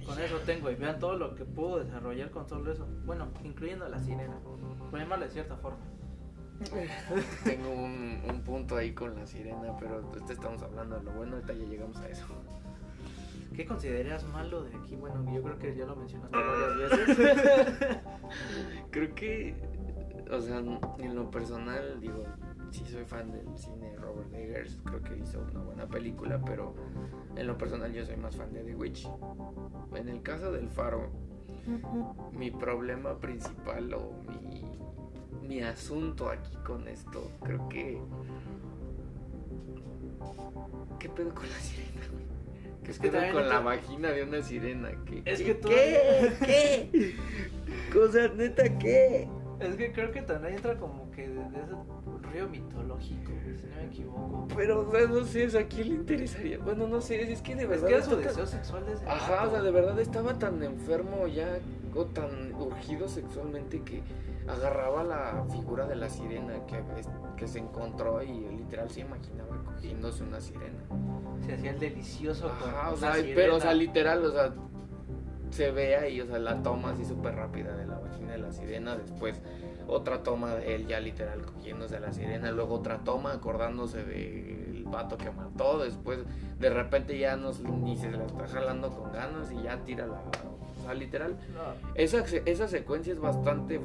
Con 0.05 0.19
eso 0.19 0.37
tengo, 0.45 0.69
y 0.69 0.75
vean 0.75 0.99
todo 0.99 1.17
lo 1.17 1.35
que 1.35 1.45
pudo 1.45 1.79
desarrollar 1.79 2.29
con 2.31 2.47
solo 2.47 2.71
eso. 2.71 2.87
Bueno, 3.05 3.29
incluyendo 3.43 3.87
la 3.87 3.99
sirena, 3.99 4.37
por 4.89 4.99
llamarlo 4.99 5.25
de 5.25 5.31
cierta 5.31 5.55
forma. 5.57 5.79
Tengo 7.43 7.69
un, 7.71 8.21
un 8.29 8.41
punto 8.41 8.77
ahí 8.77 8.93
con 8.93 9.15
la 9.15 9.25
sirena, 9.25 9.75
pero 9.79 9.95
ahorita 9.95 10.33
estamos 10.33 10.61
hablando 10.61 10.97
de 10.97 11.03
lo 11.03 11.11
bueno, 11.11 11.35
ahorita 11.35 11.53
ya 11.53 11.65
llegamos 11.65 11.97
a 11.97 12.09
eso. 12.09 12.25
¿Qué 13.55 13.65
consideras 13.65 14.23
malo 14.25 14.63
de 14.63 14.75
aquí? 14.75 14.95
Bueno, 14.95 15.23
yo 15.31 15.41
creo 15.43 15.59
que 15.59 15.75
ya 15.75 15.85
lo 15.85 15.95
mencionaste 15.95 16.35
varias 16.35 17.07
veces. 17.07 17.17
Creo 18.91 19.13
que, 19.13 19.55
o 20.31 20.41
sea, 20.41 20.57
en 20.57 21.15
lo 21.15 21.29
personal, 21.29 21.99
digo, 21.99 22.23
sí 22.73 22.83
soy 22.91 23.05
fan 23.05 23.31
del 23.31 23.45
cine 23.57 23.91
de 23.91 23.97
Robert 23.97 24.33
Eggers, 24.33 24.79
creo 24.83 25.01
que 25.01 25.17
hizo 25.17 25.39
una 25.51 25.61
buena 25.61 25.87
película, 25.87 26.41
pero 26.43 26.73
en 27.35 27.47
lo 27.47 27.57
personal 27.57 27.93
yo 27.93 28.05
soy 28.05 28.17
más 28.17 28.35
fan 28.35 28.51
de 28.53 28.63
The 28.63 28.75
Witch. 28.75 29.07
En 29.95 30.09
el 30.09 30.21
caso 30.21 30.51
del 30.51 30.67
Faro, 30.69 31.09
mi 32.31 32.51
problema 32.51 33.17
principal 33.19 33.93
o 33.93 34.11
mi, 34.27 34.65
mi 35.47 35.61
asunto 35.61 36.29
aquí 36.29 36.55
con 36.65 36.87
esto, 36.87 37.29
creo 37.43 37.69
que... 37.69 38.01
¿Qué 40.99 41.09
pedo 41.09 41.33
con 41.33 41.43
la 41.49 41.55
sirena? 41.59 42.01
¿Qué 42.83 42.91
Es 42.91 42.99
que 42.99 43.09
pedo 43.09 43.33
con 43.33 43.49
la 43.49 43.57
te- 43.59 43.63
vagina 43.65 44.09
de 44.11 44.23
una 44.23 44.41
sirena? 44.41 44.91
¿Qué, 45.05 45.21
Es 45.25 45.39
qué- 45.39 45.45
que 45.45 45.55
tú- 45.55 45.67
¿Qué? 45.69 46.33
¿Qué? 46.91 47.15
Cosa 47.93 48.27
neta, 48.29 48.77
¿qué? 48.77 49.27
es 49.59 49.75
que 49.75 49.91
creo 49.93 50.11
que 50.11 50.21
también 50.23 50.55
entra 50.55 50.77
como 50.77 51.09
que 51.11 51.27
de, 51.27 51.35
de 51.35 51.61
ese 51.61 51.71
mitológico, 52.41 53.31
si 53.55 53.67
no 53.67 53.75
me 53.75 53.85
equivoco. 53.85 54.47
Pero, 54.55 54.87
o 54.87 54.91
sea, 54.91 55.07
no 55.07 55.23
sé, 55.25 55.47
o 55.55 55.59
¿a 55.59 55.63
quién 55.63 55.89
le 55.89 55.95
interesaría? 55.95 56.57
Bueno, 56.59 56.87
no 56.87 56.99
sé, 57.01 57.31
es 57.31 57.41
que 57.41 57.55
de 57.55 57.63
Es 57.63 57.69
verdad. 57.69 57.87
que 57.87 57.93
era 57.95 58.03
su 58.03 58.11
está 58.11 58.21
tan- 58.23 58.27
deseo 58.29 58.45
sexual 58.47 58.85
desde 58.85 59.07
Ajá, 59.07 59.47
o 59.47 59.51
sea, 59.51 59.61
de 59.61 59.71
verdad 59.71 59.99
estaba 59.99 60.37
tan 60.39 60.61
enfermo 60.63 61.27
ya, 61.27 61.59
o 61.95 62.05
tan 62.05 62.53
urgido 62.55 63.07
sexualmente 63.07 63.81
que 63.83 64.01
agarraba 64.47 65.03
la 65.03 65.45
figura 65.51 65.85
de 65.87 65.95
la 65.95 66.09
sirena 66.09 66.53
que, 66.65 66.77
es- 66.99 67.07
que 67.37 67.47
se 67.47 67.59
encontró 67.59 68.21
y 68.23 68.27
literal 68.57 68.89
se 68.89 69.01
imaginaba 69.01 69.63
cogiéndose 69.63 70.23
una 70.23 70.41
sirena. 70.41 70.83
Se 71.45 71.53
hacía 71.53 71.71
el 71.71 71.79
delicioso 71.79 72.51
con 72.59 72.69
Ajá, 72.69 72.89
o 72.89 72.97
una 72.97 72.99
sea, 72.99 73.13
sirena. 73.15 73.35
pero, 73.35 73.55
o 73.55 73.59
sea, 73.59 73.73
literal, 73.73 74.25
o 74.25 74.31
sea, 74.31 74.53
se 75.51 75.71
ve 75.71 75.95
ahí, 75.95 76.19
o 76.19 76.25
sea, 76.25 76.39
la 76.39 76.63
toma 76.63 76.91
así 76.91 77.05
súper 77.05 77.35
rápida 77.35 77.75
de 77.77 77.85
la 77.85 77.99
vagina 77.99 78.31
de 78.31 78.37
la 78.39 78.51
sirena, 78.51 78.95
después 78.97 79.39
otra 79.87 80.23
toma 80.23 80.55
de 80.55 80.75
él 80.75 80.87
ya 80.87 80.99
literal 80.99 81.45
cogiéndose 81.45 81.97
a 81.97 81.99
la 81.99 82.13
sirena, 82.13 82.51
luego 82.51 82.75
otra 82.75 82.99
toma 82.99 83.33
acordándose 83.33 84.03
del 84.03 84.83
vato 84.85 85.17
que 85.17 85.31
mató, 85.31 85.79
después 85.79 86.19
de 86.59 86.69
repente 86.69 87.17
ya 87.17 87.35
no, 87.35 87.51
ni 87.83 87.95
se 87.97 88.11
la 88.11 88.25
está 88.25 88.47
jalando 88.47 88.89
con 88.89 89.11
ganas 89.11 89.51
y 89.51 89.63
ya 89.63 89.77
tira 89.83 90.07
la... 90.07 90.21
O 90.79 90.85
sea, 90.85 90.93
literal, 90.93 91.37
No, 91.53 91.91
esa, 91.95 92.25
esa 92.45 92.67
secuencia 92.67 93.13
es 93.13 93.19
bastante 93.19 93.79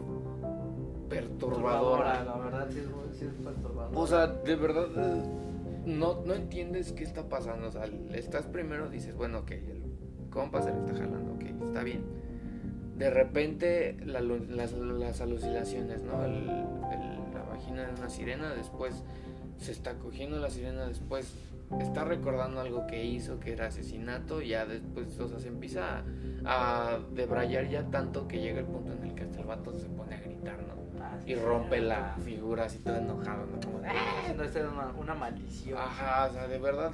perturbadora, 1.09 2.25
la 2.25 2.37
verdad 2.37 2.69
sí 2.71 2.81
es, 2.81 3.19
sí 3.19 3.25
es 3.27 3.33
perturbadora. 3.45 3.99
O 3.99 4.07
sea, 4.07 4.27
de 4.27 4.57
verdad 4.57 4.87
eh, 4.97 5.23
no, 5.87 6.23
no 6.25 6.35
entiendes 6.35 6.93
qué 6.93 7.05
está 7.05 7.29
pasando. 7.29 7.69
O 7.69 7.71
sea, 7.71 7.85
estás 8.13 8.47
primero, 8.47 8.89
dices, 8.89 9.15
bueno, 9.17 9.39
ok, 9.39 9.51
el 9.53 9.83
compa 10.31 10.61
se 10.63 10.73
le 10.73 10.79
está 10.79 10.95
jalando, 10.95 11.33
ok, 11.35 11.45
está 11.67 11.83
bien. 11.83 12.05
De 12.99 13.11
repente 13.11 13.97
las, 14.05 15.21
alucinaciones, 15.21 16.03
¿no? 16.03 16.25
El- 16.25 16.47
la 16.47 17.43
vagina 17.49 17.87
de 17.87 17.95
una 17.95 18.09
sirena, 18.09 18.53
después 18.55 19.05
se 19.59 19.73
está 19.73 19.95
cogiendo 19.95 20.39
la 20.39 20.51
sirena, 20.51 20.87
después 20.87 21.33
está 21.81 22.05
recordando 22.05 22.61
algo 22.61 22.87
que 22.87 23.05
hizo, 23.05 23.39
que 23.39 23.53
era 23.53 23.67
asesinato, 23.67 24.41
y 24.43 24.49
ya 24.49 24.67
después, 24.67 25.19
o 25.21 25.29
sea, 25.29 25.39
se 25.39 25.49
empieza 25.49 26.03
a, 26.45 26.99
debrayar 27.13 27.69
ya 27.69 27.85
tanto 27.85 28.27
que 28.27 28.41
llega 28.41 28.61
el 28.61 28.67
punto 28.67 28.93
en 28.93 29.05
el 29.05 29.15
que 29.15 29.25
hasta 29.25 29.41
el 29.41 29.47
vato 29.47 29.79
se 29.79 29.89
pone 29.89 30.15
a 30.15 30.21
gritar, 30.21 30.59
¿no? 30.63 30.79
Y 31.27 31.35
rompe 31.35 31.81
la 31.81 32.17
figura 32.25 32.65
así 32.65 32.79
todo 32.79 32.97
enojado, 32.97 33.47
¿no? 33.47 33.61
Como 33.61 33.81
de, 33.81 33.89
Ah, 33.89 34.33
No, 34.37 34.43
era 34.45 34.71
una, 34.71 34.87
una 34.99 35.15
maldición. 35.15 35.79
Ajá, 35.79 36.27
o 36.27 36.33
sea, 36.33 36.49
de 36.49 36.59
verdad, 36.59 36.93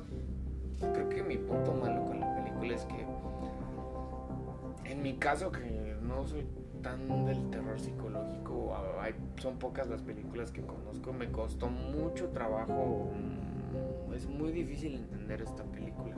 creo 0.80 1.08
que 1.08 1.22
mi 1.22 1.36
punto 1.36 1.72
malo 1.72 2.04
con 2.04 2.20
la 2.20 2.34
película 2.34 2.74
es 2.74 2.84
que, 2.84 3.06
en 4.90 5.02
mi 5.02 5.14
caso, 5.14 5.52
que 5.52 5.83
no 6.06 6.26
soy 6.26 6.44
tan 6.82 7.24
del 7.26 7.50
terror 7.50 7.78
psicológico, 7.80 8.74
hay- 9.00 9.14
son 9.40 9.58
pocas 9.58 9.88
las 9.88 10.02
películas 10.02 10.50
que 10.50 10.62
conozco, 10.62 11.12
me 11.12 11.30
costó 11.30 11.68
mucho 11.68 12.28
trabajo, 12.28 13.10
mm, 13.14 14.12
es 14.14 14.26
muy 14.26 14.52
difícil 14.52 14.94
entender 14.94 15.42
esta 15.42 15.64
película, 15.64 16.14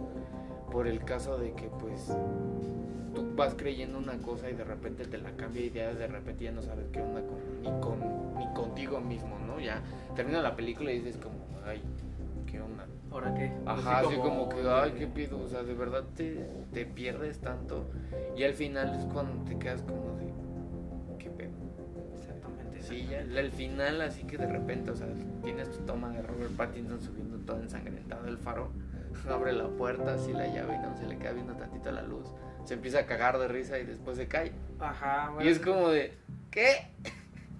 por 0.70 0.86
el 0.86 1.04
caso 1.04 1.38
de 1.38 1.52
que, 1.54 1.68
pues, 1.80 2.12
tú 3.14 3.24
vas 3.36 3.54
creyendo 3.54 3.98
una 3.98 4.18
cosa 4.18 4.50
y 4.50 4.54
de 4.54 4.64
repente 4.64 5.04
te 5.06 5.18
la 5.18 5.30
cambia 5.36 5.64
y 5.64 5.70
ya 5.70 5.94
de 5.94 6.06
repente 6.06 6.44
ya 6.44 6.52
no 6.52 6.62
sabes 6.62 6.88
qué 6.88 7.00
onda 7.00 7.22
ni, 7.62 7.70
con, 7.80 7.98
ni 8.38 8.46
contigo 8.54 9.00
mismo, 9.00 9.38
¿no? 9.46 9.58
Ya 9.60 9.82
termina 10.14 10.42
la 10.42 10.54
película 10.56 10.92
y 10.92 10.98
dices 10.98 11.16
como, 11.16 11.36
ay. 11.64 11.80
¿Ahora 13.16 13.32
qué? 13.34 13.50
Ajá, 13.64 13.98
así 14.00 14.14
como 14.16 14.46
que, 14.50 14.56
ay, 14.68 14.92
qué 14.98 15.06
pido, 15.06 15.40
o 15.40 15.48
sea, 15.48 15.62
de 15.62 15.72
verdad 15.72 16.04
te, 16.14 16.34
te 16.74 16.84
pierdes 16.84 17.38
tanto 17.40 17.86
y 18.36 18.44
al 18.44 18.52
final 18.52 18.94
es 18.94 19.06
cuando 19.06 19.42
te 19.44 19.58
quedas 19.58 19.80
como 19.80 20.16
de, 20.18 20.34
¿qué 21.18 21.30
pedo? 21.30 21.52
Exactamente. 22.14 22.82
Sí, 22.82 23.06
ya, 23.10 23.20
el 23.20 23.50
final 23.52 24.02
así 24.02 24.24
que 24.24 24.36
de 24.36 24.46
repente, 24.46 24.90
o 24.90 24.96
sea, 24.96 25.06
tienes 25.42 25.70
tu 25.70 25.78
toma 25.86 26.10
de 26.10 26.20
Robert 26.20 26.50
Pattinson 26.58 27.00
subiendo 27.00 27.38
todo 27.38 27.58
ensangrentado 27.62 28.26
el 28.28 28.36
faro, 28.36 28.68
abre 29.30 29.54
la 29.54 29.68
puerta, 29.68 30.12
así 30.12 30.34
la 30.34 30.46
llave 30.48 30.74
y 30.74 30.78
no 30.78 30.94
se 30.94 31.06
le 31.06 31.16
queda 31.16 31.32
viendo 31.32 31.54
tantito 31.54 31.90
la 31.90 32.02
luz, 32.02 32.26
se 32.64 32.74
empieza 32.74 32.98
a 32.98 33.06
cagar 33.06 33.38
de 33.38 33.48
risa 33.48 33.78
y 33.78 33.86
después 33.86 34.18
se 34.18 34.28
cae. 34.28 34.52
Ajá, 34.78 35.28
Y 35.30 35.34
bueno. 35.36 35.50
es 35.50 35.58
como 35.58 35.88
de, 35.88 36.12
¿qué? 36.50 36.90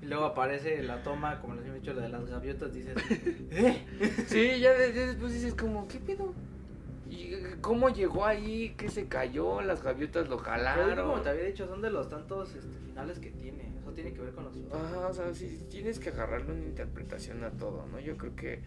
Y 0.02 0.06
luego 0.06 0.24
aparece 0.26 0.82
la 0.82 1.02
toma, 1.02 1.40
como 1.40 1.54
les 1.54 1.66
he 1.66 1.72
dicho, 1.74 1.92
la 1.94 2.02
de 2.02 2.08
las 2.10 2.26
gaviotas, 2.28 2.72
dices, 2.72 2.94
¿eh? 3.50 3.84
Sí, 4.26 4.60
ya, 4.60 4.72
de- 4.74 4.92
ya 4.92 5.06
después 5.06 5.32
dices 5.32 5.54
como, 5.54 5.88
¿qué 5.88 5.98
pedo? 5.98 6.32
¿Y 7.08 7.32
cómo 7.60 7.88
llegó 7.88 8.24
ahí? 8.26 8.74
¿Qué 8.76 8.88
se 8.90 9.06
cayó? 9.06 9.60
¿Las 9.62 9.82
gaviotas 9.82 10.28
lo 10.28 10.36
Pero 10.38 10.50
jalaron? 10.50 11.06
como 11.08 11.22
te 11.22 11.30
había 11.30 11.44
dicho, 11.44 11.66
son 11.66 11.80
de 11.80 11.90
los 11.90 12.08
tantos 12.08 12.54
este, 12.54 12.76
finales 12.84 13.18
que 13.20 13.30
tiene. 13.30 13.72
Eso 13.78 13.92
tiene 13.92 14.12
que 14.12 14.20
ver 14.20 14.32
con 14.34 14.44
los 14.44 14.54
Ajá, 14.72 15.06
o 15.08 15.14
sea, 15.14 15.32
sí, 15.34 15.64
tienes 15.70 15.98
que 15.98 16.10
agarrarle 16.10 16.52
una 16.52 16.64
interpretación 16.64 17.42
a 17.44 17.50
todo, 17.50 17.86
¿no? 17.90 17.98
Yo 18.00 18.16
creo 18.16 18.34
que. 18.36 18.60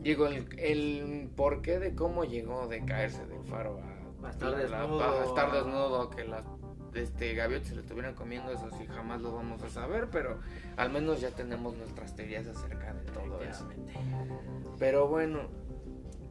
Digo, 0.00 0.26
el, 0.26 0.46
el 0.58 1.30
porqué 1.34 1.78
de 1.78 1.94
cómo 1.94 2.24
llegó 2.24 2.66
de 2.68 2.84
caerse 2.84 3.24
del 3.26 3.42
faro 3.44 3.80
a, 3.80 4.26
A 4.26 4.30
estar 4.30 4.54
desnudo. 4.56 5.02
a 5.02 5.24
estar 5.24 5.52
desnudo, 5.52 6.10
que 6.10 6.24
las 6.24 6.44
este, 6.94 7.34
gaviotas 7.34 7.68
se 7.68 7.74
lo 7.74 7.80
estuvieran 7.82 8.14
comiendo, 8.14 8.50
eso 8.52 8.68
sí 8.78 8.86
jamás 8.86 9.20
lo 9.20 9.34
vamos 9.34 9.62
a 9.62 9.70
saber, 9.70 10.08
pero 10.10 10.38
al 10.76 10.90
menos 10.90 11.20
ya 11.20 11.30
tenemos 11.30 11.76
nuestras 11.76 12.14
teorías 12.16 12.46
acerca 12.46 12.92
de 12.94 13.04
todo 13.12 13.40
eso. 13.42 13.68
Pero 14.78 15.08
bueno, 15.08 15.40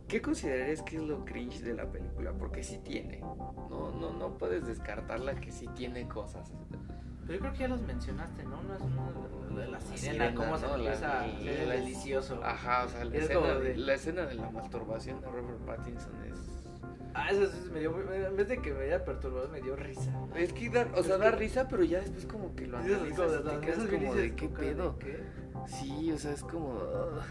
¿qué 0.07 0.21
considerarías 0.21 0.81
que 0.81 0.97
es 0.97 1.01
lo 1.03 1.25
cringe 1.25 1.61
de 1.61 1.73
la 1.73 1.89
película? 1.91 2.33
Porque 2.33 2.63
sí 2.63 2.79
tiene, 2.83 3.19
no, 3.19 3.91
no, 3.99 4.13
no 4.13 4.37
puedes 4.37 4.65
descartarla 4.65 5.35
que 5.35 5.51
sí 5.51 5.67
tiene 5.75 6.07
cosas. 6.07 6.51
Pero 7.25 7.35
yo 7.35 7.39
creo 7.39 7.53
que 7.53 7.59
ya 7.59 7.67
los 7.69 7.81
mencionaste, 7.81 8.43
¿no? 8.43 8.61
No 8.63 8.75
es 8.75 8.81
uno 8.81 9.57
de 9.57 9.67
la 9.67 9.79
sirena, 9.79 10.35
cómo 10.35 10.57
se 10.57 10.65
empieza 10.65 11.21
delicioso. 11.69 12.43
Ajá, 12.43 12.83
o 12.83 12.89
sea, 12.89 13.05
la 13.05 13.15
Es 13.15 13.23
escena, 13.23 13.53
de- 13.55 13.77
la 13.77 13.93
escena 13.93 14.25
de 14.25 14.35
la 14.35 14.49
masturbación 14.51 15.21
de 15.21 15.27
Robert 15.27 15.59
Pattinson 15.65 16.11
es... 16.25 16.52
Ah, 17.15 17.29
eso 17.29 17.45
sí 17.47 17.69
me 17.71 17.79
dio, 17.79 17.95
en 18.13 18.35
vez 18.35 18.47
de 18.47 18.57
que 18.59 18.73
me 18.73 18.81
diera 18.81 19.03
perturbado, 19.05 19.47
me 19.49 19.61
dio 19.61 19.75
risa. 19.75 20.11
Es 20.35 20.51
que 20.51 20.69
da, 20.69 20.87
o 20.95 21.03
sea, 21.03 21.17
da 21.17 21.29
risa, 21.31 21.67
pero 21.67 21.83
ya 21.83 21.99
después 21.99 22.25
como 22.25 22.55
que 22.55 22.65
lo 22.67 22.77
analizas 22.77 23.07
como 23.09 23.29
y 23.29 23.31
de- 23.31 23.37
te 23.59 23.59
quedas 23.65 23.85
que 23.85 23.97
como 23.97 24.15
de 24.15 24.35
qué 24.35 24.45
"¿Con 24.47 24.55
cara 24.55 24.67
de 24.67 24.73
pedo. 24.75 24.99
qué?". 24.99 25.23
Sí, 25.67 26.11
o 26.11 26.17
sea, 26.17 26.31
es 26.31 26.41
como... 26.43 26.73
ah. 26.81 27.21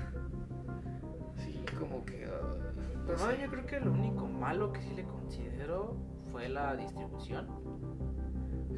sí, 1.37 1.65
como 1.79 2.05
que... 2.05 2.25
ah, 2.27 2.55
no 2.95 3.07
Pero 3.07 3.19
no, 3.19 3.27
sé. 3.33 3.39
yo 3.43 3.51
creo 3.51 3.67
que 3.67 3.81
lo 3.81 3.93
único 3.93 4.27
malo 4.29 4.73
que 4.73 4.81
sí 4.83 4.95
le 4.95 5.03
considero 5.05 5.97
fue 6.31 6.49
la 6.49 6.77
distribución. 6.77 7.49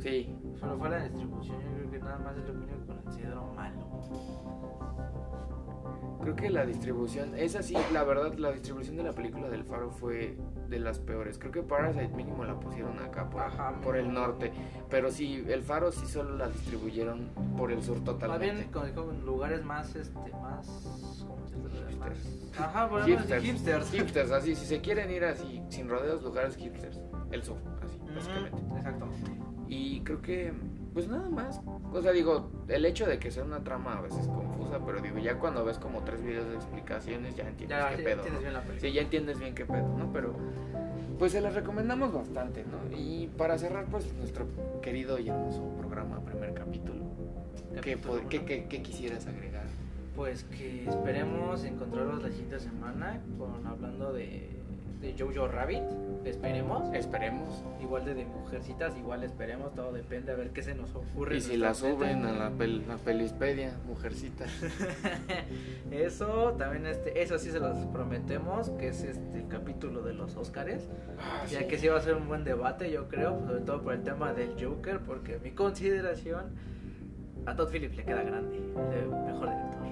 Sí, 0.01 0.35
Solo 0.59 0.77
fue 0.79 0.89
la 0.91 1.05
distribución, 1.05 1.61
yo 1.61 1.77
creo 1.77 1.91
que 1.91 1.99
nada 2.01 2.19
más 2.19 2.37
es 2.37 2.45
lo 2.47 2.53
único 2.55 2.73
que 2.87 3.03
considero 3.05 3.45
malo. 3.55 4.01
Creo 6.25 6.37
que 6.37 6.51
la 6.51 6.65
distribución, 6.65 7.35
esa 7.37 7.63
sí, 7.63 7.77
la 7.93 8.03
verdad, 8.03 8.33
la 8.35 8.51
distribución 8.51 8.97
de 8.97 9.03
la 9.03 9.13
película 9.13 9.49
del 9.51 9.63
Faro 9.65 9.91
fue 9.91 10.37
de 10.69 10.79
las 10.79 10.99
peores. 10.99 11.39
Creo 11.39 11.53
que 11.53 11.63
Parasite 11.63 12.09
mínimo 12.09 12.45
la 12.45 12.59
pusieron 12.59 12.99
acá 12.99 13.29
por, 13.29 13.43
Ajá, 13.43 13.75
por 13.83 13.97
el 13.97 14.13
norte, 14.13 14.51
pero 14.89 15.11
sí, 15.11 15.45
el 15.49 15.63
Faro 15.63 15.93
sí 15.93 16.07
solo 16.07 16.37
la 16.39 16.49
distribuyeron 16.49 17.29
por 17.57 17.71
el 17.71 17.83
sur 17.83 17.97
Más 17.99 18.05
totalmente. 18.07 18.55
bien 18.55 18.71
con, 18.73 18.91
con 18.93 19.25
lugares 19.27 19.63
más, 19.65 19.95
este, 19.95 20.33
más... 20.41 20.67
¿Cómo 21.27 21.47
se 21.47 21.57
dice? 21.57 21.93
Hipsters. 21.93 21.99
Más- 21.99 22.61
Ajá, 22.61 22.85
ejemplo, 22.87 23.07
Hipsters. 23.07 23.45
hipsters. 23.45 23.91
Hipsters, 23.91 24.31
así, 24.31 24.55
si 24.57 24.65
se 24.67 24.81
quieren 24.81 25.11
ir 25.11 25.25
así, 25.25 25.63
sin 25.69 25.89
rodeos, 25.89 26.23
lugares 26.23 26.57
hipsters, 26.57 27.01
el 27.33 27.43
sur, 27.43 27.59
así, 27.83 27.99
básicamente. 28.15 28.59
Exactamente. 28.77 29.31
Y 29.69 30.01
creo 30.03 30.23
que, 30.23 30.53
pues 30.95 31.09
nada 31.09 31.29
más. 31.29 31.61
O 31.93 32.01
sea, 32.01 32.13
digo, 32.13 32.51
el 32.69 32.85
hecho 32.87 33.07
de 33.07 33.19
que 33.19 33.31
sea 33.31 33.45
una 33.45 33.63
trama 33.63 33.99
a 33.99 34.01
veces 34.01 34.27
confusa, 34.29 34.79
pero 34.87 35.01
digo, 35.03 35.19
ya 35.19 35.39
cuando 35.39 35.65
ves 35.65 35.79
como 35.79 36.03
tres 36.05 36.23
videos 36.23 36.49
de 36.49 36.55
explicaciones, 36.55 37.35
ya 37.37 37.47
entiendes 37.49 37.79
Ya, 37.79 37.91
qué 37.91 37.97
sí, 37.97 38.03
pedo. 38.05 38.15
entiendes 38.23 38.33
¿no? 38.35 38.41
bien 38.41 38.53
la 38.55 38.61
película. 38.63 38.81
Sí, 38.89 38.95
ya 38.95 39.03
entiendes 39.03 39.39
bien 39.41 39.55
qué 39.55 39.67
pedo, 39.67 39.89
¿no? 39.99 40.13
Pero, 40.13 40.35
pues 41.19 41.33
se 41.33 41.41
las 41.41 41.55
recomendamos 41.55 42.13
bastante, 42.13 42.65
¿no? 42.65 42.97
Y 42.97 43.27
para 43.37 43.59
cerrar, 43.59 43.87
pues 43.87 44.13
nuestro 44.15 44.47
querido 44.83 45.19
y 45.19 45.29
hermoso 45.29 45.69
programa, 45.79 46.21
primer 46.21 46.55
capítulo, 46.55 47.05
¿qué, 47.83 47.93
Capítulo 47.95 48.15
pod- 48.23 48.29
qué- 48.29 48.39
uno. 48.39 48.47
qué- 48.47 48.67
qué 48.69 48.83
quisieras 48.83 49.27
agregar? 49.27 49.65
Pues 50.17 50.45
que 50.45 50.89
esperemos 50.89 51.65
encontrarlos 51.65 52.23
la 52.23 52.29
siguiente 52.31 52.61
semana 52.61 53.21
con 53.37 53.67
hablando 53.67 54.13
de, 54.13 54.49
de 55.05 55.15
Jojo 55.19 55.47
Rabbit. 55.49 55.83
Esperemos. 56.25 56.93
Esperemos. 56.95 57.63
Igual 57.83 58.07
de, 58.07 58.15
de 58.15 58.25
mujercitas, 58.25 58.97
igual 58.97 59.23
esperemos. 59.25 59.75
Todo 59.75 59.93
depende 59.93 60.33
a 60.33 60.35
ver 60.37 60.51
qué 60.51 60.63
se 60.63 60.75
nos 60.75 60.95
ocurre. 60.95 61.37
Y 61.37 61.41
si 61.43 61.57
la 61.59 61.75
suben 61.75 62.25
a 62.25 62.33
la, 62.33 62.51
pel- 62.51 62.87
la 62.87 62.97
Pelispedia, 62.97 63.75
mujercita. 63.87 64.47
eso 65.91 66.55
también 66.59 66.87
este, 66.87 67.23
eso 67.23 67.39
sí 67.39 67.51
se 67.51 67.61
los 67.61 67.77
prometemos, 67.87 68.71
que 68.71 68.89
es 68.89 69.03
este 69.03 69.39
el 69.39 69.49
capítulo 69.49 70.01
de 70.03 70.15
los 70.15 70.37
Óscares. 70.37 70.89
Ah, 71.19 71.45
Ya 71.51 71.61
sí. 71.61 71.67
que 71.67 71.79
sí 71.79 71.89
va 71.89 71.99
a 71.99 72.01
ser 72.01 72.15
un 72.15 72.27
buen 72.27 72.45
debate, 72.45 72.91
yo 72.91 73.09
creo, 73.09 73.39
sobre 73.47 73.61
todo 73.61 73.83
por 73.83 73.93
el 73.95 74.03
tema 74.03 74.33
del 74.33 74.55
Joker, 74.63 75.01
porque 75.01 75.39
mi 75.43 75.51
consideración 75.51 76.47
a 77.47 77.55
Todd 77.55 77.69
Phillips 77.71 77.97
le 77.97 78.05
queda 78.05 78.23
grande, 78.23 78.57
el 78.57 79.09
mejor 79.09 79.51
director. 79.51 79.85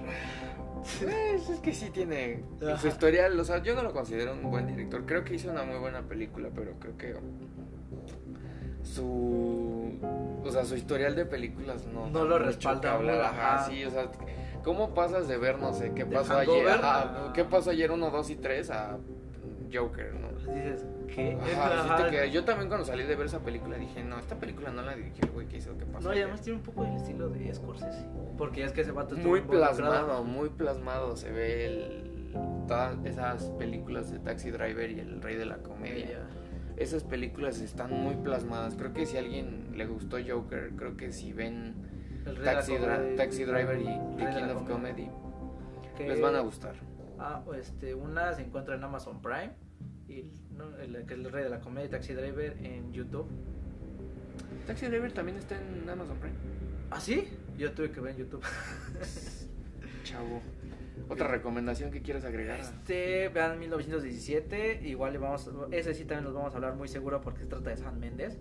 Pues, 1.01 1.49
es 1.49 1.59
que 1.59 1.73
sí 1.73 1.89
tiene 1.91 2.43
Ajá. 2.61 2.77
su 2.77 2.87
historial, 2.87 3.39
o 3.39 3.43
sea, 3.45 3.61
yo 3.63 3.73
no 3.75 3.83
lo 3.83 3.93
considero 3.93 4.33
un 4.33 4.49
buen 4.51 4.67
director, 4.67 5.05
creo 5.05 5.23
que 5.23 5.35
hizo 5.35 5.49
una 5.49 5.63
muy 5.63 5.77
buena 5.77 6.01
película, 6.03 6.49
pero 6.53 6.73
creo 6.79 6.97
que 6.97 7.15
su 8.83 9.99
o 10.45 10.51
sea, 10.51 10.65
su 10.65 10.75
historial 10.75 11.15
de 11.15 11.25
películas 11.25 11.85
no 11.87 12.07
No 12.09 12.25
lo 12.25 12.37
respalda 12.37 12.93
hablar, 12.93 13.21
ajá, 13.21 13.55
ajá. 13.55 13.65
sí, 13.69 13.83
o 13.85 13.89
sea, 13.89 14.09
¿Cómo 14.63 14.93
pasas 14.93 15.27
de 15.27 15.35
ver, 15.37 15.59
no 15.59 15.73
sé, 15.73 15.91
qué 15.93 16.05
pasó 16.05 16.37
ayer? 16.37 16.67
a- 16.69 17.27
a- 17.29 17.33
¿Qué 17.33 17.43
pasó 17.43 17.71
ayer 17.71 17.91
1, 17.91 18.09
2 18.11 18.29
y 18.29 18.35
3 18.37 18.69
a 18.71 18.97
Joker, 19.73 20.13
no? 20.13 20.29
Dices, 20.53 20.85
¿qué? 21.07 21.37
Ajá, 21.41 21.81
sí 21.83 21.87
te 21.87 21.93
Ajá. 21.93 22.09
queda- 22.09 22.25
Yo 22.27 22.43
también 22.45 22.67
cuando 22.69 22.85
salí 22.85 23.03
de 23.03 23.15
ver 23.15 23.25
esa 23.27 23.39
película 23.39 23.77
dije, 23.77 24.03
no, 24.03 24.17
esta 24.19 24.35
película 24.39 24.71
no 24.71 24.81
la 24.81 24.95
dirigió 24.95 25.25
el 25.25 25.31
güey 25.31 25.47
que 25.47 25.57
hizo, 25.57 25.77
¿qué 25.77 25.85
pasó? 25.85 26.07
No, 26.07 26.13
y 26.13 26.17
ayer?". 26.17 26.23
además 26.25 26.41
tiene 26.41 26.57
un 26.59 26.63
poco 26.65 26.85
el 26.85 26.93
estilo 26.93 27.29
de 27.29 27.53
Scorsese. 27.53 28.05
Porque 28.37 28.63
es 28.63 28.71
que 28.71 28.81
ese 28.81 28.91
vato 28.91 29.15
muy 29.17 29.41
plasmado, 29.41 30.23
muy 30.23 30.49
plasmado 30.49 31.15
se 31.15 31.31
ve 31.31 31.65
el, 31.65 32.33
todas 32.67 32.97
esas 33.05 33.43
películas 33.59 34.11
de 34.11 34.19
Taxi 34.19 34.51
Driver 34.51 34.89
y 34.91 34.99
El 34.99 35.21
Rey 35.21 35.35
de 35.35 35.45
la 35.45 35.57
Comedia. 35.57 36.19
Esas 36.77 37.03
películas 37.03 37.59
están 37.61 37.91
muy 37.91 38.15
plasmadas. 38.15 38.75
Creo 38.75 38.93
que 38.93 39.05
si 39.05 39.17
a 39.17 39.19
alguien 39.19 39.73
le 39.77 39.85
gustó 39.85 40.17
Joker, 40.27 40.71
creo 40.75 40.97
que 40.97 41.11
si 41.11 41.31
ven 41.31 41.75
Taxi, 42.43 42.73
Dra- 42.73 42.95
comedia. 42.97 43.15
Taxi 43.17 43.43
Driver 43.43 43.79
y 43.79 43.85
The 44.17 44.29
King 44.31 44.49
of 44.55 44.67
Comedy, 44.67 45.07
Que- 45.95 46.07
les 46.07 46.19
van 46.21 46.35
a 46.35 46.39
gustar. 46.39 46.73
Ah, 47.19 47.43
este, 47.55 47.93
una 47.93 48.33
se 48.33 48.41
encuentra 48.41 48.73
en 48.75 48.83
Amazon 48.83 49.21
Prime. 49.21 49.51
Y 50.07 50.25
¿no? 50.55 50.75
el, 50.77 51.05
que 51.05 51.13
es 51.13 51.19
el 51.19 51.31
rey 51.31 51.43
de 51.43 51.49
la 51.49 51.59
comedia 51.59 51.89
Taxi 51.89 52.13
Driver 52.13 52.57
en 52.63 52.91
YouTube. 52.91 53.27
Taxi 54.67 54.87
Driver 54.87 55.11
también 55.11 55.37
está 55.37 55.57
en 55.59 55.89
Amazon 55.89 56.17
Prime. 56.17 56.35
¿Ah, 56.91 56.99
sí? 56.99 57.27
Yo 57.57 57.71
tuve 57.73 57.91
que 57.91 57.99
ver 57.99 58.11
en 58.13 58.19
YouTube. 58.19 58.43
Chavo. 60.03 60.41
Otra 61.09 61.27
recomendación 61.27 61.91
que 61.91 62.01
quieras 62.01 62.23
agregar. 62.25 62.59
Este, 62.59 63.29
vean 63.29 63.59
1917. 63.59 64.87
Igual 64.87 65.13
le 65.13 65.19
vamos. 65.19 65.49
Ese 65.71 65.93
sí 65.93 66.05
también 66.05 66.25
los 66.25 66.33
vamos 66.33 66.53
a 66.53 66.57
hablar 66.57 66.75
muy 66.75 66.87
seguro 66.87 67.21
porque 67.21 67.41
se 67.41 67.45
trata 67.47 67.69
de 67.69 67.77
San 67.77 67.99
Méndez. 67.99 68.37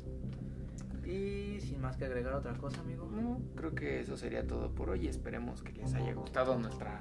Y 1.04 1.60
sin 1.60 1.80
más 1.80 1.96
que 1.96 2.04
agregar 2.04 2.34
otra 2.34 2.54
cosa, 2.54 2.80
amigo. 2.80 3.08
No, 3.10 3.40
creo 3.56 3.74
que 3.74 4.00
eso 4.00 4.16
sería 4.16 4.46
todo 4.46 4.70
por 4.70 4.90
hoy. 4.90 5.08
Esperemos 5.08 5.62
que 5.62 5.72
les 5.72 5.94
haya 5.94 6.14
gustado 6.14 6.58
nuestra 6.58 7.00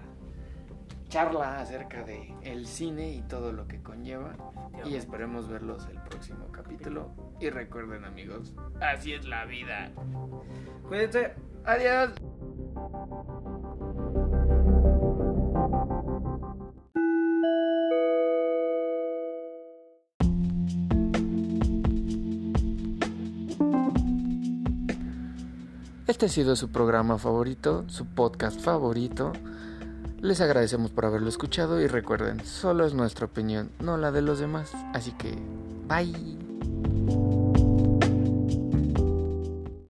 charla 1.11 1.59
acerca 1.59 2.03
de 2.03 2.33
el 2.41 2.65
cine 2.65 3.11
y 3.11 3.21
todo 3.23 3.51
lo 3.51 3.67
que 3.67 3.81
conlleva. 3.83 4.33
Y 4.85 4.95
esperemos 4.95 5.49
verlos 5.49 5.85
el 5.91 6.01
próximo 6.01 6.47
capítulo. 6.53 7.11
Y 7.39 7.49
recuerden 7.49 8.05
amigos, 8.05 8.53
así 8.79 9.13
es 9.13 9.27
la 9.27 9.45
vida. 9.45 9.91
Cuídense. 10.87 11.33
Adiós. 11.65 12.11
Este 26.07 26.25
ha 26.25 26.29
sido 26.29 26.55
su 26.55 26.71
programa 26.71 27.17
favorito, 27.17 27.83
su 27.89 28.05
podcast 28.05 28.61
favorito. 28.61 29.33
Les 30.21 30.39
agradecemos 30.39 30.91
por 30.91 31.05
haberlo 31.05 31.29
escuchado 31.29 31.81
y 31.81 31.87
recuerden, 31.87 32.45
solo 32.45 32.85
es 32.85 32.93
nuestra 32.93 33.25
opinión, 33.25 33.71
no 33.79 33.97
la 33.97 34.11
de 34.11 34.21
los 34.21 34.39
demás. 34.39 34.71
Así 34.93 35.11
que, 35.13 35.35
bye. 35.87 36.50